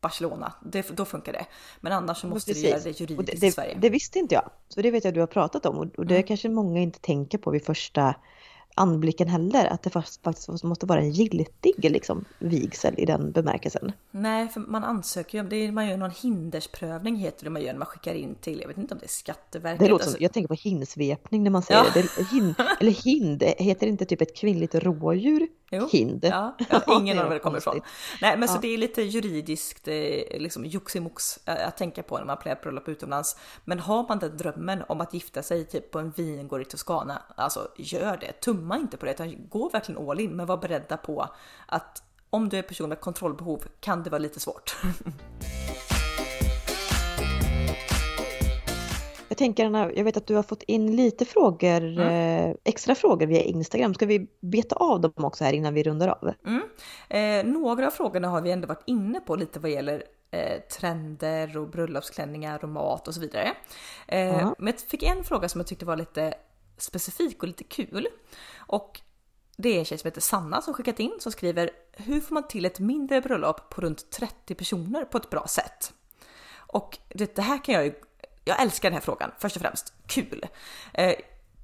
Barcelona. 0.00 0.52
Det, 0.62 0.96
då 0.96 1.04
funkar 1.04 1.32
det. 1.32 1.46
Men 1.80 1.92
annars 1.92 2.18
så 2.18 2.26
måste 2.26 2.50
Precis. 2.50 2.64
du 2.64 2.68
göra 2.68 2.80
det 2.80 3.00
juridiskt 3.00 3.40
det, 3.40 3.46
i 3.46 3.52
Sverige. 3.52 3.78
Det 3.80 3.90
visste 3.90 4.18
inte 4.18 4.34
jag. 4.34 4.50
Så 4.68 4.82
det 4.82 4.90
vet 4.90 5.04
jag 5.04 5.10
att 5.10 5.14
du 5.14 5.20
har 5.20 5.26
pratat 5.26 5.66
om 5.66 5.78
och, 5.78 5.98
och 5.98 6.06
det 6.06 6.14
mm. 6.14 6.26
kanske 6.26 6.48
många 6.48 6.80
inte 6.80 7.00
tänker 7.00 7.38
på 7.38 7.50
vid 7.50 7.64
första 7.64 8.14
anblicken 8.80 9.28
heller, 9.28 9.66
att 9.66 9.82
det 9.82 9.90
faktiskt 9.90 10.64
måste 10.64 10.86
vara 10.86 11.00
en 11.00 11.10
giltig 11.10 11.90
liksom, 11.90 12.24
vigsel 12.38 12.94
i 12.98 13.06
den 13.06 13.32
bemärkelsen. 13.32 13.92
Nej, 14.10 14.48
för 14.48 14.60
man 14.60 14.84
ansöker 14.84 15.38
ju 15.38 15.42
om 15.44 15.48
det, 15.48 15.72
man 15.72 15.88
gör 15.88 15.96
någon 15.96 16.10
hindersprövning 16.10 17.16
heter 17.16 17.44
det 17.44 17.50
man 17.50 17.62
gör 17.62 17.72
när 17.72 17.78
man 17.78 17.86
skickar 17.86 18.14
in 18.14 18.34
till, 18.34 18.60
jag 18.60 18.68
vet 18.68 18.78
inte 18.78 18.94
om 18.94 19.00
det 19.00 19.06
är 19.06 19.08
Skatteverket. 19.08 19.80
Det 19.80 19.88
låter 19.88 20.04
som, 20.04 20.10
alltså... 20.10 20.22
jag 20.22 20.32
tänker 20.32 20.48
på 20.48 20.54
hinsvepning 20.54 21.42
när 21.42 21.50
man 21.50 21.62
säger 21.62 21.84
ja. 21.94 22.02
det. 22.16 22.24
Hin, 22.24 22.54
eller 22.80 22.92
hind, 22.92 23.42
heter 23.42 23.86
det 23.86 23.90
inte 23.90 24.04
typ 24.04 24.20
ett 24.20 24.36
kvinnligt 24.36 24.74
rådjur? 24.74 25.48
Jo. 25.70 25.88
Hind. 25.92 26.24
Ja, 26.24 26.56
ja 26.70 26.82
ingen 27.00 27.18
av 27.18 27.24
var 27.24 27.34
det 27.34 27.40
kommer 27.40 27.58
ifrån. 27.58 27.80
Nej, 28.22 28.36
men 28.36 28.48
ja. 28.48 28.54
så 28.54 28.60
det 28.60 28.68
är 28.68 28.78
lite 28.78 29.02
juridiskt 29.02 29.88
eh, 29.88 29.94
liksom 30.40 30.64
joximox 30.64 31.38
eh, 31.44 31.68
att 31.68 31.76
tänka 31.76 32.02
på 32.02 32.18
när 32.18 32.24
man 32.24 32.36
planerar 32.36 32.60
bröllop 32.62 32.88
utomlands. 32.88 33.36
Men 33.64 33.78
har 33.78 34.08
man 34.08 34.18
den 34.18 34.36
drömmen 34.36 34.82
om 34.88 35.00
att 35.00 35.14
gifta 35.14 35.42
sig 35.42 35.64
typ 35.64 35.90
på 35.90 35.98
en 35.98 36.10
vingård 36.10 36.60
i 36.60 36.64
Toscana, 36.64 37.22
alltså 37.36 37.68
gör 37.76 38.16
det. 38.16 38.32
Tumma 38.32 38.76
inte 38.76 38.96
på 38.96 39.06
det, 39.06 39.12
utan 39.12 39.48
gå 39.48 39.68
verkligen 39.68 40.08
all 40.08 40.20
in, 40.20 40.36
men 40.36 40.46
var 40.46 40.56
beredda 40.56 40.96
på 40.96 41.28
att 41.66 42.02
om 42.30 42.48
du 42.48 42.58
är 42.58 42.62
person 42.62 42.88
med 42.88 43.00
kontrollbehov 43.00 43.64
kan 43.80 44.02
det 44.02 44.10
vara 44.10 44.18
lite 44.18 44.40
svårt. 44.40 44.76
Tänker, 49.40 49.90
jag 49.96 50.04
vet 50.04 50.16
att 50.16 50.26
du 50.26 50.34
har 50.34 50.42
fått 50.42 50.62
in 50.62 50.96
lite 50.96 51.24
frågor, 51.24 51.82
mm. 51.82 51.98
Eh, 51.98 52.56
extra 52.64 52.94
frågor 52.94 53.26
via 53.26 53.42
Instagram. 53.42 53.94
Ska 53.94 54.06
vi 54.06 54.26
beta 54.40 54.76
av 54.76 55.00
dem 55.00 55.12
också 55.16 55.44
här 55.44 55.52
innan 55.52 55.74
vi 55.74 55.82
rundar 55.82 56.08
av? 56.08 56.32
Mm. 56.46 56.62
Eh, 57.08 57.52
några 57.52 57.86
av 57.86 57.90
frågorna 57.90 58.28
har 58.28 58.40
vi 58.40 58.50
ändå 58.50 58.68
varit 58.68 58.82
inne 58.86 59.20
på 59.20 59.36
lite 59.36 59.60
vad 59.60 59.70
gäller 59.70 60.04
eh, 60.30 60.60
trender 60.60 61.56
och 61.56 61.68
bröllopsklänningar 61.68 62.64
och 62.64 62.68
mat 62.68 63.08
och 63.08 63.14
så 63.14 63.20
vidare. 63.20 63.52
Mm. 64.06 64.54
Men 64.58 64.66
jag 64.66 64.80
fick 64.80 65.02
en 65.02 65.24
fråga 65.24 65.48
som 65.48 65.60
jag 65.60 65.66
tyckte 65.66 65.84
var 65.84 65.96
lite 65.96 66.34
specifik 66.78 67.42
och 67.42 67.48
lite 67.48 67.64
kul. 67.64 68.08
Och 68.56 69.00
det 69.56 69.68
är 69.68 69.78
en 69.78 69.84
tjej 69.84 69.98
som 69.98 70.08
heter 70.08 70.20
Sanna 70.20 70.62
som 70.62 70.74
skickat 70.74 71.00
in 71.00 71.16
som 71.18 71.32
skriver 71.32 71.70
Hur 71.92 72.20
får 72.20 72.34
man 72.34 72.48
till 72.48 72.64
ett 72.64 72.78
mindre 72.78 73.20
bröllop 73.20 73.70
på 73.70 73.80
runt 73.80 74.10
30 74.10 74.54
personer 74.54 75.04
på 75.04 75.18
ett 75.18 75.30
bra 75.30 75.46
sätt? 75.46 75.92
Och 76.72 76.98
det, 77.08 77.36
det 77.36 77.42
här 77.42 77.64
kan 77.64 77.74
jag 77.74 77.84
ju 77.84 77.94
jag 78.44 78.62
älskar 78.62 78.90
den 78.90 78.94
här 78.94 79.00
frågan 79.00 79.30
först 79.38 79.56
och 79.56 79.62
främst. 79.62 79.92
Kul! 80.06 80.46
Eh, 80.92 81.14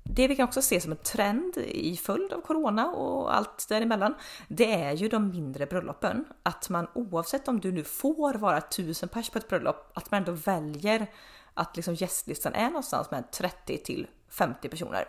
det 0.08 0.28
vi 0.28 0.36
kan 0.36 0.44
också 0.44 0.62
se 0.62 0.80
som 0.80 0.92
en 0.92 0.98
trend 0.98 1.56
i 1.56 1.96
följd 1.96 2.32
av 2.32 2.40
corona 2.40 2.86
och 2.86 3.36
allt 3.36 3.68
däremellan, 3.68 4.14
det 4.48 4.72
är 4.72 4.92
ju 4.92 5.08
de 5.08 5.28
mindre 5.28 5.66
bröllopen. 5.66 6.24
Att 6.42 6.68
man 6.68 6.88
oavsett 6.94 7.48
om 7.48 7.60
du 7.60 7.72
nu 7.72 7.84
får 7.84 8.34
vara 8.34 8.60
tusen 8.60 9.08
pers 9.08 9.30
på 9.30 9.38
ett 9.38 9.48
bröllop, 9.48 9.90
att 9.94 10.10
man 10.10 10.18
ändå 10.18 10.32
väljer 10.32 11.06
att 11.54 11.76
liksom 11.76 11.94
gästlistan 11.94 12.54
är 12.54 12.66
någonstans 12.66 13.10
med 13.10 13.30
30 13.30 13.78
till 13.78 14.06
50 14.28 14.68
personer. 14.68 15.08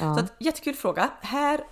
Ja. 0.00 0.14
Så 0.14 0.24
att, 0.24 0.32
jättekul 0.38 0.74
fråga. 0.74 1.10
Här 1.20 1.64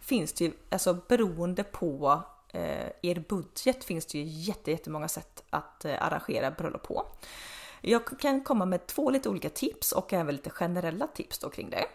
finns 0.00 0.32
det 0.32 0.44
ju, 0.44 0.52
alltså 0.70 0.98
beroende 1.08 1.64
på 1.64 2.22
eh, 2.48 2.88
er 3.02 3.24
budget 3.28 3.84
finns 3.84 4.06
det 4.06 4.18
ju 4.18 4.24
jätte, 4.24 4.70
jättemånga 4.70 5.08
sätt 5.08 5.42
att 5.50 5.84
eh, 5.84 6.02
arrangera 6.02 6.50
bröllop 6.50 6.82
på. 6.82 7.06
Jag 7.86 8.20
kan 8.20 8.40
komma 8.40 8.66
med 8.66 8.86
två 8.86 9.10
lite 9.10 9.28
olika 9.28 9.50
tips 9.50 9.92
och 9.92 10.12
även 10.12 10.34
lite 10.34 10.50
generella 10.50 11.06
tips 11.06 11.38
då 11.38 11.50
kring 11.50 11.70
det. 11.70 11.86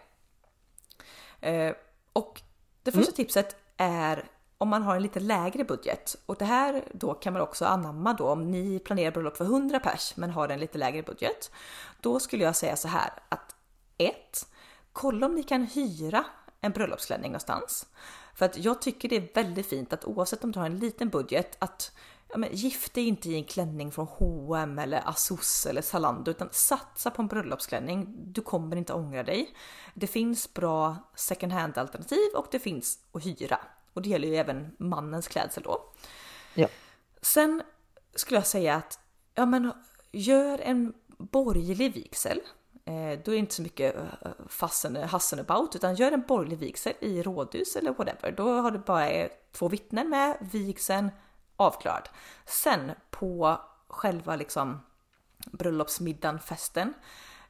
Eh, 1.48 1.74
och 2.12 2.42
det 2.82 2.92
första 2.92 3.10
mm. 3.10 3.16
tipset 3.16 3.56
är 3.76 4.30
om 4.58 4.68
man 4.68 4.82
har 4.82 4.96
en 4.96 5.02
lite 5.02 5.20
lägre 5.20 5.64
budget 5.64 6.16
och 6.26 6.36
det 6.36 6.44
här 6.44 6.84
då 6.92 7.14
kan 7.14 7.32
man 7.32 7.42
också 7.42 7.64
anamma 7.64 8.12
då 8.12 8.28
om 8.28 8.50
ni 8.50 8.78
planerar 8.78 9.10
bröllop 9.10 9.36
för 9.36 9.44
100 9.44 9.80
pers 9.80 10.16
men 10.16 10.30
har 10.30 10.48
en 10.48 10.60
lite 10.60 10.78
lägre 10.78 11.02
budget. 11.02 11.50
Då 12.00 12.20
skulle 12.20 12.44
jag 12.44 12.56
säga 12.56 12.76
så 12.76 12.88
här 12.88 13.10
att 13.28 13.56
1. 13.98 14.14
Kolla 14.92 15.26
om 15.26 15.34
ni 15.34 15.42
kan 15.42 15.66
hyra 15.66 16.24
en 16.60 16.72
bröllopsklänning 16.72 17.30
någonstans. 17.30 17.86
För 18.34 18.46
att 18.46 18.58
jag 18.58 18.82
tycker 18.82 19.08
det 19.08 19.16
är 19.16 19.34
väldigt 19.34 19.66
fint 19.66 19.92
att 19.92 20.04
oavsett 20.04 20.44
om 20.44 20.52
du 20.52 20.58
har 20.58 20.66
en 20.66 20.78
liten 20.78 21.08
budget 21.08 21.56
att 21.58 21.92
ja, 22.32 22.38
men, 22.38 22.48
gift 22.52 22.94
dig 22.94 23.08
inte 23.08 23.28
i 23.28 23.34
en 23.34 23.44
klänning 23.44 23.90
från 23.90 24.06
H&M 24.06 24.78
eller 24.78 25.08
Asos 25.08 25.66
eller 25.66 25.82
Zalando 25.82 26.30
utan 26.30 26.48
satsa 26.52 27.10
på 27.10 27.22
en 27.22 27.28
bröllopsklänning. 27.28 28.14
Du 28.16 28.40
kommer 28.40 28.76
inte 28.76 28.92
ångra 28.92 29.22
dig. 29.22 29.54
Det 29.94 30.06
finns 30.06 30.54
bra 30.54 30.96
second 31.14 31.52
hand 31.52 31.78
alternativ 31.78 32.28
och 32.34 32.46
det 32.50 32.58
finns 32.58 32.98
att 33.12 33.26
hyra. 33.26 33.58
Och 33.92 34.02
det 34.02 34.08
gäller 34.08 34.28
ju 34.28 34.36
även 34.36 34.76
mannens 34.78 35.28
klädsel 35.28 35.62
då. 35.62 35.92
Ja. 36.54 36.68
Sen 37.22 37.62
skulle 38.14 38.38
jag 38.38 38.46
säga 38.46 38.74
att 38.74 38.98
ja, 39.34 39.46
men, 39.46 39.72
gör 40.12 40.58
en 40.58 40.94
borgerlig 41.18 41.92
vigsel. 41.92 42.40
Eh, 42.84 43.18
då 43.24 43.30
är 43.30 43.34
det 43.34 43.36
inte 43.36 43.54
så 43.54 43.62
mycket 43.62 43.96
eh, 43.96 45.04
hassen 45.06 45.40
about 45.40 45.76
utan 45.76 45.94
gör 45.94 46.12
en 46.12 46.24
borgerlig 46.28 46.58
vigsel 46.58 46.92
i 47.00 47.22
rådhus 47.22 47.76
eller 47.76 47.92
whatever. 47.92 48.32
Då 48.32 48.60
har 48.60 48.70
du 48.70 48.78
bara 48.78 49.28
två 49.52 49.68
vittnen 49.68 50.10
med, 50.10 50.36
vigseln 50.52 51.10
avklarad. 51.60 52.08
Sen 52.46 52.92
på 53.10 53.60
själva 53.88 54.36
liksom 54.36 54.80
bröllopsmiddagen, 55.52 56.38
festen. 56.38 56.94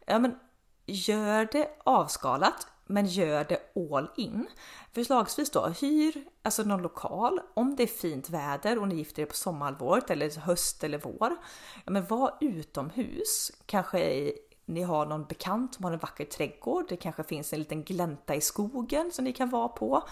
Ja 0.07 0.19
men 0.19 0.39
gör 0.87 1.49
det 1.53 1.71
avskalat 1.85 2.67
men 2.87 3.07
gör 3.07 3.45
det 3.45 3.77
all 3.77 4.11
in. 4.17 4.47
Förslagsvis 4.93 5.51
då 5.51 5.67
hyr 5.67 6.25
alltså 6.43 6.63
någon 6.63 6.83
lokal 6.83 7.41
om 7.55 7.77
det 7.77 7.83
är 7.83 7.87
fint 7.87 8.31
väder 8.31 8.79
och 8.79 8.89
ni 8.89 8.95
gifter 8.95 9.23
er 9.23 9.27
på 9.27 9.35
sommarhalvåret 9.35 10.11
eller 10.11 10.41
höst 10.41 10.85
eller 10.85 10.99
vår. 10.99 11.37
Ja, 11.85 11.91
men 11.91 12.07
var 12.07 12.37
utomhus, 12.41 13.53
kanske 13.67 14.33
ni 14.71 14.83
har 14.83 15.07
någon 15.07 15.25
bekant 15.25 15.75
som 15.75 15.85
har 15.85 15.93
en 15.93 15.99
vacker 15.99 16.25
trädgård. 16.25 16.85
Det 16.89 16.97
kanske 16.97 17.25
finns 17.25 17.53
en 17.53 17.59
liten 17.59 17.83
glänta 17.83 18.35
i 18.35 18.41
skogen 18.41 19.11
som 19.13 19.25
ni 19.25 19.33
kan 19.33 19.51
vara 19.51 19.69
på. 19.69 20.03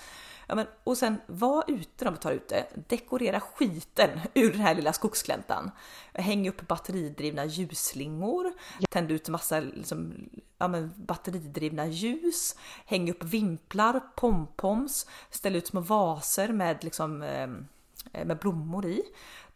Ja, 0.47 0.55
men, 0.55 0.67
och 0.85 0.99
sen 0.99 1.17
var 1.27 1.65
ute 1.69 2.05
när 2.05 2.11
man 2.11 2.21
tar 2.21 2.33
ut 2.33 2.49
det. 2.49 2.67
Dekorera 2.89 3.41
skiten 3.41 4.21
ur 4.35 4.53
den 4.53 4.61
här 4.61 4.75
lilla 4.75 4.93
skogsgläntan. 4.93 5.71
Häng 6.13 6.49
upp 6.49 6.69
batteridrivna 6.69 7.45
ljusslingor. 7.45 8.53
Tänd 8.91 9.11
ut 9.11 9.29
massa 9.29 9.61
liksom, 9.61 10.29
ja, 10.59 10.69
men, 10.69 10.93
batteridrivna 10.97 11.87
ljus. 11.87 12.57
Häng 12.87 13.11
upp 13.11 13.25
vimplar, 13.25 14.01
pompoms. 14.17 15.07
Ställ 15.31 15.57
ut 15.57 15.67
små 15.67 15.81
vaser 15.81 16.49
med 16.49 16.85
liksom 16.85 17.23
eh, 17.23 17.49
med 18.13 18.39
blommor 18.39 18.87
i. 18.87 19.03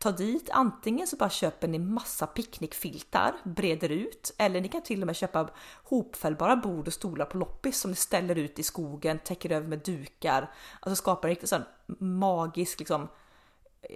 Ta 0.02 0.12
dit, 0.12 0.50
antingen 0.50 1.06
så 1.06 1.16
bara 1.16 1.30
köper 1.30 1.68
ni 1.68 1.78
massa 1.78 2.26
picknickfiltar, 2.26 3.34
breder 3.44 3.88
ut, 3.88 4.34
eller 4.38 4.60
ni 4.60 4.68
kan 4.68 4.82
till 4.82 5.00
och 5.02 5.06
med 5.06 5.16
köpa 5.16 5.50
hopfällbara 5.84 6.56
bord 6.56 6.86
och 6.86 6.92
stolar 6.92 7.26
på 7.26 7.38
loppis 7.38 7.80
som 7.80 7.90
ni 7.90 7.96
ställer 7.96 8.38
ut 8.38 8.58
i 8.58 8.62
skogen, 8.62 9.18
täcker 9.18 9.52
över 9.52 9.68
med 9.68 9.78
dukar. 9.78 10.50
Alltså 10.80 10.96
skapar 10.96 11.28
en 11.28 11.30
riktigt 11.30 11.48
sån 11.48 11.64
magisk 11.98 12.78
liksom, 12.78 13.08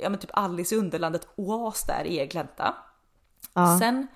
ja 0.03 0.09
men 0.09 0.19
typ 0.19 0.31
Alice 0.33 0.75
i 0.75 0.79
Underlandet 0.79 1.29
oas 1.37 1.87
där 1.87 2.05
i 2.05 2.17
er 2.17 2.27
glänta. 2.27 2.77
Ja. 3.53 3.79
Sen 3.79 4.07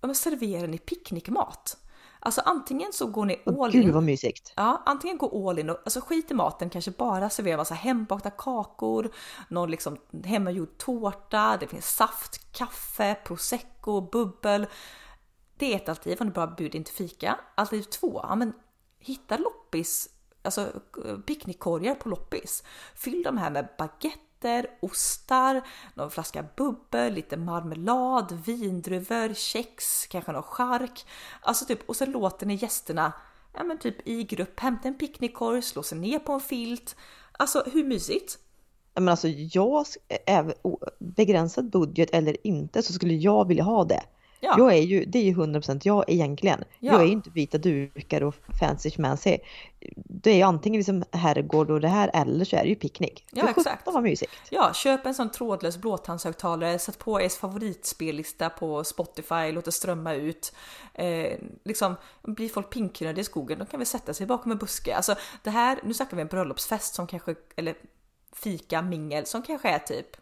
ja, 0.00 0.14
serverar 0.14 0.66
ni 0.66 0.78
picknickmat. 0.78 1.76
Alltså 2.24 2.40
antingen 2.44 2.92
så 2.92 3.06
går 3.06 3.24
ni 3.24 3.42
all 3.46 3.76
in. 3.76 3.82
Gud 3.82 3.94
vad 3.94 4.02
mysigt. 4.02 4.52
Ja, 4.56 4.82
antingen 4.86 5.18
gå 5.18 5.48
all 5.48 5.58
in 5.58 5.70
och 5.70 5.78
alltså 5.84 6.00
skit 6.00 6.30
i 6.30 6.34
maten, 6.34 6.70
kanske 6.70 6.90
bara 6.90 7.30
servera 7.30 7.56
massa 7.56 7.74
hembakta 7.74 8.30
kakor, 8.30 9.10
någon 9.48 9.70
liksom 9.70 9.96
hemmagjord 10.24 10.78
tårta, 10.78 11.56
det 11.60 11.66
finns 11.66 11.96
saft, 11.96 12.52
kaffe, 12.52 13.14
prosecco, 13.24 14.00
bubbel. 14.00 14.66
Det 15.56 15.72
är 15.72 15.76
ett 15.76 15.88
alternativ 15.88 16.20
om 16.20 16.26
du 16.26 16.32
bara 16.32 16.46
bjuder 16.46 16.76
in 16.76 16.84
till 16.84 16.94
fika. 16.94 17.40
Alternativ 17.54 17.90
två, 17.90 18.20
ja 18.22 18.34
men 18.34 18.52
hitta 18.98 19.36
loppis, 19.36 20.08
alltså 20.42 20.72
picknickkorgar 21.26 21.94
på 21.94 22.08
loppis. 22.08 22.64
Fyll 22.94 23.22
de 23.22 23.38
här 23.38 23.50
med 23.50 23.68
baguette 23.78 24.18
nötter, 24.42 24.66
ostar, 24.80 25.62
någon 25.94 26.10
flaska 26.10 26.44
bubbel, 26.56 27.14
lite 27.14 27.36
marmelad, 27.36 28.42
vindruvor, 28.46 29.34
kex, 29.34 30.06
kanske 30.06 30.32
någon 30.32 30.42
chark. 30.42 31.06
Alltså 31.40 31.64
typ, 31.64 31.88
och 31.88 31.96
så 31.96 32.06
låter 32.06 32.46
ni 32.46 32.54
gästerna 32.54 33.12
ja, 33.54 33.64
men 33.64 33.78
typ 33.78 34.08
i 34.08 34.24
grupp 34.24 34.60
hämta 34.60 34.88
en 34.88 34.98
picknickkorg, 34.98 35.62
slå 35.62 35.82
sig 35.82 35.98
ner 35.98 36.18
på 36.18 36.32
en 36.32 36.40
filt. 36.40 36.96
Alltså 37.32 37.64
hur 37.72 37.84
mysigt? 37.84 38.38
Men 38.94 39.08
alltså 39.08 39.28
jag, 39.28 39.86
begränsad 40.98 41.70
budget 41.70 42.10
eller 42.10 42.46
inte 42.46 42.82
så 42.82 42.92
skulle 42.92 43.14
jag 43.14 43.48
vilja 43.48 43.64
ha 43.64 43.84
det. 43.84 44.02
Ja. 44.44 44.54
Jag 44.58 44.72
är 44.72 44.82
ju, 44.82 45.04
det 45.04 45.18
är 45.18 45.22
ju 45.22 45.34
100% 45.34 45.80
jag 45.84 46.04
egentligen. 46.08 46.64
Ja. 46.78 46.92
Jag 46.92 47.02
är 47.02 47.06
ju 47.06 47.12
inte 47.12 47.30
vita 47.30 47.58
dukar 47.58 48.22
och 48.22 48.34
fancy 48.60 48.90
schmancy. 48.90 49.38
Det 49.94 50.30
är 50.30 50.36
ju 50.36 50.42
antingen 50.42 50.78
liksom 50.78 51.04
herrgård 51.10 51.70
och 51.70 51.80
det 51.80 51.88
här 51.88 52.10
eller 52.14 52.44
så 52.44 52.56
är 52.56 52.62
det 52.62 52.68
ju 52.68 52.74
picknick. 52.74 53.24
Ja 53.30 53.48
exakt. 53.48 53.86
vad 53.86 54.02
mysigt. 54.02 54.32
Ja, 54.50 54.72
köp 54.74 55.06
en 55.06 55.14
sån 55.14 55.30
trådlös 55.30 55.78
blåtandshögtalare, 55.78 56.78
sätt 56.78 56.98
på 56.98 57.20
er 57.20 57.28
favoritspellista 57.28 58.50
på 58.50 58.84
Spotify, 58.84 59.52
låt 59.52 59.64
det 59.64 59.72
strömma 59.72 60.14
ut. 60.14 60.52
Eh, 60.94 61.38
liksom, 61.64 61.96
blir 62.22 62.48
folk 62.48 62.70
pinkröda 62.70 63.20
i 63.20 63.24
skogen, 63.24 63.58
då 63.58 63.64
kan 63.64 63.80
vi 63.80 63.86
sätta 63.86 64.14
sig 64.14 64.26
bakom 64.26 64.52
en 64.52 64.58
buske. 64.58 64.96
Alltså 64.96 65.14
det 65.42 65.50
här, 65.50 65.78
nu 65.84 65.94
snackar 65.94 66.16
vi 66.16 66.20
en 66.20 66.28
bröllopsfest 66.28 66.94
som 66.94 67.06
kanske, 67.06 67.34
eller 67.56 67.74
fika, 68.32 68.82
mingel 68.82 69.26
som 69.26 69.42
kanske 69.42 69.68
är 69.68 69.78
typ 69.78 70.16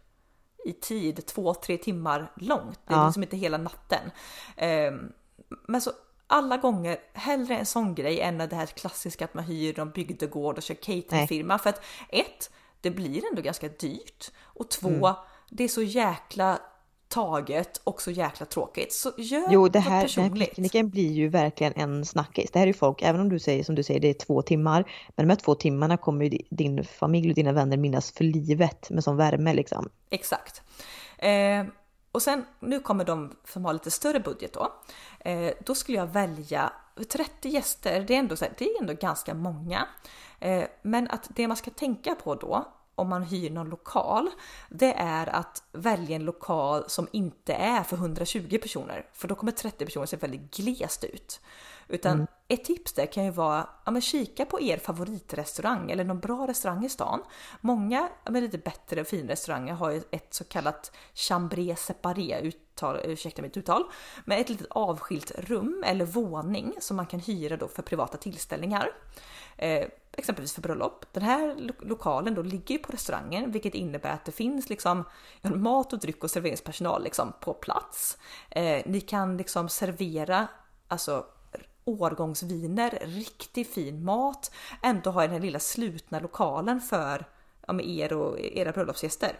i 0.65 0.73
tid, 0.73 1.27
två, 1.27 1.55
tre 1.55 1.77
timmar 1.77 2.33
långt. 2.37 2.79
Det 2.87 2.95
är 2.95 2.99
ja. 2.99 3.07
liksom 3.07 3.23
inte 3.23 3.37
hela 3.37 3.59
natten. 3.59 4.11
Um, 4.93 5.13
men 5.69 5.81
så 5.81 5.91
alla 6.27 6.57
gånger 6.57 6.99
hellre 7.13 7.57
en 7.57 7.67
sån 7.67 7.95
grej 7.95 8.21
än 8.21 8.39
det 8.39 8.57
här 8.57 8.67
klassiska 8.67 9.25
att 9.25 9.35
man 9.35 9.45
hyr 9.45 9.79
en 9.79 9.91
bygdegård 9.91 10.57
och 10.57 10.63
kör 10.63 10.75
cateringfirma. 10.75 11.59
För 11.59 11.71
att 11.71 11.83
ett, 12.09 12.51
det 12.81 12.91
blir 12.91 13.23
ändå 13.31 13.43
ganska 13.43 13.69
dyrt 13.69 14.31
och 14.39 14.69
två, 14.69 14.89
mm. 14.89 15.15
det 15.51 15.65
är 15.65 15.69
så 15.69 15.83
jäkla 15.83 16.59
taget 17.11 17.81
och 17.85 18.03
så 18.03 18.11
jäkla 18.11 18.47
tråkigt. 18.47 18.93
Så 18.93 19.13
gör 19.17 19.49
jo, 19.51 19.69
det 19.69 19.79
här, 19.79 20.11
den 20.17 20.25
här 20.25 20.47
picknicken 20.47 20.91
blir 20.91 21.13
ju 21.13 21.29
verkligen 21.29 21.73
en 21.77 22.05
snackis. 22.05 22.51
Det 22.51 22.59
här 22.59 22.67
är 22.67 22.69
ju 22.69 22.75
folk, 22.75 23.03
även 23.03 23.21
om 23.21 23.29
du 23.29 23.39
säger 23.39 23.65
som 23.65 23.75
du 23.75 23.83
säger, 23.83 24.01
det 24.01 24.09
är 24.09 24.15
två 24.15 24.43
timmar. 24.43 24.93
Men 25.17 25.27
de 25.27 25.33
här 25.33 25.41
två 25.41 25.55
timmarna 25.55 25.97
kommer 25.97 26.25
ju 26.25 26.39
din 26.51 26.85
familj 26.85 27.29
och 27.29 27.35
dina 27.35 27.53
vänner 27.53 27.77
minnas 27.77 28.13
för 28.13 28.25
livet 28.25 28.91
med 28.91 29.05
sån 29.05 29.17
värme 29.17 29.55
liksom. 29.55 29.89
Exakt. 30.11 30.63
Eh, 31.19 31.65
och 32.13 32.23
sen, 32.23 32.45
nu 32.61 32.81
kommer 32.81 33.05
de 33.05 33.37
som 33.45 33.65
har 33.65 33.73
lite 33.73 33.91
större 33.91 34.21
budget 34.21 34.53
då. 34.53 34.73
Eh, 35.21 35.51
då 35.67 35.75
skulle 35.75 35.99
jag 35.99 36.07
välja 36.07 36.73
30 37.13 37.49
gäster, 37.49 38.05
det 38.09 38.15
är 38.15 38.19
ändå, 38.19 38.35
det 38.35 38.65
är 38.65 38.81
ändå 38.81 38.95
ganska 38.95 39.35
många. 39.35 39.87
Eh, 40.41 40.65
men 40.83 41.09
att 41.11 41.31
det 41.37 41.49
man 41.49 41.57
ska 41.57 41.71
tänka 41.71 42.15
på 42.15 42.35
då 42.35 42.73
om 43.01 43.09
man 43.09 43.23
hyr 43.23 43.51
någon 43.51 43.69
lokal, 43.69 44.31
det 44.69 44.93
är 44.93 45.27
att 45.27 45.63
välja 45.73 46.17
en 46.17 46.25
lokal 46.25 46.85
som 46.87 47.09
inte 47.13 47.55
är 47.55 47.83
för 47.83 47.97
120 47.97 48.59
personer, 48.63 49.07
för 49.13 49.29
då 49.29 49.35
kommer 49.35 49.53
30 49.53 49.85
personer 49.85 50.07
se 50.07 50.17
väldigt 50.17 50.57
glest 50.57 51.05
ut. 51.05 51.41
Utan 51.91 52.13
mm. 52.13 52.27
ett 52.49 52.65
tips 52.65 52.93
där 52.93 53.07
kan 53.07 53.25
ju 53.25 53.31
vara, 53.31 53.69
ja 53.85 53.91
men 53.91 54.03
kika 54.03 54.47
på 54.47 54.61
er 54.61 54.79
favoritrestaurang 54.79 55.91
eller 55.91 56.05
någon 56.05 56.21
bra 56.21 56.47
restaurang 56.47 56.85
i 56.85 56.89
stan. 56.89 57.23
Många 57.61 58.09
med 58.31 58.43
lite 58.43 58.59
bättre 58.59 59.05
finrestauranger 59.05 59.75
har 59.75 59.91
ju 59.91 60.03
ett 60.11 60.35
så 60.35 60.45
kallat 60.45 60.93
chambré 61.15 61.77
separé, 61.77 62.41
uttal, 62.43 63.01
ursäkta 63.05 63.43
mitt 63.43 63.57
uttal, 63.57 63.85
med 64.25 64.41
ett 64.41 64.49
litet 64.49 64.67
avskilt 64.71 65.33
rum 65.39 65.85
eller 65.87 66.05
våning 66.05 66.75
som 66.81 66.97
man 66.97 67.07
kan 67.07 67.21
hyra 67.21 67.57
då 67.57 67.69
för 67.69 67.83
privata 67.83 68.19
tillställningar. 68.19 68.91
Eh, 69.61 69.89
exempelvis 70.13 70.55
för 70.55 70.63
bröllop. 70.63 71.05
Den 71.13 71.23
här 71.23 71.55
lo 71.59 71.73
lokalen 71.81 72.35
då 72.35 72.43
ligger 72.43 72.75
ju 72.75 72.79
på 72.79 72.93
restaurangen, 72.93 73.51
vilket 73.51 73.75
innebär 73.75 74.11
att 74.11 74.25
det 74.25 74.33
finns 74.33 74.69
liksom 74.69 75.05
mat 75.43 75.93
och 75.93 75.99
dryck 75.99 76.25
och 76.25 76.31
serveringspersonal 76.31 77.05
liksom 77.05 77.33
på 77.41 77.55
plats. 77.55 78.19
Eh, 78.51 78.83
ni 78.87 79.01
kan 79.01 79.37
liksom 79.37 79.69
servera 79.69 80.49
alltså 80.89 81.27
årgångsviner, 81.85 82.99
riktigt 83.03 83.75
fin 83.75 84.05
mat, 84.05 84.53
ändå 84.83 85.11
ha 85.11 85.23
den 85.23 85.31
här 85.31 85.41
lilla 85.41 85.59
slutna 85.59 86.21
lokalen 86.21 86.81
för 86.81 87.25
ja, 87.67 87.81
er 87.81 88.13
och 88.13 88.41
era 88.41 88.73
bröllopsgäster. 88.73 89.37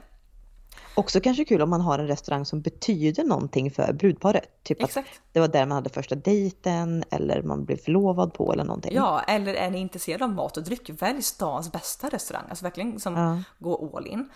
Också 0.95 1.21
kanske 1.21 1.45
kul 1.45 1.63
om 1.63 1.71
man 1.71 1.81
har 1.81 1.99
en 1.99 2.07
restaurang 2.07 2.45
som 2.45 2.61
betyder 2.61 3.25
någonting 3.25 3.71
för 3.71 3.93
brudparet. 3.93 4.65
Typ 4.65 4.83
Exakt. 4.83 5.09
att 5.09 5.21
det 5.33 5.41
var 5.41 5.49
där 5.49 5.67
man 5.67 5.77
hade 5.77 5.91
första 5.91 6.15
dejten 6.15 7.05
eller 7.11 7.43
man 7.43 7.65
blev 7.65 7.77
förlovad 7.77 8.35
på 8.35 8.53
eller 8.53 8.65
någonting. 8.65 8.95
Ja, 8.95 9.21
eller 9.21 9.55
är 9.55 9.71
ni 9.71 9.79
intresserade 9.79 10.25
av 10.25 10.31
mat 10.31 10.57
och 10.57 10.65
dryck, 10.65 10.91
välj 10.91 11.23
stans 11.23 11.73
bästa 11.73 12.09
restaurang. 12.09 12.45
Alltså 12.49 12.65
verkligen 12.65 12.91
liksom 12.91 13.17
ja. 13.17 13.43
gå 13.59 13.97
all 13.97 14.07
in. 14.07 14.29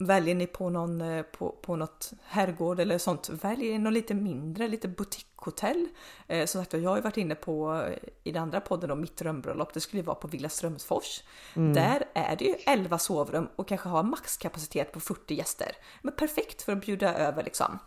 Väljer 0.00 0.34
ni 0.34 0.46
på, 0.46 0.70
någon, 0.70 1.00
eh, 1.00 1.22
på, 1.22 1.50
på 1.50 1.76
något 1.76 2.12
herrgård 2.24 2.80
eller 2.80 2.98
sånt, 2.98 3.28
välj 3.28 3.78
något 3.78 3.92
lite 3.92 4.14
mindre, 4.14 4.68
lite 4.68 4.88
boutiquehotell. 4.88 5.88
Eh, 6.26 6.46
som 6.46 6.60
sagt 6.60 6.72
jag 6.72 6.90
har 6.90 6.96
ju 6.96 7.02
varit 7.02 7.16
inne 7.16 7.34
på 7.34 7.74
eh, 7.74 8.08
i 8.24 8.32
den 8.32 8.42
andra 8.42 8.60
podden 8.60 8.90
om 8.90 9.00
mitt 9.00 9.16
drömbröllop, 9.16 9.74
det 9.74 9.80
skulle 9.80 10.00
ju 10.00 10.06
vara 10.06 10.16
på 10.16 10.28
Villa 10.28 10.48
Strömsfors. 10.48 11.22
Mm. 11.56 11.72
Där 11.72 12.04
är 12.14 12.36
det 12.36 12.44
ju 12.44 12.54
11 12.66 12.98
sovrum 12.98 13.48
och 13.56 13.68
kanske 13.68 13.88
har 13.88 14.02
maxkapacitet 14.02 14.92
på 14.92 15.00
40 15.00 15.34
gäster. 15.34 15.72
Men 16.02 16.14
perfekt 16.14 16.62
för 16.62 16.72
att 16.72 16.80
bjuda 16.80 17.14
över 17.14 17.44
liksom. 17.44 17.78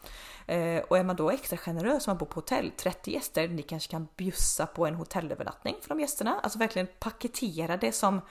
Eh, 0.48 0.84
och 0.88 0.98
är 0.98 1.04
man 1.04 1.16
då 1.16 1.32
extra 1.32 1.58
generös 1.58 2.08
om 2.08 2.12
man 2.12 2.18
bor 2.18 2.26
på 2.26 2.36
hotell, 2.36 2.72
30 2.78 3.12
gäster, 3.12 3.48
ni 3.48 3.62
kanske 3.62 3.92
kan 3.92 4.08
bjussa 4.16 4.66
på 4.66 4.86
en 4.86 4.96
hotellövernattning 4.96 5.76
för 5.82 5.90
de 5.90 6.00
gästerna. 6.00 6.40
Alltså 6.44 6.60
verkligen 6.60 6.88
paketera 7.00 7.78
det 7.78 7.92
som 7.92 8.22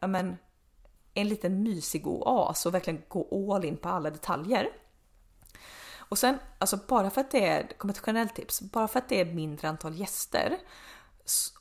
ja 0.00 0.06
men, 0.06 0.36
en 1.16 1.28
liten 1.28 1.62
mysig 1.62 2.06
oas 2.06 2.66
och 2.66 2.74
verkligen 2.74 3.02
gå 3.08 3.54
all 3.54 3.64
in 3.64 3.76
på 3.76 3.88
alla 3.88 4.10
detaljer. 4.10 4.68
Och 6.08 6.18
sen, 6.18 6.38
alltså 6.58 6.78
bara 6.88 7.10
för 7.10 7.20
att 7.20 7.30
det 7.30 7.46
är, 7.46 7.78
kommer 7.78 7.94
ett 7.94 8.02
generellt 8.06 8.34
tips, 8.34 8.60
bara 8.60 8.88
för 8.88 8.98
att 8.98 9.08
det 9.08 9.20
är 9.20 9.24
mindre 9.24 9.68
antal 9.68 9.94
gäster 9.94 10.58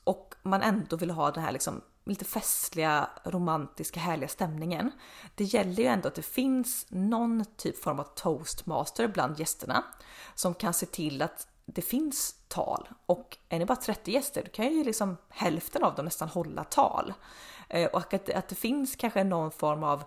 och 0.04 0.36
man 0.44 0.62
ändå 0.62 0.98
vill 0.98 1.12
ha 1.12 1.32
den 1.32 1.44
här 1.44 1.52
liksom 1.52 1.82
lite 2.06 2.26
festliga, 2.26 3.10
romantiska, 3.24 4.00
härliga 4.00 4.28
stämningen. 4.28 4.92
Det 5.36 5.44
gäller 5.44 5.84
ju 5.84 5.86
ändå 5.86 6.08
att 6.08 6.16
det 6.16 6.22
finns 6.22 6.86
någon 6.90 7.46
typ 7.58 7.84
form 7.84 8.00
av 8.00 8.08
toastmaster 8.16 9.08
bland 9.08 9.40
gästerna 9.40 9.84
som 10.36 10.54
kan 10.54 10.74
se 10.74 10.86
till 10.86 11.22
att 11.22 11.48
det 11.66 11.82
finns 11.82 12.36
tal 12.48 12.90
och 13.06 13.38
är 13.50 13.60
ni 13.60 13.66
bara 13.66 13.76
30 13.76 14.12
gäster 14.12 14.44
då 14.44 14.52
kan 14.52 14.74
ju 14.74 14.84
liksom 14.84 15.18
hälften 15.30 15.84
av 15.84 15.96
dem 15.96 16.06
nästan 16.06 16.30
hålla 16.30 16.64
tal. 16.64 17.14
Eh, 17.76 17.88
och 17.88 18.14
att, 18.14 18.30
att 18.30 18.48
det 18.48 18.56
finns 18.56 18.96
kanske 18.96 19.24
någon 19.24 19.52
form 19.52 19.84
av 19.84 20.04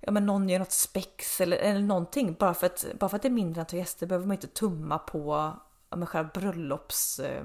ja 0.00 0.12
men 0.12 0.26
någon 0.26 0.48
gör 0.48 0.58
något 0.58 0.72
spex 0.72 1.40
eller, 1.40 1.56
eller 1.56 1.80
någonting. 1.80 2.36
Bara 2.38 2.54
för, 2.54 2.66
att, 2.66 2.86
bara 2.98 3.08
för 3.08 3.16
att 3.16 3.22
det 3.22 3.28
är 3.28 3.30
mindre 3.30 3.60
antal 3.60 3.78
gäster 3.78 4.06
behöver 4.06 4.26
man 4.26 4.34
inte 4.34 4.46
tumma 4.46 4.98
på 4.98 5.52
ja, 5.90 6.06
själva 6.06 6.30
bröllops... 6.34 7.18
Eh, 7.18 7.44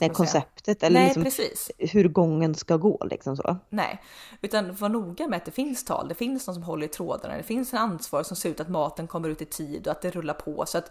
Nej, 0.00 0.10
konceptet 0.10 0.82
eller 0.82 1.00
Nej, 1.00 1.06
liksom 1.06 1.24
precis. 1.24 1.70
hur 1.78 2.08
gången 2.08 2.54
ska 2.54 2.76
gå 2.76 3.04
liksom 3.10 3.36
så. 3.36 3.56
Nej, 3.68 4.02
utan 4.40 4.74
var 4.74 4.88
noga 4.88 5.28
med 5.28 5.36
att 5.36 5.44
det 5.44 5.50
finns 5.50 5.84
tal, 5.84 6.08
det 6.08 6.14
finns 6.14 6.46
någon 6.46 6.54
som 6.54 6.62
håller 6.62 6.86
i 6.86 6.88
trådarna, 6.88 7.36
det 7.36 7.42
finns 7.42 7.72
en 7.72 7.78
ansvar 7.78 8.22
som 8.22 8.36
ser 8.36 8.50
ut 8.50 8.60
att 8.60 8.68
maten 8.68 9.06
kommer 9.06 9.28
ut 9.28 9.42
i 9.42 9.44
tid 9.44 9.86
och 9.86 9.92
att 9.92 10.00
det 10.02 10.10
rullar 10.10 10.34
på 10.34 10.66
så 10.66 10.78
att 10.78 10.90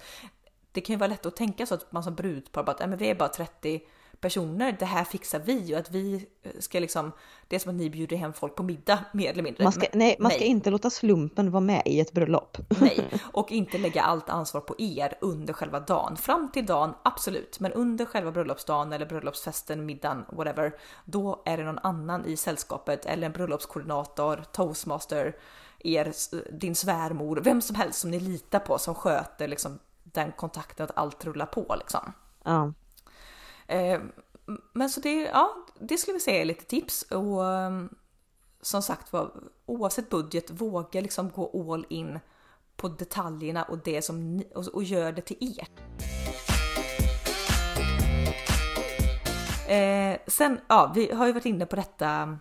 det 0.71 0.81
kan 0.81 0.93
ju 0.93 0.97
vara 0.97 1.07
lätt 1.07 1.25
att 1.25 1.35
tänka 1.35 1.65
så 1.65 1.75
att 1.75 1.91
man 1.91 2.03
som 2.03 2.15
brudpar 2.15 2.63
bara 2.63 2.71
att 2.71 2.89
men 2.89 2.97
vi 2.97 3.09
är 3.09 3.15
bara 3.15 3.29
30 3.29 3.81
personer, 4.23 4.75
det 4.79 4.85
här 4.85 5.03
fixar 5.03 5.39
vi 5.39 5.75
och 5.75 5.79
att 5.79 5.91
vi 5.91 6.27
ska 6.59 6.79
liksom, 6.79 7.11
det 7.47 7.55
är 7.55 7.59
som 7.59 7.69
att 7.69 7.75
ni 7.75 7.89
bjuder 7.89 8.17
hem 8.17 8.33
folk 8.33 8.55
på 8.55 8.63
middag 8.63 8.99
mer 9.11 9.31
eller 9.31 9.43
mindre. 9.43 9.63
Man 9.63 9.73
ska, 9.73 9.87
nej, 9.93 10.15
man 10.19 10.31
ska 10.31 10.39
nej. 10.39 10.47
inte 10.47 10.69
låta 10.69 10.89
slumpen 10.89 11.51
vara 11.51 11.61
med 11.61 11.81
i 11.85 11.99
ett 11.99 12.11
bröllop. 12.11 12.57
Nej, 12.79 13.09
och 13.33 13.51
inte 13.51 13.77
lägga 13.77 14.01
allt 14.01 14.29
ansvar 14.29 14.61
på 14.61 14.75
er 14.77 15.17
under 15.21 15.53
själva 15.53 15.79
dagen. 15.79 16.17
Fram 16.17 16.51
till 16.51 16.65
dagen, 16.65 16.93
absolut, 17.03 17.59
men 17.59 17.73
under 17.73 18.05
själva 18.05 18.31
bröllopsdagen 18.31 18.93
eller 18.93 19.05
bröllopsfesten, 19.05 19.85
middagen, 19.85 20.25
whatever, 20.29 20.75
då 21.05 21.41
är 21.45 21.57
det 21.57 21.63
någon 21.63 21.79
annan 21.83 22.25
i 22.25 22.37
sällskapet 22.37 23.05
eller 23.05 23.25
en 23.25 23.33
bröllopskoordinator, 23.33 24.43
toastmaster, 24.51 25.35
er, 25.79 26.13
din 26.59 26.75
svärmor, 26.75 27.41
vem 27.43 27.61
som 27.61 27.75
helst 27.75 27.99
som 27.99 28.11
ni 28.11 28.19
litar 28.19 28.59
på 28.59 28.77
som 28.77 28.95
sköter 28.95 29.47
liksom 29.47 29.79
den 30.03 30.31
kontakten 30.31 30.83
att 30.83 30.97
allt 30.97 31.25
rullar 31.25 31.45
på 31.45 31.75
liksom. 31.79 32.13
Ja. 32.43 32.73
Eh, 33.67 34.01
men 34.73 34.89
så 34.89 34.99
det, 34.99 35.21
ja, 35.21 35.55
det 35.79 35.97
skulle 35.97 36.13
vi 36.13 36.19
säga 36.19 36.41
är 36.41 36.45
lite 36.45 36.65
tips 36.65 37.01
och 37.01 37.47
ehm, 37.47 37.89
som 38.61 38.81
sagt 38.81 39.13
var 39.13 39.31
oavsett 39.65 40.09
budget 40.09 40.51
våga 40.51 41.01
liksom 41.01 41.29
gå 41.29 41.71
all 41.73 41.85
in 41.89 42.19
på 42.75 42.87
detaljerna 42.87 43.63
och 43.63 43.77
det 43.77 44.01
som 44.01 44.37
ni, 44.37 44.47
och, 44.55 44.67
och 44.67 44.83
gör 44.83 45.11
det 45.11 45.21
till 45.21 45.37
er. 45.59 45.67
Eh, 49.69 50.19
sen, 50.27 50.59
ja, 50.67 50.91
vi 50.95 51.11
har 51.11 51.27
ju 51.27 51.33
varit 51.33 51.45
inne 51.45 51.65
på 51.65 51.75
detta 51.75 52.07
ehm, 52.07 52.39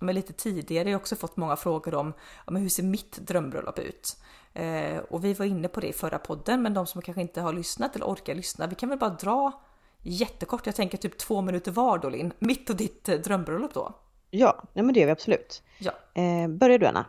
men 0.00 0.14
lite 0.14 0.32
tidigare. 0.32 0.88
Jag 0.88 0.96
har 0.96 1.00
också 1.00 1.16
fått 1.16 1.36
många 1.36 1.56
frågor 1.56 1.94
om 1.94 2.12
ja, 2.46 2.52
men 2.52 2.62
hur 2.62 2.68
ser 2.68 2.82
mitt 2.82 3.12
drömbröllop 3.12 3.78
ut? 3.78 4.16
Eh, 4.52 4.98
och 4.98 5.24
vi 5.24 5.34
var 5.34 5.46
inne 5.46 5.68
på 5.68 5.80
det 5.80 5.88
i 5.88 5.92
förra 5.92 6.18
podden, 6.18 6.62
men 6.62 6.74
de 6.74 6.86
som 6.86 7.02
kanske 7.02 7.22
inte 7.22 7.40
har 7.40 7.52
lyssnat 7.52 7.96
eller 7.96 8.06
orkar 8.06 8.34
lyssna, 8.34 8.66
vi 8.66 8.74
kan 8.74 8.88
väl 8.88 8.98
bara 8.98 9.10
dra 9.10 9.62
jättekort. 10.02 10.66
Jag 10.66 10.74
tänker 10.74 10.98
typ 10.98 11.18
två 11.18 11.40
minuter 11.40 11.72
var 11.72 11.98
då 11.98 12.08
Linn. 12.08 12.32
Mitt 12.38 12.70
och 12.70 12.76
ditt 12.76 13.08
eh, 13.08 13.16
drömbröllop 13.16 13.74
då. 13.74 13.94
Ja, 14.30 14.62
nej 14.72 14.84
men 14.84 14.94
det 14.94 15.00
gör 15.00 15.06
vi 15.06 15.12
absolut. 15.12 15.62
Ja. 15.78 15.92
Eh, 16.14 16.48
börjar 16.48 16.78
du 16.78 16.86
Anna? 16.86 17.06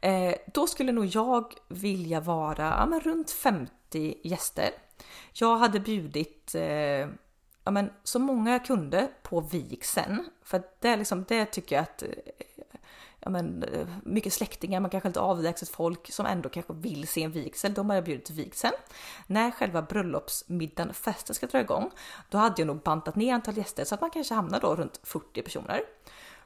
Eh, 0.00 0.34
då 0.54 0.66
skulle 0.66 0.92
nog 0.92 1.06
jag 1.06 1.54
vilja 1.68 2.20
vara 2.20 2.64
ja, 2.78 2.86
men 2.86 3.00
runt 3.00 3.30
50 3.30 4.20
gäster. 4.24 4.70
Jag 5.32 5.56
hade 5.56 5.80
bjudit 5.80 6.54
eh, 6.54 7.08
ja, 7.64 7.70
men 7.70 7.90
så 8.04 8.18
många 8.18 8.50
jag 8.52 8.64
kunde 8.64 9.08
på 9.22 9.40
vigseln. 9.40 10.24
För 10.42 10.62
det, 10.80 10.96
liksom, 10.96 11.24
det 11.28 11.44
tycker 11.44 11.76
jag 11.76 11.82
att 11.82 12.02
ja, 13.28 13.32
men, 13.32 13.62
eh, 13.62 13.86
mycket 14.02 14.32
släktingar, 14.32 14.80
man 14.80 14.90
kanske 14.90 15.08
lite 15.08 15.20
avlägset 15.20 15.68
folk 15.68 16.12
som 16.12 16.26
ändå 16.26 16.48
kanske 16.48 16.72
vill 16.72 17.08
se 17.08 17.22
en 17.22 17.30
vigsel. 17.30 17.74
De 17.74 17.90
har 17.90 17.96
jag 17.96 18.04
bjudit 18.04 18.24
till 18.24 18.34
vigseln. 18.34 18.72
När 19.26 19.50
själva 19.50 19.82
bröllopsmiddagen, 19.82 20.94
festen 20.94 21.34
ska 21.34 21.46
dra 21.46 21.60
igång, 21.60 21.90
då 22.28 22.38
hade 22.38 22.54
jag 22.58 22.66
nog 22.66 22.82
bantat 22.82 23.16
ner 23.16 23.34
antal 23.34 23.56
gäster 23.56 23.84
så 23.84 23.94
att 23.94 24.00
man 24.00 24.10
kanske 24.10 24.34
hamnar 24.34 24.60
då 24.60 24.74
runt 24.74 25.00
40 25.02 25.42
personer. 25.42 25.80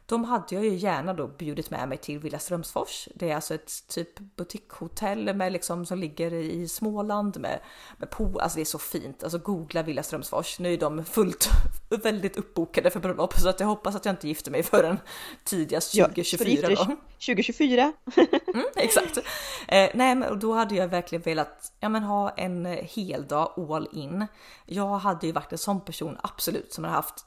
De 0.07 0.24
hade 0.24 0.55
jag 0.55 0.64
ju 0.64 0.74
gärna 0.74 1.14
då 1.14 1.26
bjudit 1.26 1.70
med 1.70 1.88
mig 1.88 1.98
till 1.98 2.18
Villa 2.18 2.38
Strömsfors. 2.38 3.09
Det 3.14 3.30
är 3.30 3.34
alltså 3.34 3.55
ett 3.55 3.88
typ 3.88 4.18
butikshotell 4.36 5.34
med 5.34 5.53
liksom 5.53 5.86
som 5.86 5.98
ligger 5.98 6.34
i 6.34 6.68
Småland 6.68 7.40
med, 7.40 7.61
med 7.98 8.11
pool. 8.11 8.40
Alltså 8.40 8.57
det 8.57 8.62
är 8.62 8.64
så 8.64 8.78
fint. 8.78 9.22
Alltså 9.22 9.38
googla 9.38 9.82
Villa 9.82 10.03
Strömsfors. 10.03 10.59
Nu 10.59 10.72
är 10.72 10.78
de 10.78 11.05
fullt 11.05 11.48
väldigt 12.03 12.36
uppbokade 12.36 12.90
för 12.90 13.00
bröllop 13.00 13.34
så 13.34 13.48
att 13.48 13.61
jag 13.61 13.66
hoppas 13.66 13.94
att 13.94 14.05
jag 14.05 14.12
inte 14.12 14.28
gifter 14.28 14.50
mig 14.50 14.62
förrän 14.62 15.00
tidigast 15.44 15.96
2024 15.96 16.70
ja, 16.70 16.84
då. 16.84 16.96
2024. 17.26 17.92
mm, 18.55 18.66
exakt. 18.76 19.16
Eh, 19.68 19.90
nej, 19.94 20.14
men 20.14 20.38
då 20.38 20.53
hade 20.53 20.74
jag 20.74 20.88
verkligen 20.88 21.22
velat 21.22 21.72
ja, 21.80 21.88
men 21.88 22.03
ha 22.03 22.30
en 22.30 22.64
hel 22.82 23.26
dag 23.26 23.70
all 23.70 23.88
in. 23.92 24.26
Jag 24.66 24.98
hade 24.98 25.26
ju 25.26 25.32
varit 25.32 25.53
en 25.53 25.59
sån 25.59 25.80
person 25.80 26.18
absolut 26.22 26.72
som 26.72 26.84
har 26.84 26.90
haft 26.90 27.26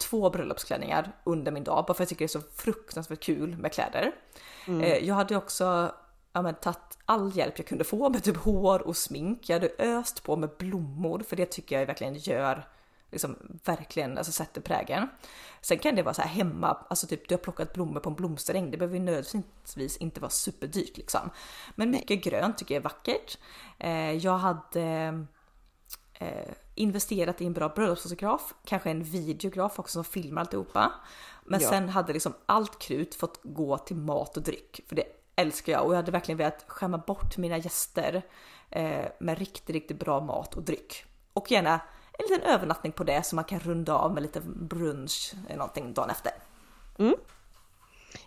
två 0.00 0.30
bröllopsklänningar 0.30 1.12
under 1.24 1.52
min 1.52 1.64
dag 1.64 1.84
bara 1.84 1.84
för 1.84 1.92
att 1.92 2.00
jag 2.00 2.08
tycker 2.08 2.24
det 2.24 2.26
är 2.26 2.40
så 2.40 2.48
fruktansvärt 2.56 3.20
kul 3.20 3.56
med 3.56 3.72
kläder. 3.72 4.12
Mm. 4.66 4.80
Eh, 4.80 4.98
jag 4.98 5.14
hade 5.14 5.36
också 5.36 5.94
ja, 6.32 6.42
men, 6.42 6.54
tagit 6.54 6.98
all 7.04 7.36
hjälp 7.36 7.58
jag 7.58 7.66
kunde 7.66 7.84
få 7.84 8.08
med 8.10 8.24
typ 8.24 8.36
hår 8.36 8.82
och 8.82 8.96
smink. 8.96 9.48
Jag 9.48 9.60
hade 9.60 9.72
öst 9.78 10.22
på 10.22 10.36
med 10.36 10.50
blommor 10.58 11.22
för 11.28 11.36
det 11.36 11.46
tycker 11.46 11.78
jag 11.78 11.86
verkligen 11.86 12.14
gör 12.14 12.64
liksom 13.10 13.36
verkligen 13.64 14.18
alltså 14.18 14.32
sätter 14.32 14.60
prägen. 14.60 15.08
Sen 15.60 15.78
kan 15.78 15.96
det 15.96 16.02
vara 16.02 16.14
så 16.14 16.22
här 16.22 16.28
hemma, 16.28 16.86
alltså 16.90 17.06
typ 17.06 17.28
du 17.28 17.34
har 17.34 17.40
plockat 17.40 17.72
blommor 17.72 18.00
på 18.00 18.08
en 18.08 18.14
blomsteräng. 18.14 18.70
Det 18.70 18.76
behöver 18.76 18.98
ju 18.98 19.04
nödvändigtvis 19.04 19.96
inte 19.96 20.20
vara 20.20 20.30
superdyrt 20.30 20.96
liksom. 20.96 21.30
Men 21.74 21.90
mycket 21.90 22.24
grönt 22.24 22.58
tycker 22.58 22.74
jag 22.74 22.80
är 22.80 22.84
vackert. 22.84 23.38
Eh, 23.78 24.12
jag 24.12 24.38
hade 24.38 24.82
eh, 26.12 26.50
investerat 26.80 27.40
i 27.40 27.46
en 27.46 27.52
bra 27.52 27.68
bröllopsfotograf, 27.68 28.54
kanske 28.64 28.90
en 28.90 29.02
videograf 29.02 29.78
också 29.78 29.92
som 29.92 30.04
filmar 30.04 30.40
alltihopa. 30.40 30.92
Men 31.44 31.60
ja. 31.60 31.68
sen 31.68 31.88
hade 31.88 32.12
liksom 32.12 32.34
allt 32.46 32.78
krut 32.78 33.14
fått 33.14 33.40
gå 33.42 33.78
till 33.78 33.96
mat 33.96 34.36
och 34.36 34.42
dryck, 34.42 34.80
för 34.88 34.96
det 34.96 35.04
älskar 35.36 35.72
jag 35.72 35.86
och 35.86 35.92
jag 35.92 35.96
hade 35.96 36.12
verkligen 36.12 36.38
velat 36.38 36.64
skämma 36.66 36.98
bort 36.98 37.36
mina 37.36 37.58
gäster 37.58 38.22
eh, 38.70 39.06
med 39.20 39.38
riktigt, 39.38 39.70
riktigt 39.70 39.98
bra 39.98 40.20
mat 40.20 40.54
och 40.54 40.62
dryck. 40.62 41.04
Och 41.32 41.50
gärna 41.50 41.80
en 42.12 42.24
liten 42.28 42.42
övernattning 42.42 42.92
på 42.92 43.04
det 43.04 43.22
så 43.22 43.34
man 43.36 43.44
kan 43.44 43.60
runda 43.60 43.94
av 43.94 44.14
med 44.14 44.22
lite 44.22 44.40
brunch 44.40 45.34
eller 45.46 45.58
någonting 45.58 45.94
dagen 45.94 46.10
efter. 46.10 46.32
Mm. 46.98 47.14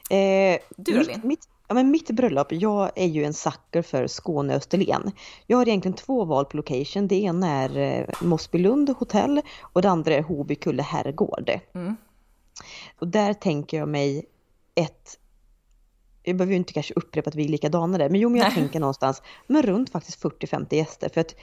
Eh, 0.09 0.61
du 0.77 0.99
mitt, 0.99 1.23
mitt, 1.23 1.47
Ja, 1.73 1.75
men 1.75 1.91
mitt 1.91 2.11
bröllop, 2.11 2.51
jag 2.51 2.91
är 2.95 3.07
ju 3.07 3.23
en 3.23 3.33
sucker 3.33 3.81
för 3.81 4.07
Skåne 4.07 4.55
Österlen. 4.55 5.11
Jag 5.47 5.57
har 5.57 5.67
egentligen 5.67 5.95
två 5.95 6.25
val 6.25 6.45
på 6.45 6.57
location. 6.57 7.07
Det 7.07 7.15
ena 7.15 7.47
är 7.47 7.77
eh, 7.77 8.05
Mossbylund 8.21 8.89
hotell 8.89 9.41
och 9.61 9.81
det 9.81 9.89
andra 9.89 10.13
är 10.13 10.21
Hobykulle 10.21 10.83
herrgård. 10.83 11.51
Mm. 11.73 11.95
Och 12.99 13.07
där 13.07 13.33
tänker 13.33 13.77
jag 13.77 13.89
mig 13.89 14.25
ett 14.75 15.19
jag 16.23 16.37
behöver 16.37 16.51
ju 16.51 16.57
inte 16.57 16.73
kanske 16.73 16.93
upprepa 16.93 17.29
att 17.29 17.35
vi 17.35 17.45
är 17.45 17.49
likadana 17.49 17.97
där, 17.97 18.09
men 18.09 18.19
jo 18.19 18.29
men 18.29 18.37
jag 18.37 18.47
Nej. 18.47 18.55
tänker 18.55 18.79
någonstans, 18.79 19.21
men 19.47 19.61
runt 19.61 19.89
faktiskt 19.89 20.23
40-50 20.23 20.75
gäster 20.75 21.09
för 21.09 21.21
att 21.21 21.35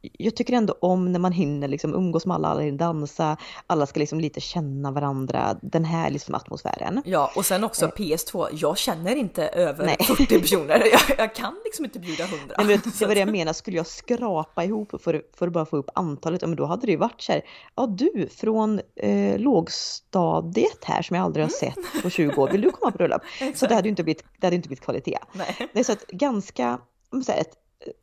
jag 0.00 0.36
tycker 0.36 0.52
ändå 0.52 0.74
om 0.80 1.12
när 1.12 1.18
man 1.18 1.32
hinner 1.32 1.68
liksom 1.68 1.94
umgås 1.94 2.26
med 2.26 2.34
alla, 2.34 2.48
alla 2.48 2.60
hinner 2.60 2.78
dansa, 2.78 3.36
alla 3.66 3.86
ska 3.86 4.00
liksom 4.00 4.20
lite 4.20 4.40
känna 4.40 4.90
varandra, 4.90 5.56
den 5.62 5.84
här 5.84 6.10
liksom 6.10 6.34
atmosfären. 6.34 7.02
Ja, 7.04 7.32
och 7.36 7.46
sen 7.46 7.64
också 7.64 7.86
eh. 7.86 7.90
PS2, 7.90 8.48
jag 8.52 8.78
känner 8.78 9.16
inte 9.16 9.48
över 9.48 9.86
Nej. 9.86 9.96
40 10.00 10.26
personer, 10.40 10.82
jag, 10.92 11.18
jag, 11.18 11.34
kan 11.34 11.54
liksom 11.64 11.84
inte 11.84 11.98
bjuda 11.98 12.24
100. 12.24 12.54
Nej, 12.58 12.66
men 12.66 12.92
det 12.98 13.06
var 13.06 13.14
det 13.14 13.20
jag 13.20 13.32
menar, 13.32 13.52
skulle 13.52 13.76
jag 13.76 13.86
skrapa 13.86 14.64
ihop 14.64 15.02
för, 15.02 15.22
för 15.38 15.46
att 15.46 15.52
bara 15.52 15.66
få 15.66 15.76
upp 15.76 15.90
antalet, 15.94 16.42
ja 16.42 16.48
men 16.48 16.56
då 16.56 16.66
hade 16.66 16.86
det 16.86 16.92
ju 16.92 16.98
varit 16.98 17.20
så 17.22 17.32
här, 17.32 17.42
ja 17.74 17.86
du 17.86 18.28
från 18.36 18.80
eh, 18.96 19.38
lågstadiet 19.38 20.84
här 20.84 21.02
som 21.02 21.16
jag 21.16 21.24
aldrig 21.24 21.44
har 21.44 21.64
mm. 21.64 21.74
sett 21.74 22.02
på 22.02 22.10
20 22.10 22.42
år, 22.42 22.48
vill 22.50 22.60
du 22.60 22.70
komma 22.70 22.90
på 22.90 22.98
bröllop? 22.98 23.22
så 23.54 23.66
det 23.66 23.74
hade 23.74 23.88
ju 23.88 23.90
inte 23.90 24.04
blivit, 24.04 24.24
det 24.38 24.46
hade 24.46 24.56
inte 24.56 24.68
blivit 24.68 24.84
kvalitet. 24.84 25.18
Nej. 25.32 25.68
Nej, 25.72 25.84
så 25.84 25.92
att 25.92 26.06
ganska, 26.06 26.78
så 27.24 27.32
här, 27.32 27.40
ett 27.40 27.54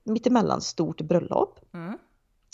mittemellan 0.04 0.62
stort 0.62 1.02
bröllop. 1.02 1.60
Mm. 1.74 1.98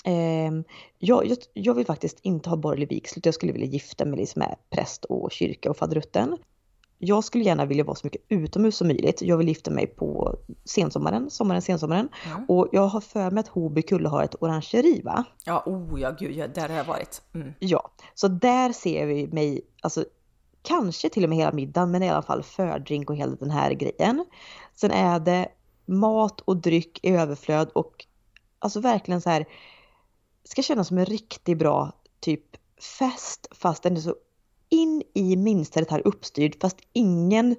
Eh, 0.06 0.66
jag, 1.00 1.26
jag, 1.26 1.38
jag, 1.54 1.74
vill 1.74 1.86
faktiskt 1.86 2.20
inte 2.22 2.50
ha 2.50 2.58
borgerlig 2.58 2.90
vigsel, 2.90 3.22
jag 3.26 3.34
skulle 3.34 3.52
vilja 3.52 3.68
gifta 3.68 4.06
mig 4.06 4.20
liksom 4.20 4.40
med 4.40 4.56
präst 4.70 5.06
och 5.06 5.32
kyrka 5.32 5.70
och 5.70 5.78
faderutten. 5.78 6.38
Jag 7.04 7.24
skulle 7.24 7.44
gärna 7.44 7.66
vilja 7.66 7.84
vara 7.84 7.96
så 7.96 8.08
mycket 8.08 8.22
utomhus 8.30 8.78
som 8.78 8.88
möjligt. 8.88 9.22
Jag 9.22 9.38
vill 9.38 9.48
gifta 9.48 9.72
mig 9.72 9.88
på 9.88 10.36
sensommaren, 10.66 11.30
sommaren, 11.30 11.62
sensommaren. 11.62 12.10
Mm. 12.26 12.46
Och 12.46 12.68
jag 12.72 12.88
har 12.88 13.02
för 13.02 13.32
mig 13.32 13.42
att 13.42 13.48
Hobykulle 13.48 14.10
har 14.10 14.24
ett 14.24 14.36
orangeri 14.40 15.02
va? 15.02 15.24
Ja, 15.46 15.64
oh 15.66 16.02
ja 16.02 16.16
gud, 16.20 16.36
ja, 16.36 16.48
där 16.48 16.70
har 16.70 16.76
jag 16.76 16.84
varit. 16.84 17.22
Mm. 17.34 17.54
Ja, 17.60 17.92
så 18.14 18.28
där 18.28 18.72
ser 18.72 19.06
vi 19.06 19.28
mig, 19.28 19.62
alltså 19.82 20.06
kanske 20.62 21.10
till 21.10 21.24
och 21.24 21.30
med 21.30 21.38
hela 21.38 21.52
middagen, 21.52 21.92
men 21.92 22.04
i 22.04 22.10
alla 22.10 22.22
fall 22.22 22.44
fördrink 22.44 23.10
och 23.10 23.16
hela 23.16 23.36
den 23.36 23.52
här 23.52 23.74
grejen. 23.74 24.26
Sen 24.76 24.92
är 24.92 25.20
det 25.20 25.48
mat 25.92 26.42
och 26.42 26.58
dryck 26.58 27.00
i 27.04 27.10
överflöd 27.10 27.70
och 27.70 28.06
alltså 28.60 28.80
verkligen 28.80 29.22
så 29.22 29.30
här 29.30 29.46
ska 30.44 30.62
kännas 30.62 30.88
som 30.88 30.98
en 30.98 31.06
riktigt 31.06 31.58
bra 31.58 31.92
typ 32.20 32.58
fest 33.00 33.48
fast 33.52 33.84
den 33.84 33.98
är 33.98 34.02
så 34.02 34.16
in 34.70 35.04
i 35.14 35.36
minsta 35.36 35.80
detalj 35.80 36.02
uppstyrd 36.06 36.62
fast 36.62 36.78
ingen 36.94 37.56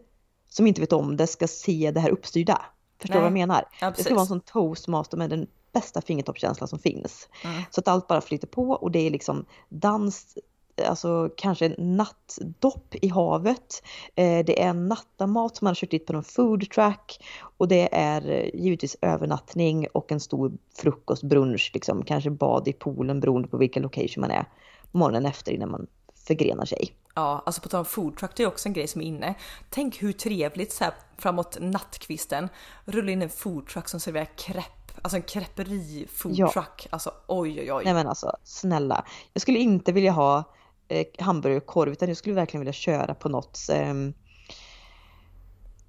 som 0.48 0.66
inte 0.66 0.80
vet 0.80 0.92
om 0.92 1.16
det 1.16 1.26
ska 1.26 1.48
se 1.48 1.90
det 1.94 2.00
här 2.00 2.10
uppstyrda. 2.10 2.62
Förstår 2.98 3.14
du 3.14 3.20
vad 3.20 3.26
jag 3.26 3.32
menar? 3.32 3.68
Ja, 3.80 3.90
det 3.96 4.04
ska 4.04 4.14
vara 4.14 4.22
en 4.22 4.26
sån 4.26 4.40
toastmaster 4.40 5.16
med 5.16 5.30
den 5.30 5.46
bästa 5.72 6.00
fingertoppskänslan 6.00 6.68
som 6.68 6.78
finns. 6.78 7.28
Mm. 7.44 7.62
Så 7.70 7.80
att 7.80 7.88
allt 7.88 8.08
bara 8.08 8.20
flyter 8.20 8.46
på 8.46 8.70
och 8.70 8.90
det 8.90 8.98
är 8.98 9.10
liksom 9.10 9.46
dans, 9.68 10.38
alltså 10.86 11.30
kanske 11.36 11.74
nattdopp 11.78 12.94
i 12.94 13.08
havet. 13.08 13.82
Eh, 14.14 14.44
det 14.44 14.62
är 14.62 14.74
nattamat 14.74 15.56
som 15.56 15.64
man 15.64 15.70
har 15.70 15.74
kört 15.74 15.90
dit 15.90 16.06
på 16.06 16.12
någon 16.12 16.24
food 16.24 16.70
truck 16.70 17.18
och 17.56 17.68
det 17.68 17.94
är 17.94 18.30
eh, 18.30 18.60
givetvis 18.60 18.96
övernattning 19.00 19.86
och 19.94 20.12
en 20.12 20.20
stor 20.20 20.52
frukost, 20.76 21.22
brunch, 21.22 21.70
liksom, 21.74 22.04
kanske 22.04 22.30
bad 22.30 22.68
i 22.68 22.72
poolen 22.72 23.20
beroende 23.20 23.48
på 23.48 23.56
vilken 23.56 23.82
location 23.82 24.20
man 24.20 24.30
är 24.30 24.44
morgonen 24.90 25.26
efter 25.26 25.52
innan 25.52 25.70
man 25.70 25.86
förgrenar 26.26 26.64
sig. 26.64 26.92
Ja, 27.14 27.42
alltså 27.46 27.60
på 27.60 27.68
tal 27.68 27.78
om 27.78 27.84
food 27.84 28.16
truck, 28.16 28.30
det 28.36 28.42
är 28.42 28.46
också 28.46 28.68
en 28.68 28.72
grej 28.72 28.86
som 28.86 29.00
är 29.00 29.04
inne. 29.04 29.34
Tänk 29.70 30.02
hur 30.02 30.12
trevligt 30.12 30.72
så 30.72 30.84
här 30.84 30.94
framåt 31.18 31.58
nattkvisten 31.60 32.48
rulla 32.84 33.12
in 33.12 33.22
en 33.22 33.28
food 33.28 33.66
truck 33.66 33.88
som 33.88 34.00
serverar 34.00 34.28
crepe 34.36 34.82
Alltså 35.02 35.16
en 35.16 35.22
creperi 35.22 36.06
food 36.12 36.32
ja. 36.34 36.52
truck. 36.52 36.86
Alltså 36.90 37.10
oj 37.26 37.60
oj 37.60 37.72
oj. 37.72 37.84
Nej 37.84 37.94
men 37.94 38.06
alltså 38.06 38.36
snälla. 38.44 39.04
Jag 39.32 39.42
skulle 39.42 39.58
inte 39.58 39.92
vilja 39.92 40.12
ha 40.12 40.44
eh, 40.92 41.06
hamburgerkorv 41.18 41.92
utan 41.92 42.08
jag 42.08 42.16
skulle 42.16 42.34
verkligen 42.34 42.60
vilja 42.60 42.72
köra 42.72 43.14
på 43.14 43.28
något 43.28 43.58
eh, 43.70 43.94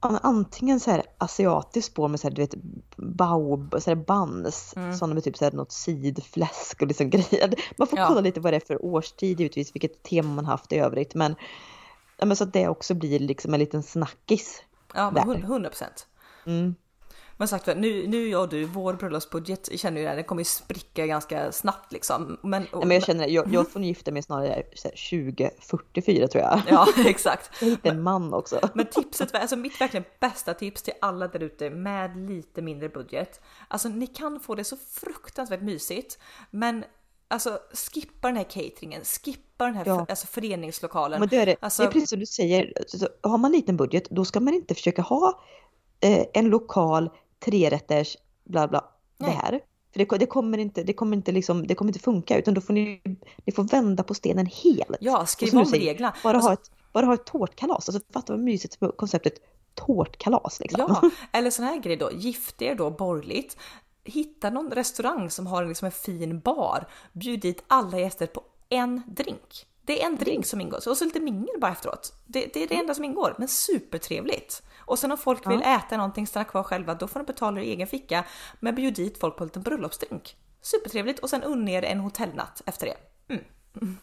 antingen 0.04 0.80
så 0.80 0.92
här 0.92 1.04
asiatiskt 1.18 1.92
spår 1.92 2.08
med 2.08 2.20
så 2.20 2.28
här, 2.28 2.36
du 2.36 2.42
vet 2.42 2.56
baub, 2.98 3.76
så 3.80 3.90
här 3.90 3.96
buns, 3.96 4.74
mm. 4.76 4.94
sådana 4.94 5.14
med 5.14 5.24
typ 5.24 5.38
så 5.38 5.46
här 5.46 5.52
något 5.52 5.72
sidfläsk 5.72 6.82
och 6.82 6.88
liksom 6.88 7.10
grejer. 7.10 7.54
Man 7.78 7.88
får 7.88 8.00
ja. 8.00 8.08
kolla 8.08 8.22
lite 8.22 8.40
vad 8.40 8.54
det 8.54 8.58
är 8.58 8.68
för 8.68 8.86
årstid 8.86 9.40
givetvis, 9.40 9.76
vilket 9.76 10.04
tema 10.04 10.34
man 10.34 10.46
haft 10.46 10.72
i 10.72 10.78
övrigt. 10.78 11.16
Men, 11.16 11.36
ja, 12.18 12.26
men 12.26 12.38
så 12.38 12.44
att 12.44 12.54
det 12.54 12.68
också 12.68 12.94
blir 12.94 13.20
liksom 13.20 13.54
en 13.54 13.60
liten 13.60 13.84
snackis. 13.84 14.64
Ja, 14.94 15.12
men 15.12 15.44
100 15.44 15.70
procent. 15.70 16.08
Mm. 16.46 16.76
Men 17.38 17.48
sagt 17.48 17.68
nu, 17.68 18.08
nu 18.08 18.28
jag 18.28 18.42
och 18.42 18.50
du, 18.50 18.66
vår 18.66 18.94
bröllopsbudget 18.94 19.80
känner 19.80 20.02
ju 20.02 20.08
det, 20.08 20.16
den 20.16 20.24
kommer 20.24 20.42
ju 20.42 20.46
spricka 20.46 21.06
ganska 21.06 21.52
snabbt 21.52 21.92
liksom. 21.92 22.38
Men, 22.42 22.66
och, 22.66 22.88
men 22.88 22.96
jag 22.96 23.04
känner, 23.04 23.28
jag, 23.28 23.54
jag 23.54 23.72
får 23.72 23.82
gifta 23.82 24.12
mig 24.12 24.24
snarare 24.24 24.64
2044 24.64 26.28
tror 26.28 26.44
jag. 26.44 26.62
Ja 26.70 26.88
exakt. 27.06 27.50
Jag 27.62 27.68
hittar 27.68 27.90
en 27.90 28.02
man 28.02 28.34
också. 28.34 28.70
Men 28.74 28.86
tipset, 28.86 29.36
alltså 29.36 29.56
mitt 29.56 29.82
verkligen 29.82 30.06
bästa 30.20 30.54
tips 30.54 30.82
till 30.82 30.94
alla 31.02 31.28
där 31.28 31.44
ute 31.44 31.70
med 31.70 32.18
lite 32.18 32.62
mindre 32.62 32.90
budget. 32.90 33.42
Alltså 33.68 33.90
ni 33.90 34.08
kan 34.08 34.40
få 34.40 34.56
det 34.56 34.64
så 34.64 34.78
fruktansvärt 34.78 35.62
mysigt, 35.62 36.20
men 36.52 36.84
Alltså 37.28 37.60
skippa 37.94 38.28
den 38.28 38.38
här 38.38 38.44
cateringen, 38.44 39.02
skippa 39.04 39.66
den 39.66 39.76
här 39.76 39.84
ja. 39.88 40.06
alltså, 40.10 40.28
föreningslokalen. 40.28 41.20
Men 41.20 41.30
det 41.30 41.38
är, 41.38 41.46
det. 41.46 41.56
Alltså, 41.60 41.84
det 41.84 41.88
är 41.88 41.92
precis 41.92 42.10
som 42.10 42.20
du 42.20 42.26
säger, 42.26 42.74
har 43.22 43.38
man 43.38 43.52
liten 43.52 43.78
budget 43.78 44.10
då 44.10 44.26
ska 44.26 44.40
man 44.40 44.54
inte 44.54 44.76
försöka 44.76 45.02
ha 45.02 45.44
eh, 46.04 46.26
en 46.34 46.50
lokal 46.50 47.10
trerätters 47.40 48.18
bla 48.44 48.68
bla 48.68 48.84
Nej. 49.18 49.30
det 49.30 49.36
här. 49.36 49.62
För 49.94 50.00
det, 50.00 50.18
det, 50.18 50.26
kommer 50.26 50.58
inte, 50.58 50.84
det, 50.84 50.94
kommer 50.94 51.18
inte 51.18 51.32
liksom, 51.32 51.68
det 51.68 51.76
kommer 51.76 51.90
inte 51.90 52.00
funka 52.00 52.38
utan 52.38 52.54
då 52.54 52.62
får 52.62 52.74
ni, 52.74 53.02
ni 53.46 53.54
får 53.54 53.64
vända 53.64 54.04
på 54.04 54.14
stenen 54.14 54.46
helt. 54.46 54.98
Ja, 55.00 55.26
skriv 55.26 55.58
om 55.58 55.64
reglerna. 55.64 56.16
Bara, 56.24 56.36
alltså, 56.36 56.50
ha 56.50 56.54
ett, 56.54 56.72
bara 56.94 57.06
ha 57.06 57.14
ett 57.14 57.26
tårtkalas. 57.26 57.90
Alltså 57.90 58.08
fatta 58.14 58.34
vad 58.34 58.40
mysigt 58.40 58.78
konceptet 58.98 59.34
tårtkalas 59.76 60.60
liksom. 60.60 60.98
Ja, 61.02 61.10
eller 61.32 61.50
sån 61.50 61.66
här 61.66 61.80
grej 61.80 61.98
då, 61.98 62.12
gift 62.12 62.62
er 62.62 62.76
då 62.76 62.92
borgerligt. 62.92 63.58
Hitta 64.04 64.50
någon 64.50 64.72
restaurang 64.72 65.30
som 65.30 65.48
har 65.48 65.66
liksom 65.66 65.86
en 65.86 65.92
fin 65.92 66.40
bar. 66.40 66.88
Bjud 67.14 67.40
dit 67.40 67.64
alla 67.68 68.00
gäster 68.00 68.28
på 68.28 68.44
en 68.70 69.02
drink. 69.08 69.66
Det 69.86 70.02
är 70.02 70.06
en 70.06 70.16
drink 70.16 70.46
som 70.46 70.62
ingår 70.62 70.88
och 70.88 70.98
så 70.98 71.06
lite 71.06 71.20
mingel 71.20 71.60
bara 71.62 71.72
efteråt. 71.72 72.14
Det, 72.26 72.54
det 72.54 72.64
är 72.64 72.68
det 72.68 72.76
enda 72.76 72.94
som 72.94 73.04
ingår, 73.04 73.36
men 73.38 73.48
supertrevligt. 73.48 74.64
Och 74.78 75.00
sen 75.00 75.12
om 75.12 75.18
folk 75.18 75.42
ja. 75.46 75.50
vill 75.50 75.62
äta 75.62 75.98
någonting, 75.98 76.28
stanna 76.28 76.44
kvar 76.44 76.64
själva, 76.64 76.96
då 76.96 77.08
får 77.08 77.20
de 77.20 77.26
betala 77.26 77.62
i 77.62 77.72
egen 77.72 77.88
ficka. 77.88 78.26
Men 78.60 78.76
bjud 78.76 78.94
dit 78.94 79.18
folk 79.18 79.38
på 79.38 79.44
en 79.44 79.48
liten 79.48 79.64
bröllopsdrink. 79.64 80.36
Supertrevligt 80.62 81.20
och 81.20 81.30
sen 81.30 81.44
unna 81.44 81.72
er 81.72 81.84
en 81.84 82.00
hotellnatt 82.00 82.62
efter 82.66 82.86
det. 82.86 82.98
Mm. 83.34 83.98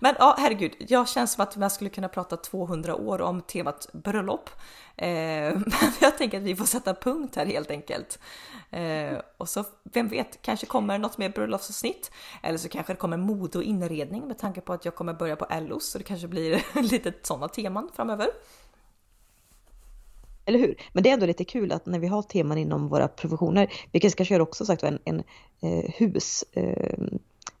Men 0.00 0.14
ja, 0.18 0.36
herregud, 0.38 0.72
jag 0.78 1.08
känns 1.08 1.32
som 1.32 1.42
att 1.42 1.56
man 1.56 1.70
skulle 1.70 1.90
kunna 1.90 2.08
prata 2.08 2.36
200 2.36 2.94
år 2.94 3.20
om 3.20 3.42
temat 3.42 3.86
bröllop. 3.92 4.50
Eh, 4.96 5.06
men 5.54 5.92
jag 6.00 6.18
tänker 6.18 6.38
att 6.38 6.44
vi 6.44 6.56
får 6.56 6.64
sätta 6.64 6.94
punkt 6.94 7.36
här 7.36 7.46
helt 7.46 7.70
enkelt. 7.70 8.18
Eh, 8.70 9.18
och 9.36 9.48
så, 9.48 9.64
vem 9.82 10.08
vet, 10.08 10.42
kanske 10.42 10.66
kommer 10.66 10.98
något 10.98 11.18
mer 11.18 11.28
bröllopsavsnitt. 11.28 12.10
Eller 12.42 12.58
så 12.58 12.68
kanske 12.68 12.92
det 12.92 12.96
kommer 12.96 13.16
mode 13.16 13.58
och 13.58 13.64
inredning 13.64 14.28
med 14.28 14.38
tanke 14.38 14.60
på 14.60 14.72
att 14.72 14.84
jag 14.84 14.94
kommer 14.94 15.14
börja 15.14 15.36
på 15.36 15.44
Ellos. 15.44 15.90
Så 15.90 15.98
det 15.98 16.04
kanske 16.04 16.28
blir 16.28 16.64
lite 16.82 17.12
sådana 17.22 17.48
teman 17.48 17.90
framöver. 17.94 18.28
Eller 20.44 20.58
hur? 20.58 20.76
Men 20.92 21.02
det 21.02 21.08
är 21.08 21.14
ändå 21.14 21.26
lite 21.26 21.44
kul 21.44 21.72
att 21.72 21.86
när 21.86 21.98
vi 21.98 22.06
har 22.06 22.22
teman 22.22 22.58
inom 22.58 22.88
våra 22.88 23.08
professioner, 23.08 23.72
vi 23.92 24.00
kanske 24.00 24.16
ska 24.16 24.24
köra 24.24 24.42
också 24.42 24.64
sagt 24.64 24.82
en, 24.82 24.98
en 25.04 25.22
eh, 25.60 25.90
hus, 25.94 26.44
eh, 26.52 26.98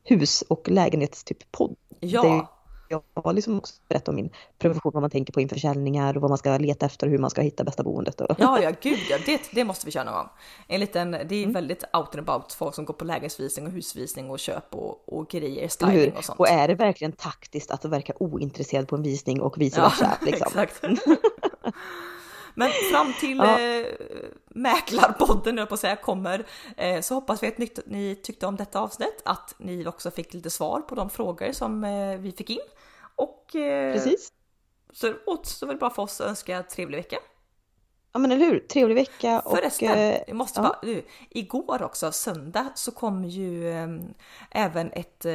hus 0.04 0.42
och 0.42 0.68
lägenhetstyp 0.68 1.52
podd. 1.52 1.76
Ja. 2.04 2.52
jag 2.88 3.02
har 3.14 3.32
liksom 3.32 3.58
också 3.58 3.74
berättat 3.88 4.08
om 4.08 4.14
min 4.14 4.30
profession, 4.58 4.92
vad 4.94 5.00
man 5.00 5.10
tänker 5.10 5.32
på 5.32 5.40
inför 5.40 5.56
försäljningar 5.56 6.16
och 6.16 6.22
vad 6.22 6.30
man 6.30 6.38
ska 6.38 6.58
leta 6.58 6.86
efter, 6.86 7.06
hur 7.06 7.18
man 7.18 7.30
ska 7.30 7.42
hitta 7.42 7.64
bästa 7.64 7.82
boendet. 7.82 8.20
Och... 8.20 8.36
Ja, 8.38 8.60
ja, 8.62 8.72
gud 8.82 8.98
ja, 9.10 9.18
det, 9.26 9.40
det 9.52 9.64
måste 9.64 9.86
vi 9.86 9.92
köra 9.92 10.04
någon 10.04 10.14
gång. 10.14 10.28
En 10.68 10.80
liten, 10.80 11.10
det 11.10 11.34
är 11.34 11.42
mm. 11.42 11.52
väldigt 11.52 11.84
out 11.92 12.14
and 12.14 12.28
about, 12.28 12.52
folk 12.52 12.74
som 12.74 12.84
går 12.84 12.94
på 12.94 13.04
lägenhetsvisning 13.04 13.66
och 13.66 13.72
husvisning 13.72 14.30
och 14.30 14.38
köp 14.38 14.74
och, 14.74 15.18
och 15.18 15.28
grejer, 15.28 15.68
styling 15.68 16.16
och 16.16 16.24
sånt. 16.24 16.38
Och 16.38 16.48
är 16.48 16.68
det 16.68 16.74
verkligen 16.74 17.12
taktiskt 17.12 17.70
att 17.70 17.84
verka 17.84 18.12
ointresserad 18.18 18.88
på 18.88 18.96
en 18.96 19.02
visning 19.02 19.40
och 19.40 19.60
vice 19.60 19.80
versa? 19.80 20.16
Ja, 20.20 20.26
liksom. 20.26 20.60
exakt. 20.60 20.82
Men 22.54 22.70
fram 22.92 23.12
till 23.20 23.38
ja. 23.38 23.60
eh, 23.60 23.86
Mäklarpodden, 24.54 25.66
på 25.66 25.74
att 25.74 25.80
säga, 25.80 25.96
kommer 25.96 26.46
eh, 26.76 27.00
så 27.00 27.14
hoppas 27.14 27.42
vi 27.42 27.48
att 27.48 27.86
ni, 27.86 28.14
tyckte 28.22 28.46
om 28.46 28.56
detta 28.56 28.80
avsnitt, 28.80 29.22
att 29.24 29.54
ni 29.58 29.86
också 29.86 30.10
fick 30.10 30.34
lite 30.34 30.50
svar 30.50 30.80
på 30.80 30.94
de 30.94 31.10
frågor 31.10 31.52
som 31.52 31.84
eh, 31.84 32.16
vi 32.18 32.32
fick 32.32 32.50
in. 32.50 32.58
Och 33.16 33.56
eh, 33.56 33.94
Precis. 33.94 34.32
så 34.92 35.14
återstår 35.26 35.66
väl 35.66 35.76
bara 35.76 35.90
för 35.90 36.02
oss 36.02 36.20
att 36.20 36.26
önska 36.26 36.62
trevlig 36.62 36.98
vecka. 36.98 37.16
Ja 38.12 38.18
men 38.18 38.32
eller 38.32 38.46
hur, 38.46 38.60
trevlig 38.60 38.94
vecka. 38.94 39.42
Förresten, 39.50 39.90
och, 39.90 39.96
eh, 39.96 40.22
jag 40.26 40.36
måste 40.36 40.60
ja. 40.60 40.62
bara, 40.62 40.78
nu, 40.82 41.02
igår 41.30 41.82
också, 41.82 42.12
söndag, 42.12 42.72
så 42.74 42.92
kom 42.92 43.24
ju 43.24 43.70
eh, 43.70 43.88
även 44.50 44.92
ett 44.92 45.26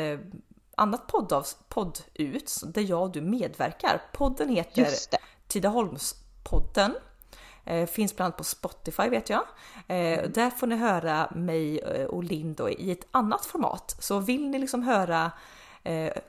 annat 0.75 1.07
podd, 1.07 1.33
av, 1.33 1.45
podd 1.69 1.99
ut 2.13 2.53
där 2.65 2.81
jag 2.81 3.01
och 3.01 3.11
du 3.11 3.21
medverkar. 3.21 4.01
Podden 4.13 4.49
heter 4.49 4.87
Tidaholmspodden. 5.47 6.95
Eh, 7.67 7.85
finns 7.85 8.15
bland 8.15 8.25
annat 8.25 8.37
på 8.37 8.43
Spotify 8.43 9.09
vet 9.09 9.29
jag. 9.29 9.41
Eh, 9.87 10.19
mm. 10.19 10.31
Där 10.31 10.49
får 10.49 10.67
ni 10.67 10.75
höra 10.75 11.31
mig 11.35 11.79
eh, 11.79 12.05
och 12.05 12.23
Lind 12.23 12.61
i 12.77 12.91
ett 12.91 13.07
annat 13.11 13.45
format. 13.45 13.95
Så 13.99 14.19
vill 14.19 14.49
ni 14.49 14.59
liksom 14.59 14.83
höra 14.83 15.31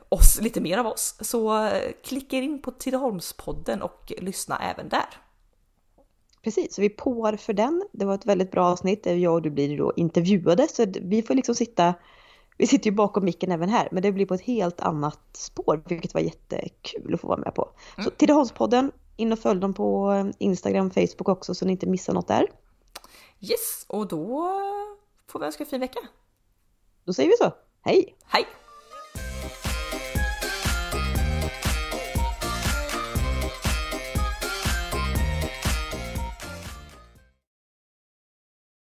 oss, 0.08 0.40
lite 0.40 0.60
mer 0.60 0.78
av 0.78 0.86
oss, 0.86 1.16
så 1.20 1.70
klicka 2.04 2.36
in 2.36 2.62
på 2.62 2.70
Tidaholmspodden 2.70 3.82
och 3.82 4.12
lyssna 4.18 4.58
även 4.58 4.88
där. 4.88 5.06
Precis, 6.42 6.78
vi 6.78 6.88
påar 6.88 7.36
för 7.36 7.52
den. 7.52 7.84
Det 7.92 8.04
var 8.04 8.14
ett 8.14 8.26
väldigt 8.26 8.50
bra 8.50 8.66
avsnitt 8.66 9.04
där 9.04 9.14
jag 9.14 9.34
och 9.34 9.42
du 9.42 9.50
blir 9.50 9.78
då 9.78 9.92
intervjuade 9.96 10.68
så 10.68 10.86
vi 11.02 11.22
får 11.22 11.34
liksom 11.34 11.54
sitta 11.54 11.94
vi 12.58 12.66
sitter 12.66 12.90
ju 12.90 12.96
bakom 12.96 13.24
micken 13.24 13.52
även 13.52 13.68
här, 13.68 13.88
men 13.92 14.02
det 14.02 14.12
blir 14.12 14.26
på 14.26 14.34
ett 14.34 14.40
helt 14.40 14.80
annat 14.80 15.20
spår, 15.32 15.82
vilket 15.88 16.14
var 16.14 16.20
jättekul 16.20 17.14
att 17.14 17.20
få 17.20 17.28
vara 17.28 17.40
med 17.40 17.54
på. 17.54 17.68
Mm. 17.96 18.04
Så 18.04 18.10
Tidaholmspodden, 18.10 18.92
in 19.18 19.32
och 19.32 19.38
följ 19.38 19.60
dem 19.60 19.74
på 19.74 20.32
Instagram, 20.38 20.90
Facebook 20.90 21.28
också 21.28 21.54
så 21.54 21.66
ni 21.66 21.72
inte 21.72 21.86
missar 21.86 22.12
något 22.12 22.28
där. 22.28 22.46
Yes, 23.40 23.84
och 23.88 24.08
då 24.08 24.50
får 25.26 25.40
vi 25.40 25.46
önska 25.46 25.64
en 25.64 25.70
fin 25.70 25.80
vecka. 25.80 26.00
Då 27.04 27.12
säger 27.12 27.28
vi 27.28 27.36
så. 27.36 27.52
Hej! 27.82 28.16
Hej! 28.24 28.46